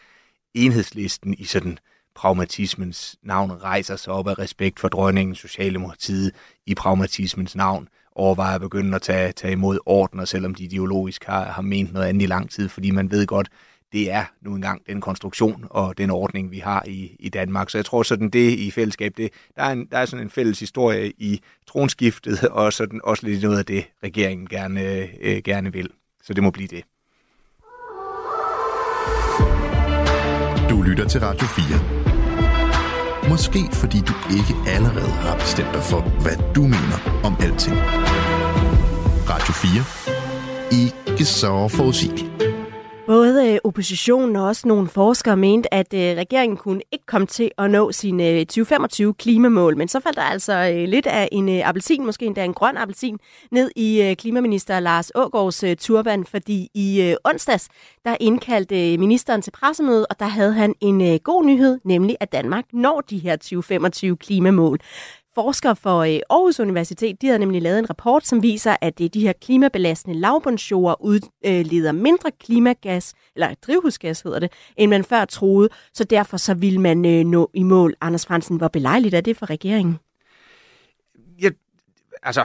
enhedslisten 0.54 1.34
i 1.34 1.44
sådan 1.44 1.78
pragmatismens 2.14 3.16
navn 3.22 3.50
rejser 3.62 3.96
sig 3.96 4.12
op 4.12 4.28
af 4.28 4.38
respekt 4.38 4.80
for 4.80 4.88
dronningen, 4.88 5.34
Socialdemokratiet 5.34 6.32
i 6.66 6.74
pragmatismens 6.74 7.56
navn 7.56 7.88
overvejer 8.14 8.54
at 8.54 8.60
begynde 8.60 8.94
at 8.94 9.02
tage, 9.02 9.32
tage 9.32 9.52
imod 9.52 9.78
ordner, 9.86 10.24
selvom 10.24 10.54
de 10.54 10.64
ideologisk 10.64 11.24
har, 11.24 11.44
har 11.44 11.62
ment 11.62 11.92
noget 11.92 12.06
andet 12.06 12.22
i 12.22 12.26
lang 12.26 12.50
tid, 12.50 12.68
fordi 12.68 12.90
man 12.90 13.10
ved 13.10 13.26
godt, 13.26 13.48
det 13.92 14.10
er 14.10 14.24
nu 14.40 14.54
engang 14.54 14.86
den 14.86 15.00
konstruktion 15.00 15.66
og 15.70 15.98
den 15.98 16.10
ordning, 16.10 16.50
vi 16.50 16.58
har 16.58 16.84
i, 16.86 17.16
i 17.18 17.28
Danmark. 17.28 17.70
Så 17.70 17.78
jeg 17.78 17.84
tror 17.84 18.02
sådan 18.02 18.30
det 18.30 18.58
i 18.58 18.70
fællesskab, 18.70 19.12
det, 19.16 19.30
der, 19.56 19.62
er 19.62 19.72
en, 19.72 19.86
der 19.86 19.98
er 19.98 20.04
sådan 20.04 20.26
en 20.26 20.30
fælles 20.30 20.60
historie 20.60 21.12
i 21.18 21.40
tronskiftet, 21.66 22.48
og 22.48 22.72
sådan 22.72 23.00
også 23.04 23.26
lidt 23.26 23.42
noget 23.42 23.58
af 23.58 23.64
det, 23.64 23.84
regeringen 24.04 24.48
gerne, 24.48 25.08
øh, 25.20 25.42
gerne 25.44 25.72
vil. 25.72 25.90
Så 26.22 26.34
det 26.34 26.42
må 26.42 26.50
blive 26.50 26.68
det. 26.68 26.84
Du 30.70 30.82
lytter 30.82 31.08
til 31.08 31.20
Radio 31.20 31.46
4. 31.46 31.99
Måske 33.28 33.68
fordi 33.72 34.00
du 34.00 34.12
ikke 34.30 34.54
allerede 34.66 35.10
har 35.10 35.36
bestemt 35.36 35.72
dig 35.74 35.82
for, 35.82 36.00
hvad 36.00 36.36
du 36.54 36.62
mener 36.62 37.20
om 37.24 37.36
alting. 37.40 37.76
Radio 39.30 39.52
4. 39.52 39.84
Ikke 41.10 41.24
så 41.24 41.68
forudsigeligt. 41.68 42.49
Både 43.10 43.52
øh, 43.52 43.58
oppositionen 43.64 44.36
og 44.36 44.46
også 44.46 44.68
nogle 44.68 44.88
forskere 44.88 45.36
mente, 45.36 45.74
at 45.74 45.94
øh, 45.94 46.00
regeringen 46.00 46.56
kunne 46.56 46.80
ikke 46.92 47.06
komme 47.06 47.26
til 47.26 47.50
at 47.58 47.70
nå 47.70 47.92
sine 47.92 48.28
øh, 48.28 48.46
2025 48.46 49.14
klimamål. 49.14 49.76
Men 49.76 49.88
så 49.88 50.00
faldt 50.00 50.16
der 50.16 50.22
altså 50.22 50.72
øh, 50.74 50.88
lidt 50.88 51.06
af 51.06 51.28
en 51.32 51.48
øh, 51.48 51.68
appelsin, 51.68 52.06
måske 52.06 52.26
endda 52.26 52.44
en 52.44 52.54
grøn 52.54 52.76
appelsin, 52.76 53.18
ned 53.50 53.70
i 53.76 54.02
øh, 54.02 54.16
klimaminister 54.16 54.80
Lars 54.80 55.10
Ågaards 55.14 55.64
turban, 55.78 56.24
fordi 56.24 56.68
i 56.74 57.16
onsdags, 57.24 57.68
der 58.04 58.16
indkaldte 58.20 58.98
ministeren 58.98 59.42
til 59.42 59.50
pressemøde, 59.50 60.06
og 60.10 60.20
der 60.20 60.26
havde 60.26 60.52
han 60.52 60.74
en 60.80 61.18
god 61.18 61.44
nyhed, 61.44 61.78
nemlig 61.84 62.16
at 62.20 62.32
Danmark 62.32 62.64
når 62.72 63.00
de 63.00 63.18
her 63.18 63.36
2025 63.36 64.16
klimamål. 64.16 64.78
Forskere 65.34 65.76
for 65.76 65.98
øh, 65.98 66.20
Aarhus 66.30 66.60
Universitet 66.60 67.22
de 67.22 67.28
har 67.28 67.38
nemlig 67.38 67.62
lavet 67.62 67.78
en 67.78 67.90
rapport, 67.90 68.26
som 68.26 68.42
viser, 68.42 68.76
at 68.80 69.00
øh, 69.00 69.08
de 69.14 69.20
her 69.20 69.32
klimabelastende 69.32 70.20
lavbundsjord 70.20 70.96
udleder 71.00 71.92
øh, 71.92 72.00
mindre 72.00 72.30
klimagas, 72.30 73.14
eller 73.34 73.54
drivhusgas 73.62 74.20
hedder 74.20 74.38
det, 74.38 74.52
end 74.76 74.90
man 74.90 75.04
før 75.04 75.24
troede. 75.24 75.68
Så 75.94 76.04
derfor 76.04 76.36
så 76.36 76.54
vil 76.54 76.80
man 76.80 76.96
nå 77.26 77.50
i 77.54 77.62
mål. 77.62 77.94
Anders 78.00 78.26
Fransen, 78.26 78.56
hvor 78.56 78.68
belejligt 78.68 79.14
er 79.14 79.20
det 79.20 79.36
for 79.36 79.50
regeringen? 79.50 79.98
Ja, 81.42 81.50
altså, 82.22 82.44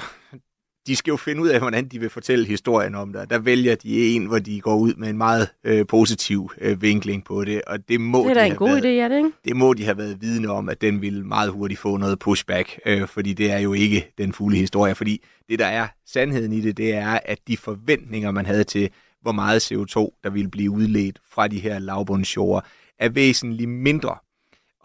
de 0.87 0.95
skal 0.95 1.11
jo 1.11 1.17
finde 1.17 1.41
ud 1.41 1.47
af, 1.47 1.59
hvordan 1.59 1.87
de 1.87 1.99
vil 1.99 2.09
fortælle 2.09 2.45
historien 2.45 2.95
om 2.95 3.13
det. 3.13 3.29
Der 3.29 3.39
vælger 3.39 3.75
de 3.75 4.15
en, 4.15 4.25
hvor 4.25 4.39
de 4.39 4.61
går 4.61 4.75
ud 4.75 4.93
med 4.97 5.09
en 5.09 5.17
meget 5.17 5.47
øh, 5.63 5.87
positiv 5.87 6.51
øh, 6.61 6.81
vinkling 6.81 7.23
på 7.23 7.45
det, 7.45 7.61
og 7.61 7.89
det 7.89 8.01
må 8.01 8.23
det 8.23 8.29
er 8.29 8.33
de 8.33 8.39
da 8.39 8.45
en 8.45 8.55
god 8.55 8.69
været, 8.69 8.81
idé, 8.83 8.87
er 8.87 9.07
det 9.07 9.17
ikke? 9.17 9.31
Det 9.45 9.55
må 9.55 9.73
de 9.73 9.83
have 9.83 9.97
været 9.97 10.21
vidne 10.21 10.47
om, 10.47 10.69
at 10.69 10.81
den 10.81 11.01
ville 11.01 11.23
meget 11.23 11.51
hurtigt 11.51 11.79
få 11.79 11.97
noget 11.97 12.19
pushback, 12.19 12.79
øh, 12.85 13.07
fordi 13.07 13.33
det 13.33 13.51
er 13.51 13.59
jo 13.59 13.73
ikke 13.73 14.13
den 14.17 14.33
fulde 14.33 14.57
historie, 14.57 14.95
fordi 14.95 15.23
det, 15.49 15.59
der 15.59 15.65
er 15.65 15.87
sandheden 16.07 16.53
i 16.53 16.61
det, 16.61 16.77
det 16.77 16.93
er, 16.93 17.19
at 17.25 17.37
de 17.47 17.57
forventninger, 17.57 18.31
man 18.31 18.45
havde 18.45 18.63
til, 18.63 18.89
hvor 19.21 19.31
meget 19.31 19.71
CO2, 19.71 20.19
der 20.23 20.29
ville 20.29 20.49
blive 20.49 20.71
udledt 20.71 21.19
fra 21.31 21.47
de 21.47 21.59
her 21.59 21.79
lavbundsjord, 21.79 22.65
er 22.99 23.09
væsentligt 23.09 23.69
mindre 23.69 24.15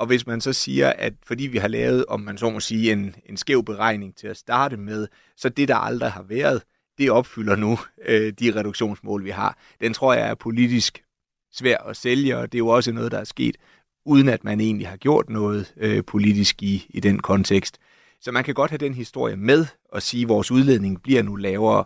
og 0.01 0.07
hvis 0.07 0.27
man 0.27 0.41
så 0.41 0.53
siger, 0.53 0.93
at 0.99 1.13
fordi 1.27 1.47
vi 1.47 1.59
har 1.59 1.69
lavet, 1.69 2.05
om 2.07 2.21
man 2.21 2.39
så 2.39 2.51
må 2.51 2.61
sige, 2.61 2.93
en, 2.93 3.15
en 3.27 3.37
skæv 3.37 3.65
beregning 3.65 4.17
til 4.17 4.27
at 4.27 4.37
starte 4.37 4.77
med, 4.77 5.09
så 5.37 5.49
det, 5.49 5.69
der 5.69 5.77
aldrig 5.77 6.11
har 6.11 6.23
været, 6.23 6.63
det 6.99 7.11
opfylder 7.11 7.57
nu 7.57 7.79
øh, 8.07 8.33
de 8.41 8.53
reduktionsmål, 8.57 9.25
vi 9.25 9.31
har. 9.31 9.59
Den 9.81 9.95
tror 9.95 10.15
jeg 10.15 10.29
er 10.29 10.35
politisk 10.35 11.03
svær 11.53 11.79
at 11.79 11.97
sælge, 11.97 12.37
og 12.37 12.53
det 12.53 12.57
er 12.57 12.59
jo 12.59 12.69
også 12.69 12.93
noget, 12.93 13.13
der 13.13 13.19
er 13.19 13.25
sket, 13.25 13.57
uden 14.07 14.29
at 14.29 14.45
man 14.45 14.61
egentlig 14.61 14.89
har 14.89 14.97
gjort 14.97 15.31
noget 15.31 15.75
øh, 15.77 16.05
politisk 16.05 16.63
i, 16.63 16.87
i 16.89 17.01
den 17.01 17.19
kontekst. 17.19 17.79
Så 18.21 18.33
man 18.33 18.45
kan 18.45 18.55
godt 18.55 18.71
have 18.71 18.79
den 18.79 18.95
historie 18.95 19.37
med 19.37 19.67
og 19.93 20.03
sige, 20.03 20.23
at 20.23 20.29
vores 20.29 20.51
udledning 20.51 21.03
bliver 21.03 21.23
nu 21.23 21.37
lavere, 21.37 21.85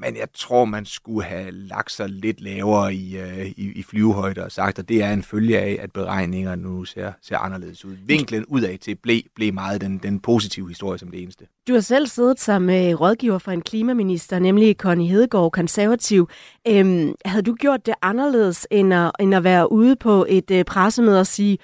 men 0.00 0.16
jeg 0.16 0.28
tror, 0.34 0.64
man 0.64 0.86
skulle 0.86 1.24
have 1.24 1.50
lagt 1.50 1.92
sig 1.92 2.08
lidt 2.08 2.40
lavere 2.40 2.94
i, 2.94 3.18
øh, 3.18 3.46
i, 3.46 3.72
i 3.74 3.82
flyvehøjde 3.82 4.44
og 4.44 4.52
sagt, 4.52 4.78
at 4.78 4.88
det 4.88 5.02
er 5.02 5.12
en 5.12 5.22
følge 5.22 5.58
af, 5.58 5.78
at 5.80 5.92
beregningerne 5.92 6.62
nu 6.62 6.84
ser, 6.84 7.12
ser 7.22 7.38
anderledes 7.38 7.84
ud. 7.84 7.96
Vinklen 8.06 8.44
udad 8.46 8.78
til 8.78 8.94
blev, 8.94 9.20
blev 9.34 9.54
meget 9.54 9.80
den, 9.80 9.98
den 9.98 10.20
positive 10.20 10.68
historie 10.68 10.98
som 10.98 11.10
det 11.10 11.22
eneste. 11.22 11.46
Du 11.68 11.72
har 11.72 11.80
selv 11.80 12.06
siddet 12.06 12.40
som 12.40 12.70
øh, 12.70 13.00
rådgiver 13.00 13.38
for 13.38 13.52
en 13.52 13.62
klimaminister, 13.62 14.38
nemlig 14.38 14.76
Connie 14.76 15.08
Hedegaard, 15.08 15.52
konservativ. 15.52 16.28
Øhm, 16.68 17.14
havde 17.24 17.42
du 17.42 17.54
gjort 17.54 17.86
det 17.86 17.94
anderledes, 18.02 18.66
end 18.70 18.94
at, 18.94 19.10
end 19.20 19.34
at 19.34 19.44
være 19.44 19.72
ude 19.72 19.96
på 19.96 20.26
et 20.28 20.50
øh, 20.50 20.64
pressemøde 20.64 21.20
og 21.20 21.26
sige, 21.26 21.58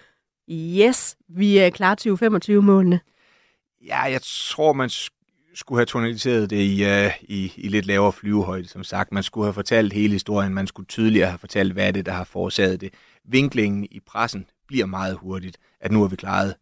yes, 0.51 1.17
vi 1.29 1.59
er 1.59 1.71
klar 1.71 1.97
2025-målene? 2.01 3.01
Ja, 3.87 4.03
jeg 4.03 4.21
tror, 4.23 4.73
man 4.73 4.89
skulle 4.89 5.18
skulle 5.59 5.79
have 5.79 5.87
tonaliseret 5.87 6.51
det 6.51 6.57
i, 6.57 6.85
uh, 6.85 7.13
i, 7.23 7.53
i 7.57 7.69
lidt 7.69 7.87
lavere 7.87 8.13
flyvehøjde, 8.13 8.69
som 8.69 8.85
sagt. 8.85 9.13
Man 9.13 9.23
skulle 9.23 9.47
have 9.47 9.55
fortalt 9.55 9.93
hele 9.93 10.13
historien, 10.13 10.55
man 10.55 10.67
skulle 10.67 10.87
tydeligere 10.87 11.29
have 11.29 11.39
fortalt, 11.39 11.73
hvad 11.73 11.89
er 11.89 11.93
det, 11.93 12.07
der 12.07 12.13
har 12.13 12.25
forårsaget 12.25 12.81
det. 12.81 12.95
Vinklingen 13.25 13.85
i 13.91 14.01
pressen 14.07 14.47
bliver 14.69 14.87
meget 14.87 15.17
hurtigt, 15.17 15.59
at 15.81 15.93
nu 15.93 16.01
har 16.01 16.09
vi 16.09 16.17
klaret 16.17 16.55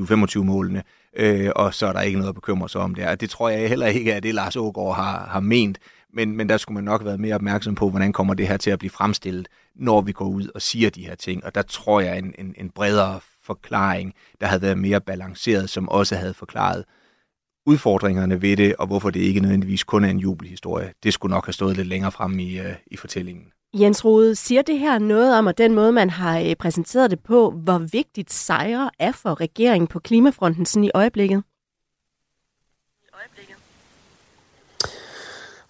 2025-målene, 0.00 0.82
øh, 1.16 1.50
og 1.56 1.74
så 1.74 1.86
er 1.86 1.92
der 1.92 2.00
ikke 2.00 2.18
noget 2.18 2.28
at 2.28 2.34
bekymre 2.34 2.68
sig 2.68 2.80
om 2.80 2.94
der. 2.94 3.10
Og 3.10 3.20
det 3.20 3.30
tror 3.30 3.48
jeg 3.48 3.68
heller 3.68 3.86
ikke 3.86 4.12
er 4.12 4.20
det, 4.20 4.34
Lars 4.34 4.56
Ågaard 4.56 4.96
har, 4.96 5.26
har 5.26 5.40
ment, 5.40 5.78
men, 6.12 6.36
men 6.36 6.48
der 6.48 6.56
skulle 6.56 6.74
man 6.74 6.84
nok 6.84 7.00
have 7.00 7.06
været 7.06 7.20
mere 7.20 7.34
opmærksom 7.34 7.74
på, 7.74 7.90
hvordan 7.90 8.12
kommer 8.12 8.34
det 8.34 8.48
her 8.48 8.56
til 8.56 8.70
at 8.70 8.78
blive 8.78 8.90
fremstillet, 8.90 9.48
når 9.74 10.00
vi 10.00 10.12
går 10.12 10.28
ud 10.28 10.48
og 10.54 10.62
siger 10.62 10.90
de 10.90 11.06
her 11.06 11.14
ting. 11.14 11.44
Og 11.44 11.54
der 11.54 11.62
tror 11.62 12.00
jeg, 12.00 12.18
en, 12.18 12.34
en, 12.38 12.54
en 12.58 12.70
bredere 12.70 13.20
forklaring, 13.42 14.14
der 14.40 14.46
havde 14.46 14.62
været 14.62 14.78
mere 14.78 15.00
balanceret, 15.00 15.70
som 15.70 15.88
også 15.88 16.16
havde 16.16 16.34
forklaret, 16.34 16.84
udfordringerne 17.66 18.42
ved 18.42 18.56
det, 18.56 18.76
og 18.76 18.86
hvorfor 18.86 19.10
det 19.10 19.20
ikke 19.20 19.40
nødvendigvis 19.40 19.84
kun 19.84 20.04
er 20.04 20.08
en 20.08 20.18
jubelhistorie. 20.18 20.92
Det 21.02 21.12
skulle 21.12 21.34
nok 21.34 21.46
have 21.46 21.52
stået 21.52 21.76
lidt 21.76 21.88
længere 21.88 22.12
frem 22.12 22.38
i, 22.38 22.58
øh, 22.58 22.74
i 22.86 22.96
fortællingen. 22.96 23.44
Jens 23.74 24.04
Rode, 24.04 24.34
siger 24.34 24.62
det 24.62 24.78
her 24.78 24.98
noget 24.98 25.38
om, 25.38 25.48
at 25.48 25.58
den 25.58 25.74
måde, 25.74 25.92
man 25.92 26.10
har 26.10 26.40
øh, 26.40 26.56
præsenteret 26.56 27.10
det 27.10 27.20
på, 27.20 27.50
hvor 27.50 27.78
vigtigt 27.78 28.32
sejre 28.32 28.90
er 28.98 29.12
for 29.12 29.40
regeringen 29.40 29.88
på 29.88 29.98
klimafronten 29.98 30.66
sådan 30.66 30.84
i 30.84 30.90
øjeblikket? 30.94 31.42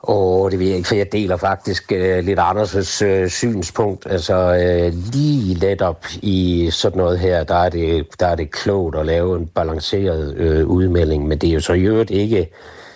Åh, 0.09 0.51
det 0.51 0.59
ved 0.59 0.67
jeg 0.67 0.77
ikke, 0.77 0.89
for 0.89 0.95
jeg 0.95 1.13
deler 1.13 1.37
faktisk 1.37 1.93
øh, 1.93 2.25
lidt 2.25 2.39
Anders' 2.39 3.05
øh, 3.05 3.29
synspunkt. 3.29 4.07
Altså 4.11 4.35
øh, 4.35 4.93
lige 5.13 5.61
netop 5.61 6.05
i 6.23 6.69
sådan 6.73 6.99
noget 6.99 7.19
her, 7.19 7.45
der 7.45 7.55
er 7.55 7.69
det, 7.69 8.07
der 8.21 8.27
er 8.27 8.35
det 8.35 8.51
klogt 8.51 8.97
at 8.97 9.07
lave 9.07 9.39
en 9.39 9.47
balanceret 9.47 10.35
øh, 10.37 10.67
udmelding, 10.67 11.29
men 11.29 11.39
det 11.39 11.49
er 11.49 11.55
jo 11.55 11.61
så 11.61 11.73
i 11.73 11.81
øvrigt 11.81 12.11
ikke 12.11 12.51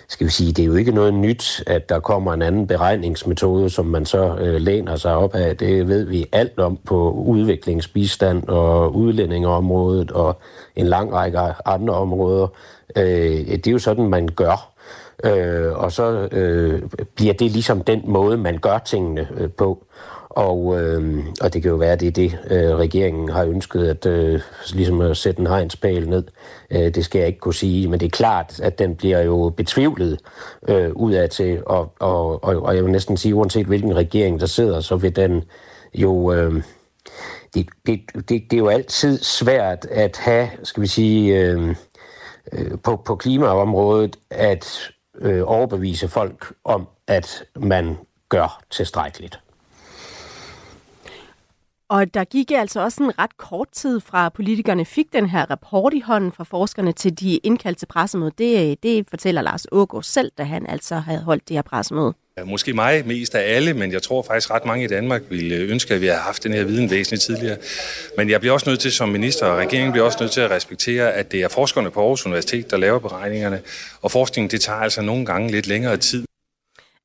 skal 0.07 0.27
vi 0.27 0.31
sige, 0.31 0.53
det 0.53 0.61
er 0.61 0.65
jo 0.67 0.75
ikke 0.75 0.91
noget 0.91 1.13
nyt, 1.13 1.63
at 1.67 1.89
der 1.89 1.99
kommer 1.99 2.33
en 2.33 2.41
anden 2.41 2.67
beregningsmetode, 2.67 3.69
som 3.69 3.85
man 3.85 4.05
så 4.05 4.37
øh, 4.37 4.61
læner 4.61 4.95
sig 4.95 5.15
op 5.15 5.35
af. 5.35 5.57
Det 5.57 5.87
ved 5.87 6.03
vi 6.03 6.25
alt 6.31 6.59
om 6.59 6.79
på 6.85 7.11
udviklingsbistand 7.11 8.47
og 8.47 8.95
udlændingeområdet 8.95 10.11
og 10.11 10.39
en 10.75 10.87
lang 10.87 11.13
række 11.13 11.39
andre 11.65 11.93
områder. 11.93 12.47
Øh, 12.95 13.47
det 13.47 13.67
er 13.67 13.71
jo 13.71 13.79
sådan, 13.79 14.07
man 14.07 14.27
gør. 14.27 14.74
Øh, 15.23 15.71
og 15.73 15.91
så 15.91 16.27
øh, 16.31 16.81
bliver 17.15 17.33
det 17.33 17.51
ligesom 17.51 17.81
den 17.81 18.01
måde, 18.05 18.37
man 18.37 18.57
gør 18.57 18.77
tingene 18.77 19.27
øh, 19.37 19.49
på. 19.51 19.85
Og, 20.29 20.81
øh, 20.81 21.25
og 21.41 21.53
det 21.53 21.61
kan 21.61 21.71
jo 21.71 21.77
være, 21.77 21.91
at 21.91 21.99
det 21.99 22.07
er 22.07 22.11
det, 22.11 22.39
øh, 22.51 22.75
regeringen 22.75 23.29
har 23.29 23.45
ønsket, 23.45 23.87
at 23.87 24.05
øh, 24.05 24.41
ligesom 24.73 25.01
at 25.01 25.17
sætte 25.17 25.39
en 25.39 25.47
hegnspæl 25.47 26.09
ned. 26.09 26.23
Øh, 26.71 26.95
det 26.95 27.05
skal 27.05 27.19
jeg 27.19 27.27
ikke 27.27 27.39
kunne 27.39 27.53
sige, 27.53 27.87
men 27.87 27.99
det 27.99 28.05
er 28.05 28.09
klart, 28.09 28.59
at 28.59 28.79
den 28.79 28.95
bliver 28.95 29.21
jo 29.21 29.53
betvivlet 29.57 30.19
øh, 30.67 30.91
udad 30.93 31.27
til, 31.27 31.63
og, 31.65 31.93
og, 31.99 32.43
og, 32.43 32.61
og 32.63 32.75
jeg 32.75 32.83
vil 32.83 32.91
næsten 32.91 33.17
sige, 33.17 33.35
uanset 33.35 33.65
hvilken 33.65 33.95
regering 33.95 34.39
der 34.39 34.45
sidder, 34.45 34.79
så 34.79 34.95
vil 34.95 35.15
den 35.15 35.43
jo... 35.93 36.33
Øh, 36.33 36.63
det, 37.53 37.67
det, 37.87 38.01
det, 38.15 38.29
det 38.29 38.53
er 38.53 38.57
jo 38.57 38.67
altid 38.67 39.19
svært 39.19 39.85
at 39.91 40.17
have, 40.17 40.49
skal 40.63 40.81
vi 40.81 40.87
sige, 40.87 41.41
øh, 41.41 41.75
øh 42.53 42.71
på, 42.83 42.95
på 43.05 43.15
klimaområdet, 43.15 44.17
at 44.29 44.91
øh, 45.19 45.41
overbevise 45.45 46.07
folk 46.07 46.53
om, 46.63 46.87
at 47.07 47.43
man 47.55 47.97
gør 48.29 48.61
tilstrækkeligt. 48.69 49.39
Og 51.89 52.13
der 52.13 52.23
gik 52.23 52.51
altså 52.51 52.81
også 52.81 53.03
en 53.03 53.19
ret 53.19 53.37
kort 53.37 53.67
tid 53.71 53.99
fra 53.99 54.29
politikerne 54.29 54.85
fik 54.85 55.13
den 55.13 55.29
her 55.29 55.51
rapport 55.51 55.93
i 55.93 55.99
hånden 55.99 56.31
fra 56.31 56.43
forskerne 56.43 56.91
til 56.91 57.19
de 57.19 57.37
indkaldte 57.37 57.79
til 57.79 57.85
pressemøde. 57.85 58.31
Det, 58.37 58.69
øh, 58.69 58.77
det 58.83 59.09
fortæller 59.09 59.41
Lars 59.41 59.65
Ågaard 59.71 60.03
selv, 60.03 60.31
da 60.37 60.43
han 60.43 60.65
altså 60.65 60.95
havde 60.95 61.23
holdt 61.23 61.47
det 61.49 61.57
her 61.57 61.61
pressemøde. 61.61 62.13
Måske 62.43 62.73
mig 62.73 63.07
mest 63.07 63.35
af 63.35 63.55
alle, 63.55 63.73
men 63.73 63.91
jeg 63.91 64.01
tror 64.01 64.21
faktisk 64.21 64.51
ret 64.51 64.65
mange 64.65 64.83
i 64.83 64.87
Danmark 64.87 65.21
ville 65.29 65.55
ønske, 65.55 65.93
at 65.93 66.01
vi 66.01 66.05
havde 66.05 66.19
haft 66.19 66.43
den 66.43 66.53
her 66.53 66.63
viden 66.63 66.89
væsentligt 66.89 67.23
tidligere. 67.23 67.57
Men 68.17 68.29
jeg 68.29 68.39
bliver 68.39 68.53
også 68.53 68.69
nødt 68.69 68.79
til 68.79 68.91
som 68.91 69.09
minister, 69.09 69.45
og 69.45 69.57
regeringen 69.57 69.91
bliver 69.91 70.05
også 70.05 70.17
nødt 70.21 70.31
til 70.31 70.41
at 70.41 70.51
respektere, 70.51 71.13
at 71.13 71.31
det 71.31 71.43
er 71.43 71.47
forskerne 71.47 71.91
på 71.91 72.01
Aarhus 72.01 72.25
Universitet, 72.25 72.71
der 72.71 72.77
laver 72.77 72.99
beregningerne. 72.99 73.61
Og 74.01 74.11
forskningen, 74.11 74.51
det 74.51 74.61
tager 74.61 74.79
altså 74.79 75.01
nogle 75.01 75.25
gange 75.25 75.51
lidt 75.51 75.67
længere 75.67 75.97
tid. 75.97 76.25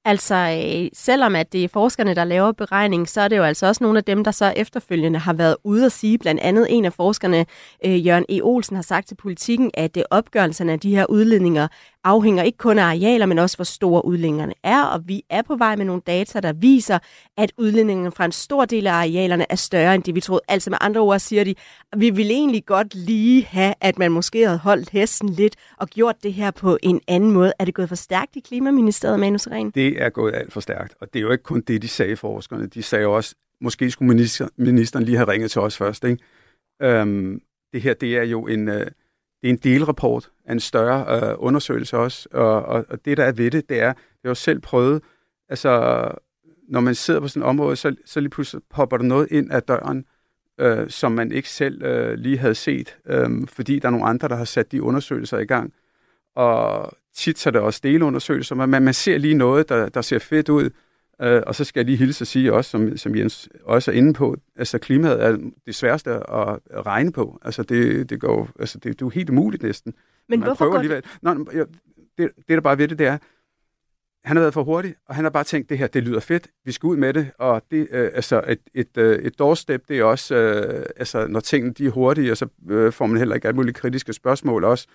Altså, 0.04 0.34
øh, 0.34 0.90
selvom 0.94 1.36
at 1.36 1.52
det 1.52 1.64
er 1.64 1.68
forskerne, 1.68 2.14
der 2.14 2.24
laver 2.24 2.52
beregning, 2.52 3.08
så 3.08 3.20
er 3.20 3.28
det 3.28 3.36
jo 3.36 3.42
altså 3.42 3.66
også 3.66 3.84
nogle 3.84 3.98
af 3.98 4.04
dem, 4.04 4.24
der 4.24 4.30
så 4.30 4.52
efterfølgende 4.56 5.18
har 5.18 5.32
været 5.32 5.56
ude 5.64 5.86
at 5.86 5.92
sige, 5.92 6.18
blandt 6.18 6.40
andet 6.40 6.66
en 6.70 6.84
af 6.84 6.92
forskerne, 6.92 7.46
øh, 7.84 8.06
Jørgen 8.06 8.24
E. 8.28 8.40
Olsen, 8.42 8.76
har 8.76 8.82
sagt 8.82 9.08
til 9.08 9.14
politikken, 9.14 9.70
at 9.74 9.94
det 9.94 10.04
opgørelserne 10.10 10.72
af 10.72 10.80
de 10.80 10.94
her 10.96 11.06
udledninger 11.06 11.68
afhænger 12.04 12.42
ikke 12.42 12.58
kun 12.58 12.78
af 12.78 12.84
arealer, 12.84 13.26
men 13.26 13.38
også 13.38 13.56
hvor 13.56 13.64
store 13.64 14.04
udlændingerne 14.04 14.54
er, 14.62 14.82
og 14.82 15.08
vi 15.08 15.22
er 15.30 15.42
på 15.42 15.56
vej 15.56 15.76
med 15.76 15.84
nogle 15.84 16.02
data, 16.06 16.40
der 16.40 16.52
viser, 16.52 16.98
at 17.36 17.52
udledningerne 17.58 18.12
fra 18.12 18.24
en 18.24 18.32
stor 18.32 18.64
del 18.64 18.86
af 18.86 18.92
arealerne 18.92 19.46
er 19.50 19.54
større 19.54 19.94
end 19.94 20.02
det, 20.02 20.14
vi 20.14 20.20
troede. 20.20 20.42
Altså 20.48 20.70
med 20.70 20.78
andre 20.80 21.00
ord 21.00 21.18
siger 21.18 21.44
de, 21.44 21.54
at 21.92 22.00
vi 22.00 22.10
vil 22.10 22.30
egentlig 22.30 22.66
godt 22.66 22.94
lige 22.94 23.44
have, 23.44 23.74
at 23.80 23.98
man 23.98 24.12
måske 24.12 24.46
havde 24.46 24.58
holdt 24.58 24.90
hesten 24.90 25.28
lidt 25.28 25.56
og 25.76 25.88
gjort 25.88 26.16
det 26.22 26.32
her 26.32 26.50
på 26.50 26.78
en 26.82 27.00
anden 27.08 27.30
måde. 27.30 27.52
Er 27.58 27.64
det 27.64 27.74
gået 27.74 27.88
for 27.88 27.96
stærkt 27.96 28.36
i 28.36 28.40
Klimaministeriet, 28.40 29.20
Manus 29.20 29.46
Ren? 29.46 29.70
Det 29.70 30.02
er 30.02 30.08
gået 30.08 30.34
alt 30.34 30.52
for 30.52 30.60
stærkt, 30.60 30.94
og 31.00 31.12
det 31.12 31.18
er 31.18 31.22
jo 31.22 31.30
ikke 31.30 31.44
kun 31.44 31.60
det, 31.60 31.82
de 31.82 31.88
sagde 31.88 32.16
forskerne. 32.16 32.66
De 32.66 32.82
sagde 32.82 33.06
også, 33.06 33.34
måske 33.60 33.90
skulle 33.90 34.08
minister, 34.08 34.48
ministeren 34.56 35.04
lige 35.04 35.16
have 35.16 35.28
ringet 35.28 35.50
til 35.50 35.60
os 35.60 35.76
først. 35.76 36.04
Ikke? 36.04 36.22
Øhm, 36.82 37.40
det 37.72 37.82
her, 37.82 37.94
det 37.94 38.16
er 38.16 38.22
jo 38.22 38.46
en... 38.46 38.68
Øh, 38.68 38.86
det 39.42 39.48
er 39.48 39.52
en 39.52 39.56
delrapport 39.56 40.30
af 40.44 40.52
en 40.52 40.60
større 40.60 41.30
øh, 41.30 41.34
undersøgelse 41.38 41.96
også, 41.96 42.28
og, 42.32 42.62
og, 42.62 42.84
og 42.88 43.04
det, 43.04 43.16
der 43.16 43.24
er 43.24 43.32
ved 43.32 43.50
det, 43.50 43.68
det 43.68 43.80
er, 43.80 43.84
jeg 43.84 43.94
har 44.24 44.30
jo 44.30 44.34
selv 44.34 44.60
prøvet, 44.60 45.02
altså, 45.48 46.04
når 46.68 46.80
man 46.80 46.94
sidder 46.94 47.20
på 47.20 47.28
sådan 47.28 47.42
et 47.42 47.48
område, 47.48 47.76
så, 47.76 47.94
så 48.06 48.20
lige 48.20 48.30
pludselig 48.30 48.62
popper 48.70 48.96
der 48.96 49.04
noget 49.04 49.28
ind 49.30 49.52
ad 49.52 49.60
døren, 49.60 50.04
øh, 50.60 50.90
som 50.90 51.12
man 51.12 51.32
ikke 51.32 51.48
selv 51.48 51.82
øh, 51.82 52.14
lige 52.14 52.38
havde 52.38 52.54
set, 52.54 52.96
øh, 53.06 53.46
fordi 53.46 53.78
der 53.78 53.88
er 53.88 53.90
nogle 53.90 54.06
andre, 54.06 54.28
der 54.28 54.36
har 54.36 54.44
sat 54.44 54.72
de 54.72 54.82
undersøgelser 54.82 55.38
i 55.38 55.44
gang. 55.44 55.72
Og 56.34 56.92
tit 57.14 57.38
så 57.38 57.48
er 57.48 57.50
det 57.50 57.60
også 57.60 57.80
delundersøgelser, 57.82 58.54
men 58.54 58.70
man, 58.70 58.82
man 58.82 58.94
ser 58.94 59.18
lige 59.18 59.34
noget, 59.34 59.68
der, 59.68 59.88
der 59.88 60.00
ser 60.00 60.18
fedt 60.18 60.48
ud, 60.48 60.70
Øh, 61.22 61.42
og 61.46 61.54
så 61.54 61.64
skal 61.64 61.80
jeg 61.80 61.86
lige 61.86 61.96
hilse 61.96 62.22
at 62.22 62.26
sige 62.26 62.52
også, 62.52 62.70
som, 62.70 62.96
som 62.96 63.16
Jens 63.16 63.48
også 63.64 63.90
er 63.90 63.94
inde 63.94 64.12
på, 64.12 64.36
altså 64.56 64.78
klimaet 64.78 65.22
er 65.22 65.36
det 65.66 65.74
sværeste 65.74 66.10
at 66.10 66.86
regne 66.86 67.12
på. 67.12 67.38
Altså 67.42 67.62
det, 67.62 68.10
det 68.10 68.20
går, 68.20 68.50
altså 68.58 68.78
det, 68.78 68.84
det 68.84 69.02
er 69.02 69.06
jo 69.06 69.08
helt 69.08 69.30
umuligt 69.30 69.62
næsten. 69.62 69.94
Men 70.28 70.40
Man 70.40 70.46
hvorfor 70.46 70.70
går 70.70 70.74
alligevel. 70.74 71.02
Nå, 71.22 71.34
det, 72.18 72.30
det, 72.36 72.48
der 72.48 72.60
bare 72.60 72.78
ved 72.78 72.88
det, 72.88 72.98
det 72.98 73.06
er, 73.06 73.18
han 74.24 74.36
har 74.36 74.42
været 74.42 74.54
for 74.54 74.62
hurtig, 74.62 74.94
og 75.08 75.14
han 75.14 75.24
har 75.24 75.30
bare 75.30 75.44
tænkt, 75.44 75.70
det 75.70 75.78
her, 75.78 75.86
det 75.86 76.02
lyder 76.02 76.20
fedt, 76.20 76.48
vi 76.64 76.72
skal 76.72 76.86
ud 76.86 76.96
med 76.96 77.14
det, 77.14 77.30
og 77.38 77.62
det, 77.70 77.88
øh, 77.90 78.10
altså 78.14 78.44
et, 78.48 78.60
et, 78.74 78.96
øh, 78.96 79.18
et 79.18 79.38
doorstep, 79.38 79.88
det 79.88 79.98
er 79.98 80.04
også, 80.04 80.34
øh, 80.34 80.84
altså 80.96 81.26
når 81.26 81.40
tingene 81.40 81.72
de 81.72 81.86
er 81.86 81.90
hurtige, 81.90 82.30
og 82.30 82.36
så 82.36 82.46
øh, 82.70 82.92
får 82.92 83.06
man 83.06 83.18
heller 83.18 83.34
ikke 83.34 83.48
alle 83.48 83.56
mulige 83.56 83.74
kritiske 83.74 84.12
spørgsmål 84.12 84.64
også, 84.64 84.86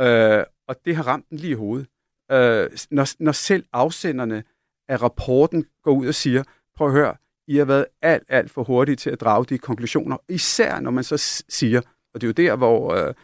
øh, 0.00 0.42
og 0.68 0.76
det 0.84 0.96
har 0.96 1.02
ramt 1.02 1.30
den 1.30 1.38
lige 1.38 1.50
i 1.50 1.54
hovedet. 1.54 1.86
Øh, 2.32 2.70
når, 2.90 3.22
når 3.22 3.32
selv 3.32 3.64
afsenderne 3.72 4.42
at 4.88 5.02
rapporten 5.02 5.64
går 5.82 5.92
ud 5.92 6.06
og 6.06 6.14
siger, 6.14 6.42
prøv 6.76 6.86
at 6.86 6.92
høre, 6.92 7.14
I 7.46 7.56
har 7.56 7.64
været 7.64 7.86
alt, 8.02 8.22
alt 8.28 8.50
for 8.50 8.64
hurtige 8.64 8.96
til 8.96 9.10
at 9.10 9.20
drage 9.20 9.44
de 9.44 9.58
konklusioner, 9.58 10.16
især 10.28 10.80
når 10.80 10.90
man 10.90 11.04
så 11.04 11.44
siger, 11.48 11.80
og 12.14 12.20
det 12.20 12.22
er 12.22 12.28
jo 12.28 12.48
der, 12.48 12.56
hvor 12.56 12.94
øh, 12.94 13.14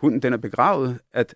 hunden 0.00 0.22
den 0.22 0.32
er 0.32 0.36
begravet, 0.36 0.98
at 1.12 1.34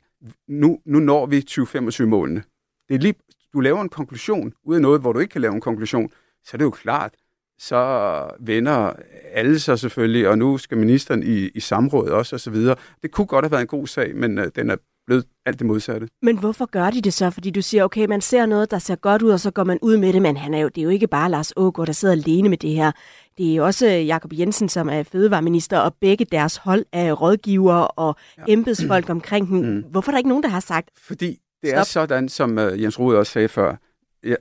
nu, 0.48 0.80
nu 0.84 0.98
når 0.98 1.26
vi 1.26 1.44
2025-målene. 1.50 2.42
Det 2.88 2.94
er 2.94 2.98
lige, 2.98 3.14
du 3.52 3.60
laver 3.60 3.80
en 3.80 3.88
konklusion 3.88 4.52
ud 4.64 4.74
af 4.74 4.82
noget, 4.82 5.00
hvor 5.00 5.12
du 5.12 5.18
ikke 5.18 5.32
kan 5.32 5.40
lave 5.40 5.54
en 5.54 5.60
konklusion, 5.60 6.10
så 6.44 6.50
er 6.52 6.58
det 6.58 6.64
jo 6.64 6.70
klart, 6.70 7.14
så 7.58 8.30
vender 8.40 8.92
alle 9.32 9.60
sig 9.60 9.78
selvfølgelig, 9.78 10.28
og 10.28 10.38
nu 10.38 10.58
skal 10.58 10.78
ministeren 10.78 11.22
i, 11.22 11.48
i 11.48 11.60
samråd 11.60 12.08
også, 12.08 12.36
og 12.36 12.40
så 12.40 12.50
videre. 12.50 12.76
Det 13.02 13.10
kunne 13.10 13.26
godt 13.26 13.44
have 13.44 13.50
været 13.50 13.60
en 13.60 13.66
god 13.66 13.86
sag, 13.86 14.16
men 14.16 14.38
øh, 14.38 14.50
den 14.56 14.70
er 14.70 14.76
blevet 15.10 15.26
alt 15.46 15.58
det 15.58 15.66
modsatte. 15.66 16.08
Men 16.22 16.38
hvorfor 16.38 16.66
gør 16.66 16.90
de 16.90 17.00
det 17.00 17.12
så? 17.12 17.30
Fordi 17.30 17.50
du 17.50 17.62
siger, 17.62 17.84
okay, 17.84 18.06
man 18.06 18.20
ser 18.20 18.46
noget, 18.46 18.70
der 18.70 18.78
ser 18.78 18.96
godt 18.96 19.22
ud, 19.22 19.30
og 19.30 19.40
så 19.40 19.50
går 19.50 19.64
man 19.64 19.78
ud 19.82 19.96
med 19.96 20.12
det, 20.12 20.22
men 20.22 20.36
han 20.36 20.54
er 20.54 20.58
jo, 20.58 20.68
det 20.68 20.78
er 20.78 20.82
jo 20.82 20.88
ikke 20.88 21.06
bare 21.06 21.30
Lars 21.30 21.52
Ågaard, 21.56 21.86
der 21.86 21.92
sidder 21.92 22.14
alene 22.14 22.48
med 22.48 22.58
det 22.58 22.70
her. 22.70 22.92
Det 23.38 23.56
er 23.56 23.62
også 23.62 23.86
Jakob 23.86 24.32
Jensen, 24.32 24.68
som 24.68 24.88
er 24.88 25.02
fødevareminister, 25.02 25.78
og 25.78 25.94
begge 26.00 26.24
deres 26.24 26.56
hold 26.56 26.84
af 26.92 27.20
rådgivere 27.20 27.88
og 27.88 28.16
ja. 28.38 28.42
embedsfolk 28.48 29.10
omkring 29.10 29.48
den. 29.48 29.74
Mm. 29.74 29.84
Hvorfor 29.90 30.10
er 30.10 30.12
der 30.12 30.18
ikke 30.18 30.28
nogen, 30.28 30.42
der 30.42 30.48
har 30.48 30.60
sagt, 30.60 30.88
Fordi 30.98 31.38
det 31.62 31.74
er 31.74 31.82
sådan, 31.82 32.28
som 32.28 32.58
uh, 32.58 32.82
Jens 32.82 32.98
Rode 32.98 33.18
også 33.18 33.32
sagde 33.32 33.48
før, 33.48 33.76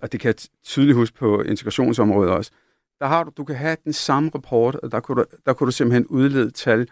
og 0.01 0.11
det 0.11 0.19
kan 0.19 0.27
jeg 0.27 0.35
tydeligt 0.63 0.95
huske 0.95 1.17
på 1.17 1.41
integrationsområdet 1.41 2.31
også, 2.31 2.51
der 2.99 3.05
har 3.07 3.23
du, 3.23 3.31
du 3.37 3.43
kan 3.43 3.55
have 3.55 3.77
den 3.83 3.93
samme 3.93 4.31
rapport, 4.35 4.75
og 4.75 4.91
der 4.91 4.99
kunne 4.99 5.21
du, 5.21 5.25
der 5.45 5.53
kunne 5.53 5.67
du 5.67 5.71
simpelthen 5.71 6.07
udlede 6.07 6.51
tal 6.51 6.87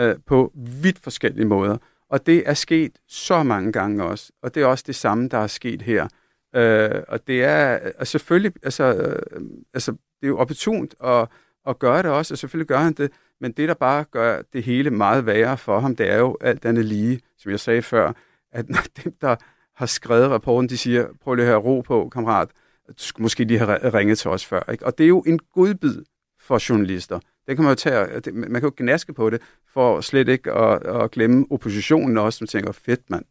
uh, 0.00 0.10
på 0.26 0.52
vidt 0.82 0.98
forskellige 0.98 1.44
måder. 1.46 1.76
Og 2.10 2.26
det 2.26 2.42
er 2.46 2.54
sket 2.54 2.98
så 3.08 3.42
mange 3.42 3.72
gange 3.72 4.04
også, 4.04 4.32
og 4.42 4.54
det 4.54 4.62
er 4.62 4.66
også 4.66 4.84
det 4.86 4.94
samme, 4.94 5.28
der 5.28 5.38
er 5.38 5.46
sket 5.46 5.82
her. 5.82 6.08
Øh, 6.56 7.02
og 7.08 7.26
det 7.26 7.44
er 7.44 7.78
og 7.98 8.06
selvfølgelig, 8.06 8.52
altså, 8.62 8.94
øh, 8.94 9.40
altså, 9.74 9.92
det 9.92 10.22
er 10.22 10.28
jo 10.28 10.38
opportunt 10.38 10.94
at, 11.04 11.28
at 11.66 11.78
gøre 11.78 12.02
det 12.02 12.10
også, 12.10 12.34
og 12.34 12.38
selvfølgelig 12.38 12.68
gør 12.68 12.78
han 12.78 12.92
det, 12.92 13.12
men 13.40 13.52
det, 13.52 13.68
der 13.68 13.74
bare 13.74 14.04
gør 14.04 14.42
det 14.52 14.62
hele 14.62 14.90
meget 14.90 15.26
værre 15.26 15.58
for 15.58 15.80
ham, 15.80 15.96
det 15.96 16.10
er 16.10 16.18
jo 16.18 16.36
alt 16.40 16.64
andet 16.64 16.84
lige, 16.84 17.20
som 17.38 17.50
jeg 17.50 17.60
sagde 17.60 17.82
før, 17.82 18.12
at 18.52 18.68
når 18.68 18.82
dem, 19.04 19.14
der 19.20 19.36
har 19.76 19.86
skrevet 19.86 20.30
rapporten, 20.30 20.68
de 20.68 20.78
siger, 20.78 21.06
prøv 21.20 21.34
lige 21.34 21.44
at 21.44 21.50
have 21.50 21.60
ro 21.60 21.80
på, 21.80 22.08
kammerat, 22.12 22.48
du 22.88 22.94
skulle 22.96 23.22
måske 23.22 23.44
lige 23.44 23.58
have 23.58 23.94
ringet 23.94 24.18
til 24.18 24.30
os 24.30 24.46
før. 24.46 24.72
Ikke? 24.72 24.86
Og 24.86 24.98
det 24.98 25.04
er 25.04 25.08
jo 25.08 25.20
en 25.20 25.38
godbid 25.38 26.04
for 26.40 26.68
journalister. 26.70 27.20
Det 27.50 27.56
kan 27.56 27.64
man 27.64 27.70
jo 27.70 27.74
tage, 27.74 28.32
man 28.32 28.52
kan 28.52 28.62
jo 28.62 28.72
gnaske 28.76 29.12
på 29.12 29.30
det, 29.30 29.40
for 29.72 30.00
slet 30.00 30.28
ikke 30.28 30.52
at, 30.52 30.86
at 30.86 31.10
glemme 31.10 31.46
oppositionen 31.50 32.18
også, 32.18 32.38
som 32.38 32.46
tænker, 32.46 32.72
fedt 32.72 33.10
mand. 33.10 33.24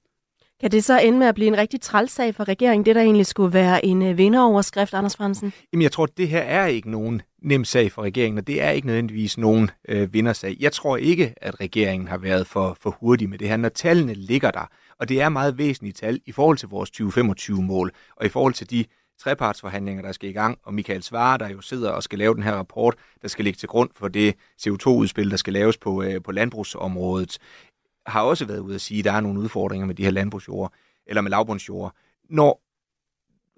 Kan 0.62 0.72
det 0.72 0.84
så 0.84 1.00
ende 1.00 1.20
med 1.20 1.28
at 1.28 1.36
blive 1.36 1.48
en 1.48 1.58
rigtig 1.58 1.82
trælsag 1.82 2.36
for 2.36 2.48
regeringen, 2.48 2.86
det 2.86 2.96
der 2.96 3.02
egentlig 3.02 3.26
skulle 3.26 3.54
være 3.54 3.86
en 3.86 4.02
øh, 4.02 4.18
vinderoverskrift, 4.18 4.94
Anders 4.94 5.16
Fransen? 5.16 5.54
Jamen, 5.74 5.84
jeg 5.84 5.92
tror, 5.92 6.04
at 6.04 6.18
det 6.18 6.28
her 6.28 6.40
er 6.40 6.66
ikke 6.66 6.92
nogen 6.92 7.22
nem 7.42 7.64
sag 7.64 7.92
for 7.92 8.02
regeringen, 8.02 8.38
og 8.38 8.48
det 8.48 8.62
er 8.62 8.70
ikke 8.70 8.88
nødvendigvis 8.88 9.38
nogen 9.38 9.72
øh, 9.90 10.14
vindersag. 10.14 10.58
Jeg 10.60 10.72
tror 10.72 10.98
ikke, 10.98 11.34
at 11.38 11.60
regeringen 11.60 12.08
har 12.08 12.18
været 12.18 12.48
for, 12.48 12.78
for 12.82 12.98
hurtig 13.00 13.30
med 13.30 13.38
det 13.38 13.48
her, 13.48 13.58
når 13.58 13.70
tallene 13.70 14.14
ligger 14.14 14.52
der. 14.52 14.70
Og 15.00 15.10
det 15.10 15.22
er 15.22 15.30
meget 15.30 15.58
væsentlige 15.58 15.94
tal 15.94 16.22
i 16.26 16.32
forhold 16.32 16.58
til 16.58 16.70
vores 16.70 16.90
2025-mål, 16.90 17.92
og 18.16 18.26
i 18.26 18.30
forhold 18.30 18.54
til 18.54 18.70
de 18.70 18.86
trepartsforhandlinger, 19.20 20.02
der 20.02 20.12
skal 20.12 20.30
i 20.30 20.34
gang, 20.34 20.60
og 20.64 20.74
Michael 20.74 21.04
Svare, 21.04 21.38
der 21.38 21.50
jo 21.50 21.62
sidder 21.62 21.92
og 21.92 22.04
skal 22.04 22.20
lave 22.20 22.36
den 22.36 22.44
her 22.44 22.54
rapport, 22.54 22.96
der 23.22 23.28
skal 23.28 23.44
ligge 23.44 23.58
til 23.58 23.70
grund 23.70 23.90
for 23.96 24.08
det 24.08 24.36
CO2-udspil, 24.62 25.32
der 25.32 25.38
skal 25.38 25.54
laves 25.54 25.78
på, 25.78 26.04
øh, 26.04 26.22
på 26.24 26.32
landbrugsområdet, 26.32 27.38
har 28.06 28.22
også 28.22 28.46
været 28.46 28.60
ude 28.60 28.76
at 28.76 28.82
sige, 28.82 29.00
at 29.00 29.06
der 29.06 29.12
er 29.12 29.20
nogle 29.20 29.40
udfordringer 29.40 29.88
med 29.88 29.96
de 29.96 30.04
her 30.04 30.12
landbrugsjord, 30.12 30.74
eller 31.08 31.22
med 31.22 31.32
lavbundsjord. 31.32 31.96
Når 32.30 32.62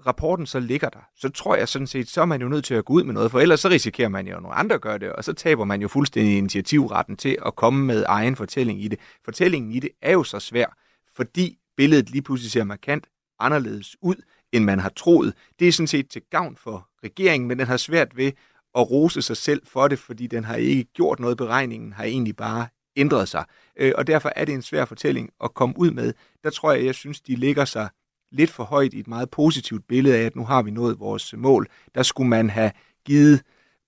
rapporten 0.05 0.45
så 0.45 0.59
ligger 0.59 0.89
der, 0.89 0.99
så 1.15 1.29
tror 1.29 1.55
jeg 1.55 1.67
sådan 1.67 1.87
set, 1.87 2.09
så 2.09 2.21
er 2.21 2.25
man 2.25 2.41
jo 2.41 2.47
nødt 2.47 2.65
til 2.65 2.73
at 2.73 2.85
gå 2.85 2.93
ud 2.93 3.03
med 3.03 3.13
noget, 3.13 3.31
for 3.31 3.39
ellers 3.39 3.59
så 3.59 3.69
risikerer 3.69 4.09
man 4.09 4.27
jo, 4.27 4.35
at 4.35 4.41
nogle 4.41 4.57
andre 4.57 4.79
gør 4.79 4.97
det, 4.97 5.11
og 5.11 5.23
så 5.23 5.33
taber 5.33 5.65
man 5.65 5.81
jo 5.81 5.87
fuldstændig 5.87 6.37
initiativretten 6.37 7.17
til 7.17 7.37
at 7.45 7.55
komme 7.55 7.85
med 7.85 8.05
egen 8.07 8.35
fortælling 8.35 8.83
i 8.83 8.87
det. 8.87 8.99
Fortællingen 9.25 9.71
i 9.71 9.79
det 9.79 9.89
er 10.01 10.11
jo 10.11 10.23
så 10.23 10.39
svær, 10.39 10.77
fordi 11.15 11.57
billedet 11.77 12.09
lige 12.09 12.21
pludselig 12.21 12.51
ser 12.51 12.63
markant 12.63 13.07
anderledes 13.39 13.95
ud, 14.01 14.15
end 14.51 14.63
man 14.63 14.79
har 14.79 14.89
troet. 14.89 15.33
Det 15.59 15.67
er 15.67 15.71
sådan 15.71 15.87
set 15.87 16.09
til 16.09 16.21
gavn 16.29 16.55
for 16.55 16.87
regeringen, 17.03 17.47
men 17.47 17.59
den 17.59 17.67
har 17.67 17.77
svært 17.77 18.17
ved 18.17 18.31
at 18.75 18.91
rose 18.91 19.21
sig 19.21 19.37
selv 19.37 19.61
for 19.65 19.87
det, 19.87 19.99
fordi 19.99 20.27
den 20.27 20.43
har 20.43 20.55
ikke 20.55 20.83
gjort 20.83 21.19
noget. 21.19 21.37
Beregningen 21.37 21.93
har 21.93 22.03
egentlig 22.03 22.35
bare 22.35 22.67
ændret 22.95 23.27
sig. 23.27 23.45
Øh, 23.77 23.91
og 23.95 24.07
derfor 24.07 24.31
er 24.35 24.45
det 24.45 24.53
en 24.53 24.61
svær 24.61 24.85
fortælling 24.85 25.29
at 25.43 25.53
komme 25.53 25.75
ud 25.77 25.91
med. 25.91 26.13
Der 26.43 26.49
tror 26.49 26.71
jeg, 26.71 26.85
jeg 26.85 26.95
synes, 26.95 27.21
de 27.21 27.35
ligger 27.35 27.65
sig 27.65 27.89
lidt 28.31 28.49
for 28.49 28.63
højt 28.63 28.93
i 28.93 28.99
et 28.99 29.07
meget 29.07 29.29
positivt 29.29 29.87
billede 29.87 30.17
af, 30.17 30.23
at 30.23 30.35
nu 30.35 30.45
har 30.45 30.61
vi 30.61 30.71
nået 30.71 30.99
vores 30.99 31.33
mål. 31.37 31.67
Der 31.95 32.03
skulle 32.03 32.29
man 32.29 32.49
have 32.49 32.71
givet, 33.05 33.41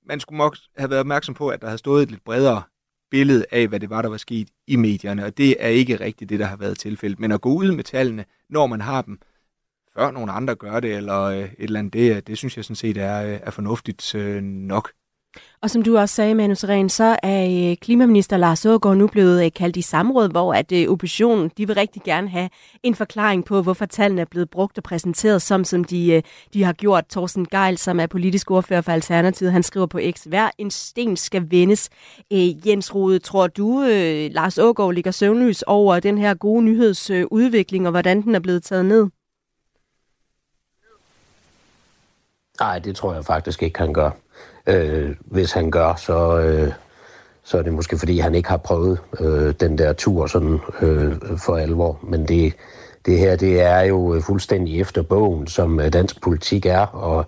man 0.08 0.20
skulle 0.20 0.52
have 0.78 0.90
været 0.90 1.00
opmærksom 1.00 1.36
på, 1.36 1.50
at 1.50 1.62
der 1.62 1.68
havde 1.68 1.78
stået 1.78 2.04
et 2.04 2.12
lidt 2.12 2.24
bredere 2.24 2.62
billede 3.12 3.46
af, 3.52 3.68
hvad 3.68 3.80
det 3.80 3.90
var, 3.90 4.02
der 4.02 4.10
var 4.10 4.18
sket 4.18 4.50
i 4.68 4.76
medierne, 4.76 5.26
og 5.26 5.38
det 5.38 5.56
er 5.60 5.68
ikke 5.68 5.96
rigtigt 6.00 6.30
det, 6.30 6.40
der 6.40 6.46
har 6.46 6.56
været 6.56 6.80
tilfældet. 6.80 7.20
Men 7.20 7.32
at 7.32 7.42
gå 7.42 7.54
ud 7.54 7.72
med 7.72 7.84
tallene, 7.84 8.26
når 8.50 8.68
man 8.68 8.82
har 8.82 9.02
dem, 9.02 9.20
før 9.98 10.12
nogle 10.12 10.32
andre 10.32 10.56
gør 10.56 10.80
det, 10.80 10.96
eller 10.96 11.22
øh, 11.22 11.40
et 11.40 11.50
eller 11.60 11.80
andet, 11.80 11.94
det, 11.94 12.28
det 12.28 12.38
synes 12.38 12.58
jeg 12.58 12.66
sådan 12.66 12.76
set 12.76 12.98
er, 12.98 13.24
øh, 13.24 13.40
er 13.44 13.52
fornuftigt 13.52 14.16
øh, 14.16 14.42
nok. 14.44 14.92
Og 15.62 15.70
som 15.70 15.82
du 15.82 15.98
også 15.98 16.16
sagde, 16.16 16.36
Manu 16.36 16.56
Seren, 16.56 16.90
så 16.90 17.18
er 17.24 17.70
øh, 17.72 17.78
klimaminister 17.78 18.38
Lars 18.38 18.66
Ågaard 18.66 18.98
nu 18.98 19.08
blevet 19.08 19.46
øh, 19.46 19.52
kaldt 19.56 19.78
i 19.78 19.82
samråd, 19.82 20.30
hvor 20.30 20.54
at 20.54 20.90
oppositionen 20.90 21.52
de 21.58 21.68
vil 21.68 21.76
rigtig 21.76 22.02
gerne 22.06 22.30
have 22.30 22.50
en 22.84 22.96
forklaring 22.96 23.46
på, 23.46 23.62
hvorfor 23.62 23.86
tallene 23.86 24.22
er 24.22 24.26
blevet 24.32 24.50
brugt 24.50 24.78
og 24.78 24.84
præsenteret, 24.84 25.42
som, 25.42 25.64
som 25.64 25.84
de, 25.84 26.22
de 26.54 26.64
har 26.64 26.74
gjort. 26.74 27.06
Thorsten 27.10 27.46
Geil, 27.46 27.78
som 27.78 28.00
er 28.00 28.08
politisk 28.08 28.52
ordfører 28.52 28.82
for 28.82 28.92
Alternativet, 28.92 29.52
han 29.52 29.64
skriver 29.64 29.86
på 29.86 30.00
X, 30.12 30.24
hver 30.24 30.50
en 30.58 30.72
sten 30.72 31.18
skal 31.18 31.52
vendes. 31.52 31.90
Jens 32.32 32.96
Rode, 32.96 33.20
tror 33.20 33.48
du, 33.48 33.84
Lars 34.32 34.58
Ågaard 34.58 34.94
ligger 34.94 35.12
søvnløs 35.12 35.62
over 35.62 36.00
den 36.00 36.18
her 36.18 36.34
gode 36.34 36.64
nyhedsudvikling, 36.64 37.88
og 37.88 37.92
hvordan 37.92 38.22
den 38.22 38.36
er 38.36 38.40
blevet 38.40 38.64
taget 38.64 38.86
ned? 38.86 39.23
Nej, 42.60 42.80
det 42.80 42.96
tror 42.96 43.14
jeg 43.14 43.26
faktisk 43.26 43.64
ikke, 43.64 43.80
han 43.80 43.94
gør. 43.94 44.10
Øh, 44.68 45.16
hvis 45.20 45.52
han 45.52 45.72
gør, 45.72 45.96
så, 45.96 46.40
øh, 46.40 46.72
så 47.44 47.58
er 47.58 47.62
det 47.62 47.74
måske 47.74 47.98
fordi, 47.98 48.20
han 48.20 48.36
ikke 48.36 48.50
har 48.50 48.58
prøvet 48.58 49.00
øh, 49.20 49.54
den 49.60 49.78
der 49.78 49.94
tur 49.94 50.28
sådan 50.28 50.60
øh, 50.82 51.16
for 51.38 51.58
alvor. 51.58 52.00
Men 52.04 52.28
det, 52.28 52.54
det 53.06 53.20
her, 53.20 53.36
det 53.36 53.62
er 53.62 53.80
jo 53.80 54.16
øh, 54.16 54.22
fuldstændig 54.22 54.82
efter 54.82 55.02
bogen, 55.02 55.48
som 55.48 55.80
øh, 55.80 55.94
dansk 55.94 56.22
politik 56.22 56.66
er, 56.66 56.86
og 56.86 57.26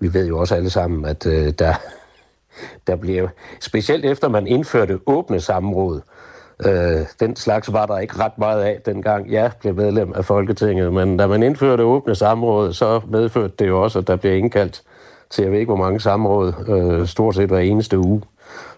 vi 0.00 0.14
ved 0.14 0.26
jo 0.26 0.38
også 0.38 0.54
alle 0.54 0.70
sammen, 0.70 1.04
at 1.04 1.26
øh, 1.26 1.52
der, 1.58 1.74
der 2.86 2.96
bliver, 2.96 3.28
specielt 3.60 4.04
efter 4.04 4.28
man 4.28 4.46
indførte 4.46 4.98
åbne 5.06 5.40
samråd, 5.40 5.96
øh, 5.96 6.02
Øh, 6.66 7.06
den 7.20 7.36
slags 7.36 7.72
var 7.72 7.86
der 7.86 7.98
ikke 7.98 8.18
ret 8.18 8.38
meget 8.38 8.62
af, 8.62 8.80
dengang 8.86 9.32
jeg 9.32 9.50
blev 9.60 9.74
medlem 9.74 10.12
af 10.14 10.24
Folketinget, 10.24 10.92
men 10.92 11.16
da 11.16 11.26
man 11.26 11.42
indførte 11.42 11.82
åbne 11.82 12.14
samråd, 12.14 12.72
så 12.72 13.00
medførte 13.08 13.54
det 13.58 13.68
jo 13.68 13.82
også, 13.82 13.98
at 13.98 14.06
der 14.06 14.16
blev 14.16 14.36
indkaldt 14.36 14.82
til 15.30 15.42
jeg 15.42 15.52
ved 15.52 15.58
ikke 15.58 15.70
hvor 15.70 15.84
mange 15.84 16.00
samråd, 16.00 16.52
øh, 16.68 17.06
stort 17.06 17.34
set 17.34 17.48
hver 17.48 17.58
eneste 17.58 17.98
uge. 17.98 18.22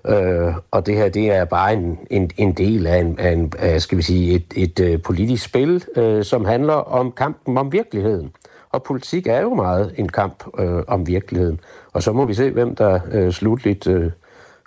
Øh, 0.07 0.55
og 0.71 0.87
det 0.87 0.97
her, 0.97 1.09
det 1.09 1.31
er 1.31 1.45
bare 1.45 1.73
en, 1.73 1.99
en, 2.11 2.31
en 2.37 2.53
del 2.53 2.87
af, 2.87 2.99
en, 2.99 3.19
af, 3.19 3.33
en, 3.33 3.53
af 3.59 3.83
skal 3.83 3.99
vi 3.99 4.03
sige, 4.03 4.35
et, 4.35 4.45
et, 4.57 4.81
øh, 4.81 5.03
politisk 5.03 5.45
spil, 5.45 5.85
øh, 5.97 6.25
som 6.25 6.45
handler 6.45 6.75
om 6.75 7.13
kampen 7.13 7.59
om 7.59 7.73
virkeligheden. 7.73 8.33
Og 8.73 8.83
politik 8.83 9.27
er 9.27 9.41
jo 9.41 9.55
meget 9.55 9.95
en 9.97 10.09
kamp 10.09 10.45
øh, 10.59 10.83
om 10.89 11.07
virkeligheden. 11.07 11.61
Og 11.93 12.03
så 12.03 12.13
må 12.13 12.25
vi 12.25 12.35
se, 12.35 12.51
hvem 12.51 12.77
der 12.77 13.01
øh, 13.13 13.33
slutligt 13.33 13.87
øh, 13.87 14.11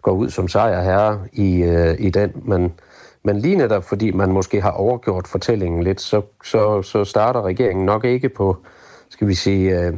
går 0.02 0.12
ud 0.12 0.30
som 0.30 0.48
sejrherre 0.48 1.20
i, 1.34 1.64
øh, 1.64 1.96
i 2.00 2.10
den. 2.10 2.32
Men, 2.46 2.74
men 3.24 3.40
lige 3.40 3.56
netop 3.56 3.84
fordi 3.84 4.12
man 4.12 4.32
måske 4.32 4.62
har 4.62 4.72
overgjort 4.72 5.28
fortællingen 5.28 5.84
lidt, 5.84 6.02
så, 6.02 6.22
så, 6.44 6.82
så 6.82 7.06
starter 7.06 7.42
regeringen 7.42 7.86
nok 7.86 8.06
ikke 8.06 8.30
på, 8.30 8.58
skal 9.10 9.28
vi 9.28 9.34
sige, 9.34 9.80
øh, 9.80 9.94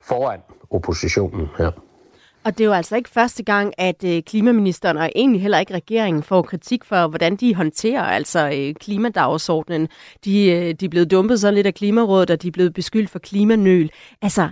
foran 0.00 0.40
oppositionen 0.70 1.48
her. 1.58 1.70
Og 2.46 2.58
det 2.58 2.64
er 2.64 2.68
jo 2.68 2.72
altså 2.72 2.96
ikke 2.96 3.10
første 3.10 3.42
gang, 3.42 3.72
at 3.78 4.04
øh, 4.04 4.22
klimaministeren 4.22 4.96
og 4.96 5.10
egentlig 5.14 5.42
heller 5.42 5.58
ikke 5.58 5.74
regeringen 5.74 6.22
får 6.22 6.42
kritik 6.42 6.84
for, 6.84 7.08
hvordan 7.08 7.36
de 7.36 7.54
håndterer 7.54 8.02
altså 8.02 8.50
øh, 8.54 8.74
klimadagsordenen. 8.74 9.88
De, 10.24 10.50
øh, 10.50 10.74
de 10.74 10.84
er 10.84 10.88
blevet 10.88 11.10
dumpet 11.10 11.40
så 11.40 11.50
lidt 11.50 11.66
af 11.66 11.74
Klimarådet, 11.74 12.30
og 12.30 12.42
de 12.42 12.48
er 12.48 12.52
blevet 12.52 12.74
beskyldt 12.74 13.10
for 13.10 13.18
klimanøl. 13.18 13.90
Altså, 14.22 14.48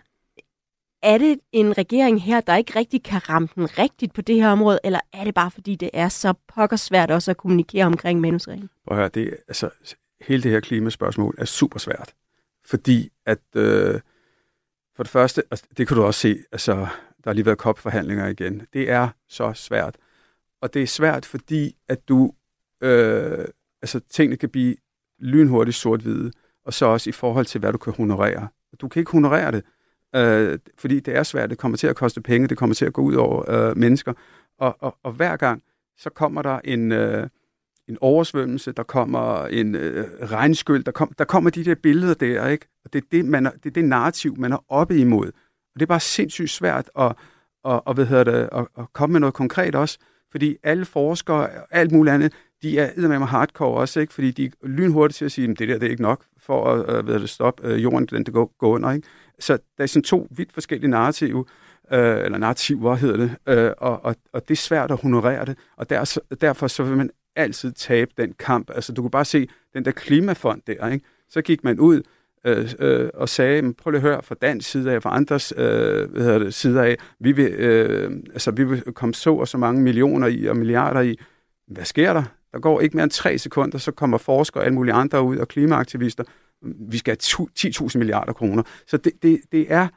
er 1.05 1.19
det 1.19 1.41
en 1.53 1.79
regering 1.79 2.23
her, 2.23 2.41
der 2.41 2.57
ikke 2.57 2.79
rigtig 2.79 3.03
kan 3.03 3.29
ramme 3.29 3.49
den 3.55 3.79
rigtigt 3.79 4.15
på 4.15 4.23
det 4.23 4.37
her 4.37 4.49
område, 4.49 4.79
eller 4.85 5.01
er 5.13 5.25
det 5.25 5.35
bare 5.35 5.51
fordi, 5.51 5.75
det 5.75 5.91
er 5.93 6.09
så 6.09 6.35
pokkersvært 6.55 7.11
også 7.11 7.31
at 7.31 7.37
kommunikere 7.37 7.85
omkring 7.85 8.21
manusreglen? 8.21 8.71
Prøv 8.87 8.97
at 8.97 9.01
høre, 9.01 9.09
det, 9.09 9.37
altså, 9.49 9.71
hele 10.21 10.43
det 10.43 10.51
her 10.51 10.61
klimaspørgsmål 10.61 11.35
er 11.39 11.45
super 11.45 11.79
svært, 11.79 12.15
fordi 12.67 13.11
at... 13.27 13.39
Øh, 13.57 14.01
for 14.97 15.03
det 15.03 15.11
første, 15.11 15.43
altså, 15.51 15.67
det 15.77 15.89
kan 15.89 15.97
du 15.97 16.03
også 16.03 16.21
se, 16.21 16.39
altså, 16.53 16.75
der 17.25 17.31
har 17.31 17.33
lige 17.33 17.47
været 17.47 17.59
COP-forhandlinger 17.59 18.27
igen. 18.27 18.63
Det 18.73 18.91
er 18.91 19.09
så 19.29 19.53
svært. 19.53 19.97
Og 20.63 20.75
det 20.75 20.83
er 20.83 20.87
svært, 20.87 21.27
fordi 21.27 21.77
at 21.89 22.09
du, 22.09 22.33
øh, 22.81 23.45
altså 23.83 24.01
tingene 24.11 24.37
kan 24.37 24.49
blive 24.49 24.77
lynhurtigt 25.19 25.77
sort-hvide, 25.77 26.33
og 26.65 26.75
så 26.75 26.87
også 26.87 27.11
i 27.11 27.13
forhold 27.13 27.47
til, 27.47 27.59
hvad 27.59 27.73
du 27.73 27.79
kan 27.79 27.93
honorere. 27.93 28.49
Du 28.81 28.89
kan 28.89 29.01
ikke 29.01 29.13
honorere 29.13 29.53
det, 29.53 29.65
øh, 30.15 30.59
fordi 30.79 31.01
det 31.01 31.17
er 31.17 31.23
svært. 31.23 31.51
Det 31.51 31.59
kommer 31.59 31.79
til 31.79 31.87
at 31.87 31.97
koste 31.97 32.21
penge, 32.21 32.49
det 32.49 32.59
kommer 32.59 32.75
til 32.75 32.85
at 32.85 32.93
gå 32.93 33.03
ud 33.03 33.15
over 33.15 33.51
øh, 33.51 33.77
mennesker. 33.77 34.12
Og, 34.59 34.77
og, 34.81 34.97
og 35.03 35.12
hver 35.12 35.37
gang, 35.37 35.62
så 35.99 36.11
kommer 36.11 36.43
der 36.43 36.61
en... 36.65 36.93
Øh, 36.93 37.29
en 37.89 37.99
oversvømmelse, 38.01 38.73
der 38.73 38.83
kommer 38.83 39.47
en 39.47 39.75
øh, 39.75 40.07
regnskyld, 40.23 40.85
der, 40.85 40.93
kom, 40.93 41.12
der 41.19 41.25
kommer 41.25 41.51
de 41.51 41.65
der 41.65 41.75
billeder 41.75 42.15
der, 42.15 42.49
ikke? 42.49 42.67
Og 42.85 42.93
det 42.93 43.03
er 43.03 43.07
det, 43.12 43.25
man 43.25 43.47
er, 43.47 43.51
det, 43.51 43.67
er 43.67 43.71
det 43.71 43.85
narrativ, 43.85 44.37
man 44.39 44.53
er 44.53 44.65
oppe 44.69 44.99
imod. 44.99 45.27
Og 45.27 45.81
det 45.81 45.83
er 45.83 45.87
bare 45.87 46.01
sindssygt 46.01 46.51
svært 46.51 46.91
at, 46.99 47.12
at, 47.65 47.81
at, 47.87 47.95
hvad 47.95 48.07
hedder 48.07 48.25
det, 48.25 48.49
at, 48.53 48.67
at 48.79 48.85
komme 48.93 49.12
med 49.12 49.21
noget 49.21 49.35
konkret 49.35 49.75
også, 49.75 49.99
fordi 50.31 50.57
alle 50.62 50.85
forskere 50.85 51.37
og 51.37 51.67
alt 51.71 51.93
muligt 51.93 52.15
andet, 52.15 52.33
de 52.62 52.79
er 52.79 53.09
med 53.09 53.19
mig 53.19 53.29
hardcore 53.29 53.81
også, 53.81 54.01
ikke? 54.01 54.15
fordi 54.15 54.31
de 54.31 54.45
er 54.45 54.51
lynhurtigt 54.62 55.17
til 55.17 55.25
at 55.25 55.33
sige, 55.33 55.51
at 55.51 55.59
det 55.59 55.69
der 55.69 55.79
det 55.79 55.87
er 55.87 55.91
ikke 55.91 56.03
nok 56.03 56.25
for 56.39 56.73
at 56.73 56.99
uh, 56.99 57.05
hvad 57.05 57.21
det, 57.21 57.31
stoppe 57.31 57.69
øh, 57.69 57.83
jorden, 57.83 58.07
den 58.07 58.25
det 58.27 58.35
går, 58.35 58.55
går 58.59 58.69
under. 58.69 58.93
Ikke? 58.93 59.09
Så 59.39 59.59
der 59.76 59.82
er 59.82 59.87
sådan 59.87 60.03
to 60.03 60.28
vidt 60.30 60.53
forskellige 60.53 60.91
narrative, 60.91 61.45
øh, 61.93 62.24
eller 62.24 62.39
narrativer 62.39 62.95
hedder 62.95 63.16
det, 63.16 63.37
øh, 63.49 63.72
og, 63.78 64.05
og, 64.05 64.16
og 64.32 64.49
det 64.49 64.55
er 64.55 64.59
svært 64.59 64.91
at 64.91 65.01
honorere 65.03 65.45
det, 65.45 65.59
og 65.76 65.91
der, 65.91 66.18
derfor 66.41 66.66
så 66.66 66.82
vil 66.82 66.97
man 66.97 67.11
altid 67.37 67.72
tabe 67.72 68.11
den 68.16 68.32
kamp. 68.39 68.70
Altså, 68.74 68.93
du 68.93 69.03
kan 69.03 69.11
bare 69.11 69.24
se 69.24 69.49
den 69.74 69.85
der 69.85 69.91
klimafond 69.91 70.62
der, 70.66 70.89
ikke? 70.89 71.07
Så 71.28 71.43
gik 71.43 71.64
man 71.64 71.80
ud 71.80 72.03
øh, 72.45 72.70
øh, 72.78 73.11
og 73.14 73.28
sagde, 73.28 73.74
prøv 73.74 73.91
lige 73.91 73.99
at 73.99 74.03
høre 74.03 74.22
fra 74.22 74.35
dansk 74.43 74.70
side 74.70 74.93
af, 74.93 75.03
fra 75.03 75.16
andres 75.16 75.53
øh, 75.57 76.11
hvad 76.11 76.22
hedder 76.22 76.39
det, 76.39 76.55
side 76.55 76.82
af, 76.82 76.97
vi 77.20 77.32
vil, 77.32 77.53
øh, 77.53 78.11
altså, 78.32 78.51
vi 78.51 78.64
vil 78.64 78.82
komme 78.82 79.14
så 79.14 79.35
og 79.35 79.49
så 79.49 79.59
mange 79.59 79.82
millioner 79.82 80.26
i 80.26 80.47
og 80.47 80.57
milliarder 80.57 81.01
i. 81.01 81.18
Hvad 81.68 81.85
sker 81.85 82.12
der? 82.12 82.22
Der 82.53 82.59
går 82.59 82.80
ikke 82.80 82.97
mere 82.97 83.05
end 83.05 83.11
tre 83.11 83.39
sekunder, 83.39 83.78
så 83.78 83.93
kommer 83.93 84.18
forskere 84.18 84.61
og 84.61 84.64
alle 84.64 84.74
mulige 84.74 84.95
andre 84.95 85.22
ud, 85.22 85.37
og 85.37 85.49
klimaaktivister. 85.49 86.24
Vi 86.63 86.99
skal 86.99 87.17
have 87.39 87.49
10.000 87.59 87.99
milliarder 87.99 88.33
kroner. 88.33 88.63
Så 88.87 88.97
det, 88.97 89.13
det, 89.23 89.41
det 89.53 89.73
er 89.73 89.89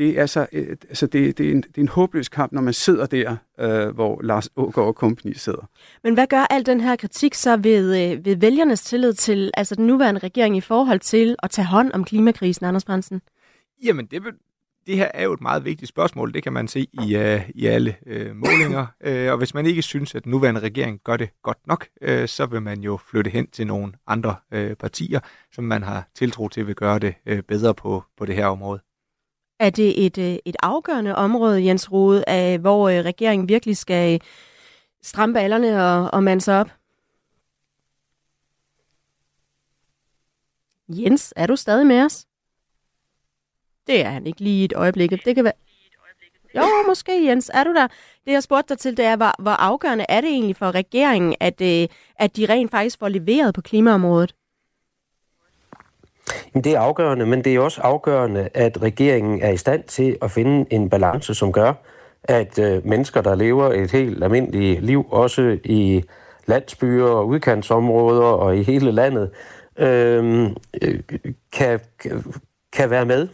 det 0.00 0.16
er, 0.16 0.20
altså, 0.20 0.46
altså 0.88 1.06
det, 1.06 1.38
det, 1.38 1.46
er 1.46 1.50
en, 1.50 1.62
det 1.62 1.76
er 1.76 1.80
en 1.80 1.88
håbløs 1.88 2.28
kamp, 2.28 2.52
når 2.52 2.62
man 2.62 2.72
sidder 2.72 3.06
der, 3.06 3.36
øh, 3.60 3.94
hvor 3.94 4.20
Lars 4.22 4.48
Ågaard 4.56 4.88
og 4.88 4.94
kompagni 4.94 5.34
sidder. 5.34 5.68
Men 6.04 6.14
hvad 6.14 6.26
gør 6.26 6.46
al 6.50 6.66
den 6.66 6.80
her 6.80 6.96
kritik 6.96 7.34
så 7.34 7.56
ved, 7.56 8.12
øh, 8.12 8.24
ved 8.24 8.36
vælgernes 8.36 8.82
tillid 8.82 9.12
til 9.12 9.50
altså 9.54 9.74
den 9.74 9.86
nuværende 9.86 10.20
regering 10.20 10.56
i 10.56 10.60
forhold 10.60 11.00
til 11.00 11.36
at 11.42 11.50
tage 11.50 11.66
hånd 11.66 11.92
om 11.92 12.04
klimakrisen, 12.04 12.66
Anders 12.66 12.84
Brandsen? 12.84 13.22
Jamen, 13.84 14.06
det, 14.06 14.22
det 14.86 14.96
her 14.96 15.10
er 15.14 15.24
jo 15.24 15.32
et 15.32 15.40
meget 15.40 15.64
vigtigt 15.64 15.88
spørgsmål. 15.88 16.34
Det 16.34 16.42
kan 16.42 16.52
man 16.52 16.68
se 16.68 16.86
i, 16.92 17.16
øh, 17.16 17.50
i 17.54 17.66
alle 17.66 17.96
øh, 18.06 18.36
målinger. 18.36 18.86
Øh, 19.00 19.32
og 19.32 19.38
hvis 19.38 19.54
man 19.54 19.66
ikke 19.66 19.82
synes, 19.82 20.14
at 20.14 20.24
den 20.24 20.30
nuværende 20.30 20.60
regering 20.60 21.00
gør 21.04 21.16
det 21.16 21.30
godt 21.42 21.66
nok, 21.66 21.88
øh, 22.02 22.28
så 22.28 22.46
vil 22.46 22.62
man 22.62 22.80
jo 22.80 22.96
flytte 22.96 23.30
hen 23.30 23.46
til 23.50 23.66
nogle 23.66 23.92
andre 24.06 24.36
øh, 24.52 24.76
partier, 24.76 25.20
som 25.52 25.64
man 25.64 25.82
har 25.82 26.08
tiltro 26.14 26.48
til 26.48 26.66
vil 26.66 26.74
gøre 26.74 26.98
det 26.98 27.14
øh, 27.26 27.42
bedre 27.42 27.74
på, 27.74 28.04
på 28.18 28.26
det 28.26 28.34
her 28.34 28.46
område. 28.46 28.80
Er 29.60 29.70
det 29.70 30.06
et, 30.06 30.18
øh, 30.18 30.38
et 30.44 30.56
afgørende 30.62 31.14
område, 31.14 31.64
Jens 31.64 31.92
Rode, 31.92 32.24
af, 32.26 32.58
hvor 32.58 32.88
øh, 32.88 33.04
regeringen 33.04 33.48
virkelig 33.48 33.76
skal 33.76 34.14
øh, 34.14 34.20
stramme 35.02 35.34
ballerne 35.34 35.84
og, 35.84 36.10
og 36.12 36.22
mande 36.22 36.40
sig 36.40 36.60
op? 36.60 36.70
Jens, 40.88 41.32
er 41.36 41.46
du 41.46 41.56
stadig 41.56 41.86
med 41.86 42.04
os? 42.04 42.26
Det 43.90 44.04
er 44.04 44.10
han 44.10 44.26
ikke 44.26 44.40
lige 44.40 44.64
et 44.64 44.72
øjeblik. 44.76 45.10
Det 45.24 45.34
kan 45.34 45.44
være... 45.44 45.52
Jo, 46.56 46.62
måske, 46.86 47.26
Jens. 47.26 47.50
Er 47.54 47.64
du 47.64 47.74
der? 47.74 47.86
Det, 48.24 48.32
jeg 48.32 48.42
spurgte 48.42 48.68
dig 48.68 48.78
til, 48.78 48.96
det 48.96 49.04
er, 49.04 49.16
hvor, 49.16 49.42
hvor 49.42 49.50
afgørende 49.50 50.06
er 50.08 50.20
det 50.20 50.30
egentlig 50.30 50.56
for 50.56 50.74
regeringen, 50.74 51.34
at, 51.40 51.60
øh, 51.60 51.88
at 52.16 52.36
de 52.36 52.46
rent 52.48 52.70
faktisk 52.70 52.98
får 52.98 53.08
leveret 53.08 53.54
på 53.54 53.60
klimaområdet? 53.60 54.34
Jamen, 56.54 56.64
det 56.64 56.72
er 56.74 56.80
afgørende, 56.80 57.26
men 57.26 57.44
det 57.44 57.54
er 57.54 57.60
også 57.60 57.80
afgørende, 57.80 58.48
at 58.54 58.82
regeringen 58.82 59.42
er 59.42 59.50
i 59.50 59.56
stand 59.56 59.84
til 59.84 60.16
at 60.22 60.30
finde 60.30 60.72
en 60.72 60.90
balance, 60.90 61.34
som 61.34 61.52
gør, 61.52 61.72
at 62.24 62.58
øh, 62.58 62.86
mennesker, 62.86 63.20
der 63.20 63.34
lever 63.34 63.72
et 63.72 63.90
helt 63.90 64.24
almindeligt 64.24 64.84
liv, 64.84 65.06
også 65.10 65.58
i 65.64 66.02
landsbyer 66.46 67.04
og 67.04 67.28
udkantsområder 67.28 68.22
og 68.22 68.56
i 68.56 68.62
hele 68.62 68.92
landet, 68.92 69.30
øhm, 69.78 70.56
øh, 70.82 71.00
kan, 71.52 71.80
kan 72.72 72.90
være 72.90 73.06
med. 73.06 73.28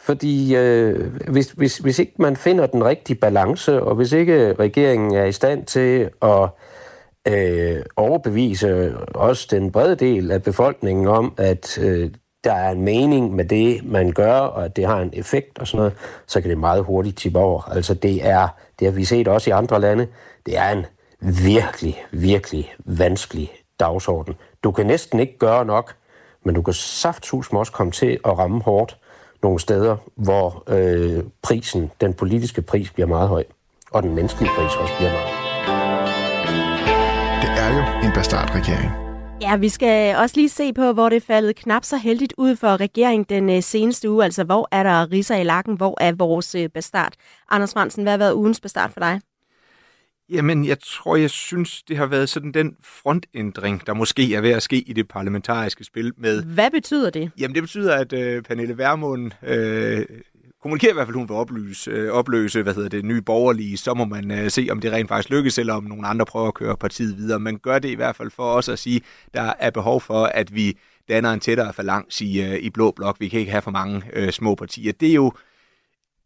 Fordi 0.00 0.56
øh, 0.56 1.14
hvis, 1.28 1.50
hvis, 1.50 1.78
hvis 1.78 1.98
ikke 1.98 2.12
man 2.18 2.36
finder 2.36 2.66
den 2.66 2.84
rigtige 2.84 3.16
balance, 3.16 3.82
og 3.82 3.94
hvis 3.94 4.12
ikke 4.12 4.52
regeringen 4.52 5.14
er 5.14 5.24
i 5.24 5.32
stand 5.32 5.66
til 5.66 6.10
at 6.22 6.48
øh, 7.28 7.82
overbevise 7.96 8.98
også 9.14 9.48
den 9.50 9.72
brede 9.72 9.96
del 9.96 10.30
af 10.30 10.42
befolkningen 10.42 11.06
om, 11.06 11.34
at 11.36 11.78
øh, 11.78 12.10
der 12.44 12.52
er 12.52 12.70
en 12.70 12.82
mening 12.82 13.34
med 13.34 13.44
det, 13.44 13.84
man 13.84 14.12
gør, 14.12 14.32
og 14.32 14.64
at 14.64 14.76
det 14.76 14.86
har 14.86 15.00
en 15.00 15.10
effekt 15.12 15.58
og 15.58 15.66
sådan 15.66 15.78
noget, 15.78 15.92
så 16.26 16.40
kan 16.40 16.50
det 16.50 16.58
meget 16.58 16.84
hurtigt 16.84 17.18
tippe 17.18 17.38
over. 17.38 17.62
Altså 17.62 17.94
det 17.94 18.26
er, 18.28 18.48
det 18.78 18.86
har 18.86 18.92
vi 18.92 19.04
set 19.04 19.28
også 19.28 19.50
i 19.50 19.52
andre 19.52 19.80
lande, 19.80 20.06
det 20.46 20.58
er 20.58 20.70
en 20.70 20.86
virkelig, 21.44 22.04
virkelig 22.10 22.72
vanskelig 22.84 23.52
dagsorden. 23.80 24.34
Du 24.64 24.72
kan 24.72 24.86
næsten 24.86 25.20
ikke 25.20 25.38
gøre 25.38 25.64
nok, 25.64 25.94
men 26.44 26.54
du 26.54 26.62
kan 26.62 26.74
saftsus 26.74 27.48
også 27.52 27.72
komme 27.72 27.92
til 27.92 28.18
at 28.24 28.38
ramme 28.38 28.60
hårdt 28.62 28.96
nogle 29.42 29.60
steder, 29.60 29.96
hvor 30.14 30.64
øh, 30.68 31.24
prisen, 31.42 31.90
den 32.00 32.14
politiske 32.14 32.62
pris 32.62 32.90
bliver 32.90 33.06
meget 33.06 33.28
høj, 33.28 33.44
og 33.90 34.02
den 34.02 34.14
menneskelige 34.14 34.50
pris 34.56 34.76
også 34.76 34.94
bliver 34.98 35.12
meget. 35.12 35.30
Det 37.42 37.50
er 37.62 37.68
jo 37.76 38.08
en 38.08 38.14
bastardregering. 38.14 38.90
Ja, 39.42 39.56
vi 39.56 39.68
skal 39.68 40.16
også 40.16 40.36
lige 40.36 40.48
se 40.48 40.72
på, 40.72 40.92
hvor 40.92 41.08
det 41.08 41.22
faldet 41.22 41.56
knap 41.56 41.84
så 41.84 41.96
heldigt 41.96 42.34
ud 42.38 42.56
for 42.56 42.80
regeringen 42.80 43.26
den 43.28 43.50
øh, 43.50 43.62
seneste 43.62 44.10
uge. 44.10 44.24
Altså, 44.24 44.44
hvor 44.44 44.68
er 44.72 44.82
der 44.82 45.12
riser 45.12 45.36
i 45.36 45.44
lakken? 45.44 45.76
Hvor 45.76 45.98
er 46.00 46.12
vores 46.12 46.54
øh, 46.54 46.68
bastard? 46.68 47.12
Anders 47.50 47.72
Fransen, 47.72 48.02
hvad 48.02 48.12
har 48.12 48.18
været 48.18 48.32
ugens 48.32 48.60
bastard 48.60 48.90
for 48.90 49.00
dig? 49.00 49.20
Jamen, 50.30 50.64
jeg 50.64 50.80
tror, 50.80 51.16
jeg 51.16 51.30
synes, 51.30 51.82
det 51.82 51.96
har 51.96 52.06
været 52.06 52.28
sådan 52.28 52.52
den 52.52 52.76
frontændring, 52.82 53.86
der 53.86 53.94
måske 53.94 54.34
er 54.34 54.40
ved 54.40 54.50
at 54.50 54.62
ske 54.62 54.76
i 54.76 54.92
det 54.92 55.08
parlamentariske 55.08 55.84
spil 55.84 56.12
med... 56.16 56.42
Hvad 56.42 56.70
betyder 56.70 57.10
det? 57.10 57.30
Jamen, 57.38 57.54
det 57.54 57.62
betyder, 57.62 57.96
at 57.96 58.12
øh, 58.12 58.42
Pernille 58.42 58.78
Vermund 58.78 59.30
øh, 59.42 60.06
kommunikerer 60.62 60.92
i 60.92 60.94
hvert 60.94 61.06
fald, 61.06 61.16
hun 61.16 61.28
vil 61.28 61.36
opløse, 61.36 61.90
øh, 61.90 62.12
opløse 62.12 62.62
hvad 62.62 62.74
hedder 62.74 62.88
det, 62.88 63.04
nye 63.04 63.22
borgerlige, 63.22 63.76
så 63.76 63.94
må 63.94 64.04
man 64.04 64.30
øh, 64.30 64.50
se, 64.50 64.68
om 64.70 64.80
det 64.80 64.92
rent 64.92 65.08
faktisk 65.08 65.30
lykkes, 65.30 65.58
eller 65.58 65.74
om 65.74 65.84
nogle 65.84 66.06
andre 66.06 66.26
prøver 66.26 66.48
at 66.48 66.54
køre 66.54 66.76
partiet 66.76 67.16
videre. 67.16 67.40
Man 67.40 67.58
gør 67.58 67.78
det 67.78 67.88
i 67.88 67.94
hvert 67.94 68.16
fald 68.16 68.30
for 68.30 68.52
os 68.52 68.68
at 68.68 68.78
sige, 68.78 69.00
der 69.34 69.52
er 69.58 69.70
behov 69.70 70.00
for, 70.00 70.24
at 70.24 70.54
vi 70.54 70.78
danner 71.08 71.32
en 71.32 71.40
tættere 71.40 71.72
falangs 71.72 72.20
i, 72.20 72.42
øh, 72.42 72.54
i 72.54 72.70
blå 72.70 72.90
blok. 72.90 73.20
Vi 73.20 73.28
kan 73.28 73.40
ikke 73.40 73.52
have 73.52 73.62
for 73.62 73.70
mange 73.70 74.02
øh, 74.12 74.30
små 74.30 74.54
partier. 74.54 74.92
Det 74.92 75.10
er 75.10 75.14
jo 75.14 75.32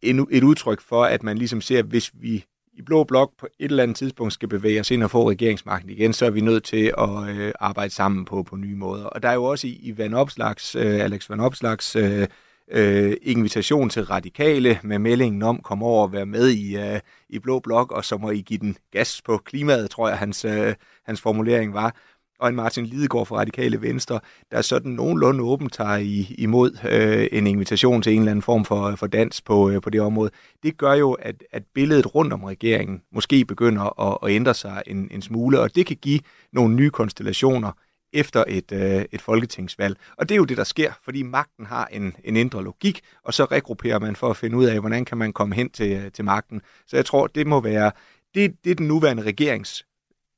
en, 0.02 0.26
et 0.30 0.42
udtryk 0.42 0.80
for, 0.80 1.04
at 1.04 1.22
man 1.22 1.38
ligesom 1.38 1.60
ser, 1.60 1.82
hvis 1.82 2.10
vi 2.14 2.44
i 2.76 2.82
Blå 2.82 3.04
Blok 3.04 3.32
på 3.38 3.46
et 3.58 3.70
eller 3.70 3.82
andet 3.82 3.96
tidspunkt 3.96 4.32
skal 4.32 4.48
bevæge 4.48 4.80
os 4.80 4.90
ind 4.90 5.02
og 5.02 5.10
få 5.10 5.30
regeringsmagten 5.30 5.90
igen, 5.90 6.12
så 6.12 6.26
er 6.26 6.30
vi 6.30 6.40
nødt 6.40 6.64
til 6.64 6.92
at 6.98 7.28
øh, 7.28 7.52
arbejde 7.60 7.94
sammen 7.94 8.24
på, 8.24 8.42
på 8.42 8.56
nye 8.56 8.76
måder. 8.76 9.04
Og 9.04 9.22
der 9.22 9.28
er 9.28 9.34
jo 9.34 9.44
også 9.44 9.66
i, 9.66 9.80
i 9.82 9.98
Van 9.98 10.14
Opslags, 10.14 10.74
øh, 10.74 11.00
Alex 11.00 11.30
Van 11.30 11.40
Opslags 11.40 11.96
øh, 11.96 12.26
øh, 12.70 13.16
invitation 13.22 13.90
til 13.90 14.04
radikale 14.04 14.78
med 14.82 14.98
meldingen 14.98 15.42
om, 15.42 15.60
kom 15.60 15.82
over 15.82 16.02
og 16.02 16.12
være 16.12 16.26
med 16.26 16.48
i, 16.48 16.76
øh, 16.76 17.00
i 17.28 17.38
Blå 17.38 17.60
Blok, 17.60 17.92
og 17.92 18.04
så 18.04 18.16
må 18.16 18.30
I 18.30 18.40
give 18.40 18.58
den 18.58 18.76
gas 18.92 19.22
på 19.22 19.36
klimaet, 19.36 19.90
tror 19.90 20.08
jeg, 20.08 20.18
hans, 20.18 20.44
øh, 20.44 20.74
hans 21.04 21.20
formulering 21.20 21.74
var 21.74 21.96
og 22.44 22.50
en 22.50 22.56
Martin 22.56 22.86
Lidegaard 22.86 23.26
fra 23.26 23.36
Radikale 23.36 23.82
Venstre, 23.82 24.20
der 24.50 24.62
sådan 24.62 24.92
nogenlunde 24.92 25.44
åbent 25.44 25.72
tager 25.72 25.96
i, 25.96 26.34
imod 26.38 26.78
øh, 26.90 27.28
en 27.32 27.46
invitation 27.46 28.02
til 28.02 28.12
en 28.12 28.18
eller 28.18 28.30
anden 28.30 28.42
form 28.42 28.64
for, 28.64 28.96
for 28.96 29.06
dans 29.06 29.40
på, 29.40 29.70
øh, 29.70 29.82
på 29.82 29.90
det 29.90 30.00
område. 30.00 30.30
Det 30.62 30.76
gør 30.76 30.92
jo, 30.92 31.12
at, 31.12 31.44
at 31.52 31.62
billedet 31.74 32.14
rundt 32.14 32.32
om 32.32 32.44
regeringen 32.44 33.02
måske 33.12 33.44
begynder 33.44 34.00
at, 34.12 34.18
at 34.22 34.34
ændre 34.34 34.54
sig 34.54 34.82
en, 34.86 35.08
en 35.10 35.22
smule, 35.22 35.60
og 35.60 35.74
det 35.74 35.86
kan 35.86 35.96
give 35.96 36.20
nogle 36.52 36.74
nye 36.74 36.90
konstellationer 36.90 37.72
efter 38.12 38.44
et, 38.48 38.72
øh, 38.72 39.04
et 39.12 39.22
folketingsvalg. 39.22 39.96
Og 40.16 40.28
det 40.28 40.34
er 40.34 40.36
jo 40.36 40.44
det, 40.44 40.56
der 40.56 40.64
sker, 40.64 40.92
fordi 41.04 41.22
magten 41.22 41.66
har 41.66 41.86
en, 41.86 42.16
en 42.24 42.36
indre 42.36 42.64
logik, 42.64 43.00
og 43.24 43.34
så 43.34 43.44
regrupperer 43.44 43.98
man 43.98 44.16
for 44.16 44.30
at 44.30 44.36
finde 44.36 44.56
ud 44.56 44.64
af, 44.64 44.80
hvordan 44.80 45.04
kan 45.04 45.18
man 45.18 45.32
komme 45.32 45.54
hen 45.54 45.70
til, 45.70 46.12
til 46.12 46.24
magten. 46.24 46.60
Så 46.86 46.96
jeg 46.96 47.06
tror, 47.06 47.26
det 47.26 47.46
må 47.46 47.60
være, 47.60 47.92
det, 48.34 48.64
det 48.64 48.70
er 48.70 48.74
den 48.74 48.88
nuværende 48.88 49.22
regerings 49.22 49.86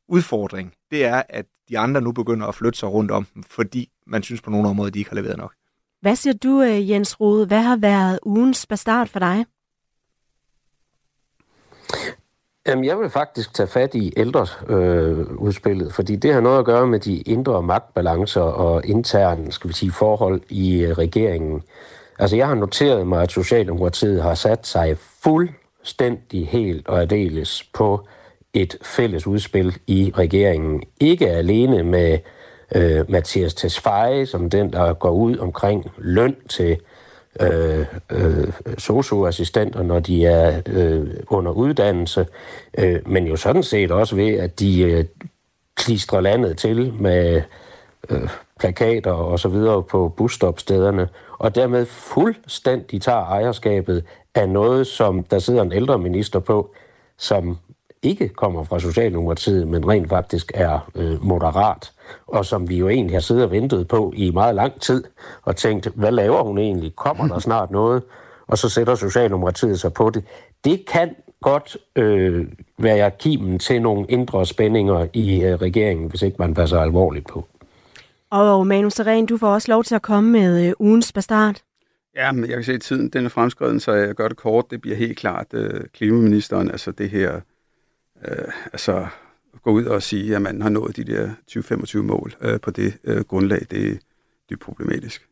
udfordring, 0.09 0.73
det 0.91 1.05
er, 1.05 1.23
at 1.29 1.47
de 1.69 1.79
andre 1.79 2.01
nu 2.01 2.13
begynder 2.13 2.47
at 2.47 2.55
flytte 2.55 2.79
sig 2.79 2.89
rundt 2.89 3.11
om 3.11 3.27
dem, 3.35 3.43
fordi 3.43 3.91
man 4.07 4.23
synes 4.23 4.43
på 4.43 4.51
nogle 4.51 4.69
områder, 4.69 4.91
de 4.91 4.99
ikke 4.99 5.11
har 5.11 5.17
leveret 5.17 5.37
nok. 5.39 5.53
Hvad 6.01 6.17
siger 6.17 6.35
du, 6.35 6.63
øh, 6.63 6.91
Jens 6.91 7.21
Rode? 7.21 7.47
Hvad 7.47 7.63
har 7.63 7.77
været 7.77 8.19
ugens 8.23 8.67
bastard 8.67 9.09
for 9.09 9.19
dig? 9.19 9.47
Jamen, 12.67 12.85
jeg 12.85 12.99
vil 12.99 13.11
faktisk 13.11 13.55
tage 13.55 13.67
fat 13.67 13.95
i 13.95 14.13
ældres 14.17 14.59
øh, 14.69 15.19
udspillet, 15.19 15.95
fordi 15.95 16.17
det 16.17 16.35
har 16.35 16.41
noget 16.41 16.59
at 16.59 16.65
gøre 16.65 16.87
med 16.87 17.01
de 17.01 17.17
indre 17.21 17.63
magtbalancer 17.63 18.41
og 18.41 18.87
interne, 18.87 19.53
skal 19.53 19.69
vi 19.69 19.75
sige, 19.75 19.93
forhold 19.93 20.41
i 20.49 20.83
øh, 20.83 20.99
regeringen. 20.99 21.63
Altså, 22.19 22.37
jeg 22.37 22.47
har 22.47 22.55
noteret 22.55 23.07
mig, 23.07 23.23
at 23.23 23.33
Socialdemokratiet 23.33 24.23
har 24.23 24.35
sat 24.35 24.67
sig 24.67 24.97
fuldstændig 25.23 26.49
helt 26.49 26.89
og 26.89 27.01
aldeles 27.01 27.65
på 27.75 28.07
et 28.57 28.77
fælles 28.83 29.27
udspil 29.27 29.77
i 29.87 30.13
regeringen. 30.19 30.83
Ikke 31.01 31.31
alene 31.31 31.83
med 31.83 32.19
øh, 32.75 33.11
Mathias 33.11 33.55
Tesfaye, 33.55 34.27
som 34.27 34.51
den, 34.51 34.73
der 34.73 34.93
går 34.93 35.11
ud 35.11 35.39
omkring 35.39 35.91
løn 35.99 36.37
til 36.49 36.77
øh, 37.41 37.87
øh, 38.13 38.53
socioassistenter, 38.79 39.83
når 39.83 39.99
de 39.99 40.27
er 40.27 40.63
øh, 40.67 41.07
under 41.29 41.53
uddannelse, 41.53 42.27
øh, 42.79 43.01
men 43.07 43.27
jo 43.27 43.37
sådan 43.37 43.63
set 43.63 43.91
også 43.91 44.17
ved, 44.17 44.35
at 44.35 44.61
de 44.61 44.83
øh, 44.83 45.05
klistrer 45.77 46.21
landet 46.21 46.59
til 46.59 46.93
med 46.93 47.43
øh, 48.11 48.29
plakater 48.61 49.13
og 49.13 49.41
så 49.41 49.49
videre 49.49 49.83
på 49.83 50.15
busstopstederne, 50.17 51.09
og 51.39 51.55
dermed 51.55 51.87
fuldstændig 51.87 53.03
tager 53.03 53.25
ejerskabet 53.25 54.05
af 54.35 54.49
noget, 54.49 54.87
som 54.87 55.25
der 55.25 55.39
sidder 55.39 55.63
en 55.63 55.73
ældre 55.73 55.99
minister 55.99 56.39
på, 56.39 56.75
som 57.19 57.59
ikke 58.03 58.29
kommer 58.29 58.65
fra 58.65 58.79
Socialdemokratiet, 58.79 59.69
men 59.69 59.89
rent 59.89 60.09
faktisk 60.09 60.53
er 60.55 60.91
øh, 60.95 61.25
moderat, 61.25 61.93
og 62.27 62.45
som 62.45 62.69
vi 62.69 62.77
jo 62.77 62.89
egentlig 62.89 63.17
har 63.17 63.21
siddet 63.21 63.45
og 63.45 63.51
ventet 63.51 63.89
på 63.89 64.13
i 64.17 64.31
meget 64.31 64.55
lang 64.55 64.81
tid, 64.81 65.05
og 65.43 65.57
tænkt, 65.57 65.89
hvad 65.95 66.13
laver 66.13 66.43
hun 66.43 66.59
egentlig? 66.59 66.97
Kommer 66.97 67.29
der 67.29 67.39
snart 67.39 67.71
noget? 67.71 68.03
Og 68.47 68.59
så 68.59 68.69
sætter 68.69 68.95
Socialdemokratiet 68.95 69.81
sig 69.81 69.93
på 69.93 70.11
det. 70.11 70.25
Det 70.65 70.87
kan 70.87 71.15
godt 71.43 71.77
øh, 71.97 72.47
være 72.79 73.11
kimen 73.11 73.59
til 73.59 73.83
nogle 73.83 74.07
indre 74.09 74.47
spændinger 74.47 75.07
i 75.13 75.45
øh, 75.45 75.55
regeringen, 75.55 76.11
hvis 76.11 76.23
ikke 76.23 76.37
man 76.39 76.55
passer 76.55 76.81
alvorligt 76.81 77.27
på. 77.27 77.47
Og 78.31 78.67
Manu 78.67 78.91
Seren, 78.91 79.27
du 79.27 79.37
får 79.37 79.49
også 79.49 79.73
lov 79.73 79.85
til 79.85 79.95
at 79.95 80.03
komme 80.03 80.31
med 80.31 80.67
øh, 80.67 80.73
ugens 80.79 81.13
bastard. 81.13 81.57
Ja, 82.17 82.33
men 82.33 82.45
jeg 82.45 82.55
kan 82.55 82.65
se, 82.65 82.73
at 82.73 82.81
tiden 82.81 83.09
den 83.09 83.25
er 83.25 83.29
fremskreden, 83.29 83.81
så 83.81 83.93
jeg 83.93 84.15
gør 84.15 84.29
det 84.29 84.37
kort. 84.37 84.71
Det 84.71 84.81
bliver 84.81 84.97
helt 84.97 85.19
klart 85.19 85.47
øh, 85.53 85.81
klimaministeren, 85.95 86.71
altså 86.71 86.91
det 86.91 87.11
her 87.11 87.41
øh, 88.25 88.53
altså 88.73 89.07
gå 89.63 89.71
ud 89.71 89.85
og 89.85 90.03
sige, 90.03 90.37
at 90.37 90.43
man 90.43 90.63
har 90.63 90.69
nået 90.69 90.97
de 90.97 91.05
der 91.05 91.31
20-25 91.51 91.99
mål 91.99 92.35
øh, 92.41 92.61
på 92.61 92.71
det 92.71 92.99
øh, 93.05 93.25
grundlag, 93.25 93.67
det, 93.71 94.01
er 94.51 94.57
problematisk. 94.61 95.29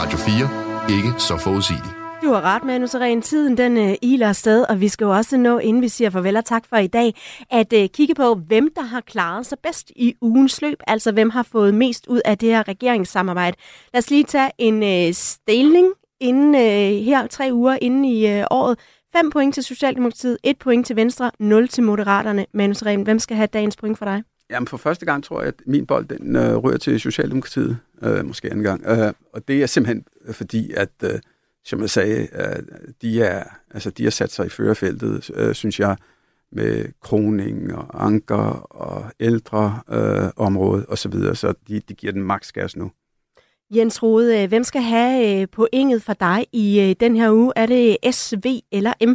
Radio 0.00 0.18
4. 0.18 0.96
Ikke 0.96 1.20
så 1.20 1.36
forudsigeligt. 1.36 1.94
Du 2.22 2.32
har 2.32 2.40
ret, 2.40 2.64
Manu 2.64 2.86
Seren. 2.86 3.22
Tiden 3.22 3.56
den 3.56 3.76
øh, 3.76 3.94
iler 4.02 4.28
afsted, 4.28 4.64
og 4.68 4.80
vi 4.80 4.88
skal 4.88 5.04
jo 5.04 5.10
også 5.10 5.36
nå, 5.36 5.58
inden 5.58 5.82
vi 5.82 5.88
siger 5.88 6.10
farvel 6.10 6.36
og 6.36 6.44
tak 6.44 6.66
for 6.66 6.76
i 6.76 6.86
dag, 6.86 7.14
at 7.50 7.72
øh, 7.72 7.88
kigge 7.88 8.14
på, 8.14 8.34
hvem 8.34 8.74
der 8.76 8.82
har 8.82 9.00
klaret 9.00 9.46
sig 9.46 9.58
bedst 9.62 9.92
i 9.96 10.14
ugens 10.20 10.62
løb, 10.62 10.78
altså 10.86 11.12
hvem 11.12 11.30
har 11.30 11.42
fået 11.42 11.74
mest 11.74 12.06
ud 12.06 12.20
af 12.24 12.38
det 12.38 12.48
her 12.48 12.68
regeringssamarbejde. 12.68 13.56
Lad 13.92 13.98
os 13.98 14.10
lige 14.10 14.24
tage 14.24 14.50
en 14.58 14.82
øh, 14.82 15.14
stilling 15.14 15.86
inden 16.20 16.54
øh, 16.54 17.04
her 17.04 17.26
tre 17.26 17.48
uger 17.52 17.78
inden 17.82 18.04
i 18.04 18.26
øh, 18.26 18.44
året. 18.50 18.78
5 19.18 19.30
point 19.30 19.54
til 19.54 19.64
Socialdemokratiet, 19.64 20.38
1 20.44 20.58
point 20.58 20.86
til 20.86 20.96
Venstre, 20.96 21.30
0 21.38 21.68
til 21.68 21.82
Moderaterne. 21.82 22.46
Manus 22.52 22.82
Rehn, 22.82 23.02
hvem 23.02 23.18
skal 23.18 23.36
have 23.36 23.46
dagens 23.46 23.76
point 23.76 23.98
for 23.98 24.04
dig? 24.04 24.22
Jamen 24.50 24.66
for 24.66 24.76
første 24.76 25.06
gang 25.06 25.24
tror 25.24 25.40
jeg, 25.40 25.48
at 25.48 25.54
min 25.66 25.86
bold 25.86 26.06
den 26.06 26.36
øh, 26.36 26.56
rører 26.56 26.76
til 26.76 27.00
Socialdemokratiet, 27.00 27.78
øh, 28.02 28.24
måske 28.26 28.50
anden 28.50 28.64
gang. 28.64 28.86
Øh, 28.86 29.12
og 29.32 29.48
det 29.48 29.62
er 29.62 29.66
simpelthen 29.66 30.04
øh, 30.24 30.34
fordi, 30.34 30.72
at 30.72 30.90
øh, 31.02 31.10
som 31.64 31.80
jeg 31.80 31.90
sagde, 31.90 32.28
øh, 32.32 32.62
de, 33.02 33.22
er, 33.22 33.44
altså, 33.70 33.90
de 33.90 34.02
har 34.02 34.10
sat 34.10 34.32
sig 34.32 34.46
i 34.46 34.48
førerfeltet, 34.48 35.30
øh, 35.34 35.54
synes 35.54 35.80
jeg, 35.80 35.96
med 36.52 36.84
kroning 37.00 37.74
og 37.74 38.04
anker 38.06 38.66
og 38.70 39.04
ældre 39.20 39.80
øh, 39.90 40.30
område 40.36 40.86
osv., 40.88 40.96
så, 40.96 41.08
videre, 41.08 41.36
så 41.36 41.54
de, 41.68 41.80
de 41.80 41.94
giver 41.94 42.12
den 42.12 42.22
maks 42.22 42.52
gas 42.52 42.76
nu. 42.76 42.90
Jens 43.70 44.02
Rode, 44.02 44.42
øh, 44.42 44.48
hvem 44.48 44.64
skal 44.64 44.82
have 44.82 45.40
øh, 45.40 45.48
pointet 45.48 46.02
for 46.02 46.12
dig 46.12 46.46
i 46.52 46.80
øh, 46.80 46.96
den 47.00 47.16
her 47.16 47.32
uge? 47.32 47.52
Er 47.56 47.66
det 47.66 47.96
SV 48.10 48.44
eller 48.72 48.92
M? 49.06 49.14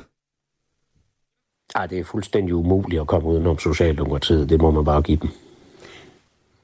Ej, 1.75 1.87
det 1.87 1.99
er 1.99 2.03
fuldstændig 2.03 2.55
umuligt 2.55 3.01
at 3.01 3.07
komme 3.07 3.29
udenom 3.29 3.59
Socialdemokratiet. 3.59 4.49
Det 4.49 4.61
må 4.61 4.71
man 4.71 4.85
bare 4.85 5.01
give 5.01 5.17
dem. 5.17 5.29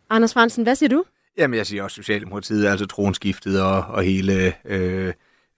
Anders 0.10 0.34
Fransen, 0.34 0.64
hvad 0.64 0.76
siger 0.76 0.90
du? 0.90 1.04
Jamen, 1.38 1.58
jeg 1.58 1.68
siger 1.68 1.84
også 1.84 1.96
Socialdemokratiet, 1.96 2.68
altså 2.68 2.86
tronskiftet 2.86 3.62
og, 3.62 3.82
og 3.82 4.04
hele 4.04 4.54
øh, 4.66 5.14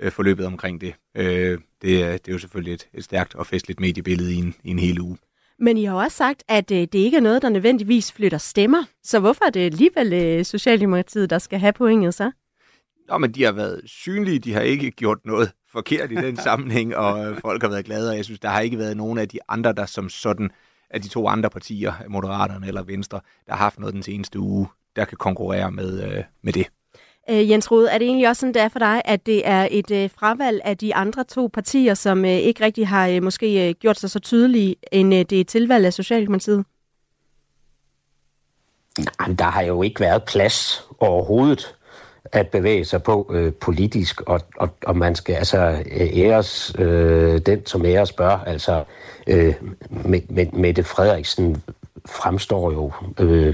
forløbet 0.09 0.45
omkring 0.45 0.81
det. 0.81 0.93
Øh, 1.15 1.59
det, 1.81 2.03
er, 2.03 2.11
det 2.11 2.27
er 2.27 2.31
jo 2.31 2.37
selvfølgelig 2.37 2.73
et, 2.73 2.87
et 2.93 3.03
stærkt 3.03 3.35
og 3.35 3.47
festligt 3.47 3.79
mediebillede 3.79 4.33
i 4.33 4.37
en, 4.37 4.55
i 4.63 4.69
en 4.69 4.79
hel 4.79 5.01
uge. 5.01 5.17
Men 5.61 5.77
I 5.77 5.83
har 5.83 5.95
også 5.95 6.17
sagt, 6.17 6.43
at 6.47 6.71
øh, 6.71 6.77
det 6.77 6.95
ikke 6.95 7.17
er 7.17 7.21
noget, 7.21 7.41
der 7.41 7.49
nødvendigvis 7.49 8.11
flytter 8.11 8.37
stemmer. 8.37 8.83
Så 9.03 9.19
hvorfor 9.19 9.45
er 9.45 9.49
det 9.49 9.59
alligevel 9.59 10.13
øh, 10.13 10.45
Socialdemokratiet, 10.45 11.29
der 11.29 11.39
skal 11.39 11.59
have 11.59 11.73
pointet 11.73 12.13
så? 12.13 12.31
Nå, 13.07 13.17
men 13.17 13.31
de 13.31 13.43
har 13.43 13.51
været 13.51 13.81
synlige. 13.85 14.39
De 14.39 14.53
har 14.53 14.61
ikke 14.61 14.91
gjort 14.91 15.17
noget 15.25 15.51
forkert 15.71 16.11
i 16.11 16.15
den 16.15 16.37
sammenhæng, 16.47 16.95
og 16.95 17.25
øh, 17.25 17.41
folk 17.41 17.61
har 17.61 17.69
været 17.69 17.85
glade. 17.85 18.09
Og 18.09 18.15
jeg 18.15 18.25
synes, 18.25 18.39
der 18.39 18.49
har 18.49 18.59
ikke 18.59 18.77
været 18.77 18.97
nogen 18.97 19.17
af 19.17 19.29
de 19.29 19.39
andre, 19.47 19.73
der 19.73 19.85
som 19.85 20.09
sådan, 20.09 20.49
af 20.89 21.01
de 21.01 21.07
to 21.07 21.27
andre 21.27 21.49
partier, 21.49 21.93
Moderaterne 22.09 22.67
eller 22.67 22.83
Venstre, 22.83 23.19
der 23.45 23.53
har 23.53 23.63
haft 23.63 23.79
noget 23.79 23.93
den 23.93 24.03
seneste 24.03 24.39
uge, 24.39 24.67
der 24.95 25.05
kan 25.05 25.17
konkurrere 25.17 25.71
med, 25.71 26.03
øh, 26.03 26.23
med 26.43 26.53
det. 26.53 26.67
Øh, 27.31 27.49
Jens 27.49 27.71
Rode, 27.71 27.89
er 27.89 27.97
det 27.97 28.05
egentlig 28.05 28.27
også 28.27 28.39
sådan, 28.39 28.53
det 28.53 28.61
er 28.61 28.69
for 28.69 28.79
dig, 28.79 29.01
at 29.05 29.25
det 29.25 29.47
er 29.47 29.67
et 29.71 29.91
øh, 29.91 30.09
fravalg 30.19 30.61
af 30.63 30.77
de 30.77 30.95
andre 30.95 31.23
to 31.23 31.49
partier, 31.53 31.93
som 31.93 32.25
øh, 32.25 32.31
ikke 32.31 32.65
rigtig 32.65 32.87
har 32.87 33.07
øh, 33.07 33.23
måske 33.23 33.69
øh, 33.69 33.75
gjort 33.79 33.99
sig 33.99 34.09
så 34.09 34.19
tydelige, 34.19 34.75
end 34.91 35.13
øh, 35.13 35.25
det 35.29 35.39
er 35.39 35.43
tilvalg 35.43 35.85
af 35.85 35.93
Socialdemokratiet? 35.93 36.65
Nej, 38.97 39.35
der 39.39 39.45
har 39.45 39.61
jo 39.61 39.81
ikke 39.81 39.99
været 39.99 40.23
plads 40.23 40.87
overhovedet 40.99 41.75
at 42.25 42.47
bevæge 42.47 42.85
sig 42.85 43.03
på 43.03 43.31
øh, 43.33 43.53
politisk, 43.53 44.21
og, 44.21 44.41
og, 44.57 44.69
og 44.85 44.97
man 44.97 45.15
skal 45.15 45.35
altså 45.35 45.57
øh, 45.91 46.17
æres 46.17 46.75
øh, 46.79 47.37
den, 47.37 47.65
som 47.65 47.85
æres 47.85 48.11
bør. 48.11 48.37
Altså, 48.37 48.83
øh, 49.27 49.53
Mette 50.53 50.83
Frederiksen 50.83 51.63
fremstår 52.05 52.71
jo 52.71 52.91
øh, 53.19 53.53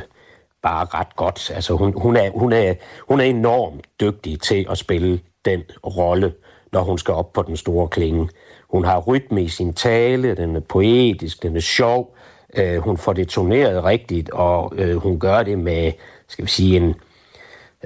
bare 0.64 0.86
ret 0.86 1.16
godt. 1.16 1.52
Altså, 1.56 1.74
hun, 1.74 1.94
hun, 2.02 2.16
er, 2.16 2.32
hun, 2.36 2.54
er, 2.54 2.74
hun 3.08 3.20
er 3.20 3.24
enormt 3.24 3.86
dygtig 4.02 4.42
til 4.42 4.68
at 4.70 4.78
spille 4.78 5.20
den 5.46 5.64
rolle, 5.86 6.34
når 6.72 6.82
hun 6.82 6.98
skal 6.98 7.14
op 7.14 7.34
på 7.34 7.42
den 7.42 7.58
store 7.58 7.88
klinge. 7.88 8.30
Hun 8.70 8.86
har 8.86 9.00
rytme 9.00 9.44
i 9.44 9.48
sin 9.48 9.74
tale, 9.74 10.36
den 10.36 10.56
er 10.56 10.60
poetisk, 10.60 11.44
den 11.44 11.56
er 11.56 11.60
sjov, 11.60 12.16
øh, 12.56 12.78
hun 12.78 12.98
får 12.98 13.14
det 13.14 13.28
toneret 13.28 13.84
rigtigt, 13.84 14.30
og 14.30 14.74
øh, 14.76 14.96
hun 14.96 15.20
gør 15.20 15.44
det 15.44 15.60
med, 15.60 15.92
skal 16.28 16.46
vi 16.46 16.50
sige, 16.50 16.78
en, 16.78 16.96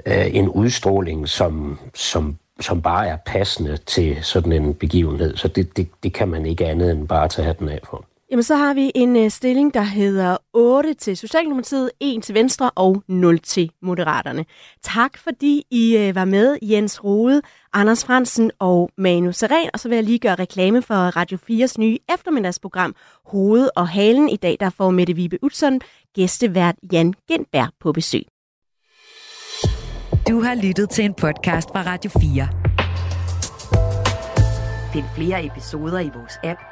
øh, 0.06 0.34
en 0.34 0.48
udstråling, 0.48 1.28
som, 1.28 1.78
som, 1.94 2.38
som 2.60 2.82
bare 2.82 3.08
er 3.08 3.16
passende 3.26 3.76
til 3.76 4.18
sådan 4.22 4.52
en 4.52 4.74
begivenhed. 4.74 5.36
Så 5.36 5.48
det, 5.48 5.76
det, 5.76 5.88
det 6.02 6.12
kan 6.12 6.28
man 6.28 6.46
ikke 6.46 6.66
andet 6.66 6.90
end 6.90 7.08
bare 7.08 7.28
tage 7.28 7.54
den 7.58 7.68
af 7.68 7.80
for. 7.84 8.04
Jamen, 8.32 8.42
så 8.42 8.56
har 8.56 8.74
vi 8.74 8.92
en 8.94 9.16
uh, 9.16 9.28
stilling, 9.28 9.74
der 9.74 9.82
hedder 9.82 10.36
8 10.52 10.94
til 10.94 11.16
Socialdemokratiet, 11.16 11.90
1 12.00 12.22
til 12.22 12.34
Venstre 12.34 12.70
og 12.70 13.02
0 13.08 13.38
til 13.38 13.70
Moderaterne. 13.82 14.44
Tak 14.82 15.18
fordi 15.18 15.64
I 15.70 16.08
uh, 16.08 16.14
var 16.14 16.24
med, 16.24 16.58
Jens 16.62 17.04
Rode, 17.04 17.42
Anders 17.72 18.04
Fransen 18.04 18.50
og 18.58 18.90
Manu 18.98 19.32
Seren. 19.32 19.70
Og 19.72 19.80
så 19.80 19.88
vil 19.88 19.96
jeg 19.96 20.04
lige 20.04 20.18
gøre 20.18 20.34
reklame 20.34 20.82
for 20.82 20.94
Radio 20.94 21.38
4's 21.50 21.74
nye 21.78 21.98
eftermiddagsprogram 22.14 22.94
Hoved 23.26 23.68
og 23.76 23.88
Halen. 23.88 24.28
I 24.28 24.36
dag 24.36 24.56
der 24.60 24.70
får 24.70 24.90
Mette 24.90 25.16
Vibe 25.16 25.38
Utzon 25.42 25.80
gæstevært 26.14 26.74
Jan 26.92 27.14
Gentberg 27.28 27.68
på 27.80 27.92
besøg. 27.92 28.22
Du 30.28 30.42
har 30.42 30.54
lyttet 30.54 30.90
til 30.90 31.04
en 31.04 31.14
podcast 31.14 31.68
fra 31.68 31.82
Radio 31.86 32.10
4. 32.20 32.48
Find 34.92 35.04
flere 35.16 35.46
episoder 35.46 35.98
i 35.98 36.10
vores 36.14 36.38
app, 36.44 36.71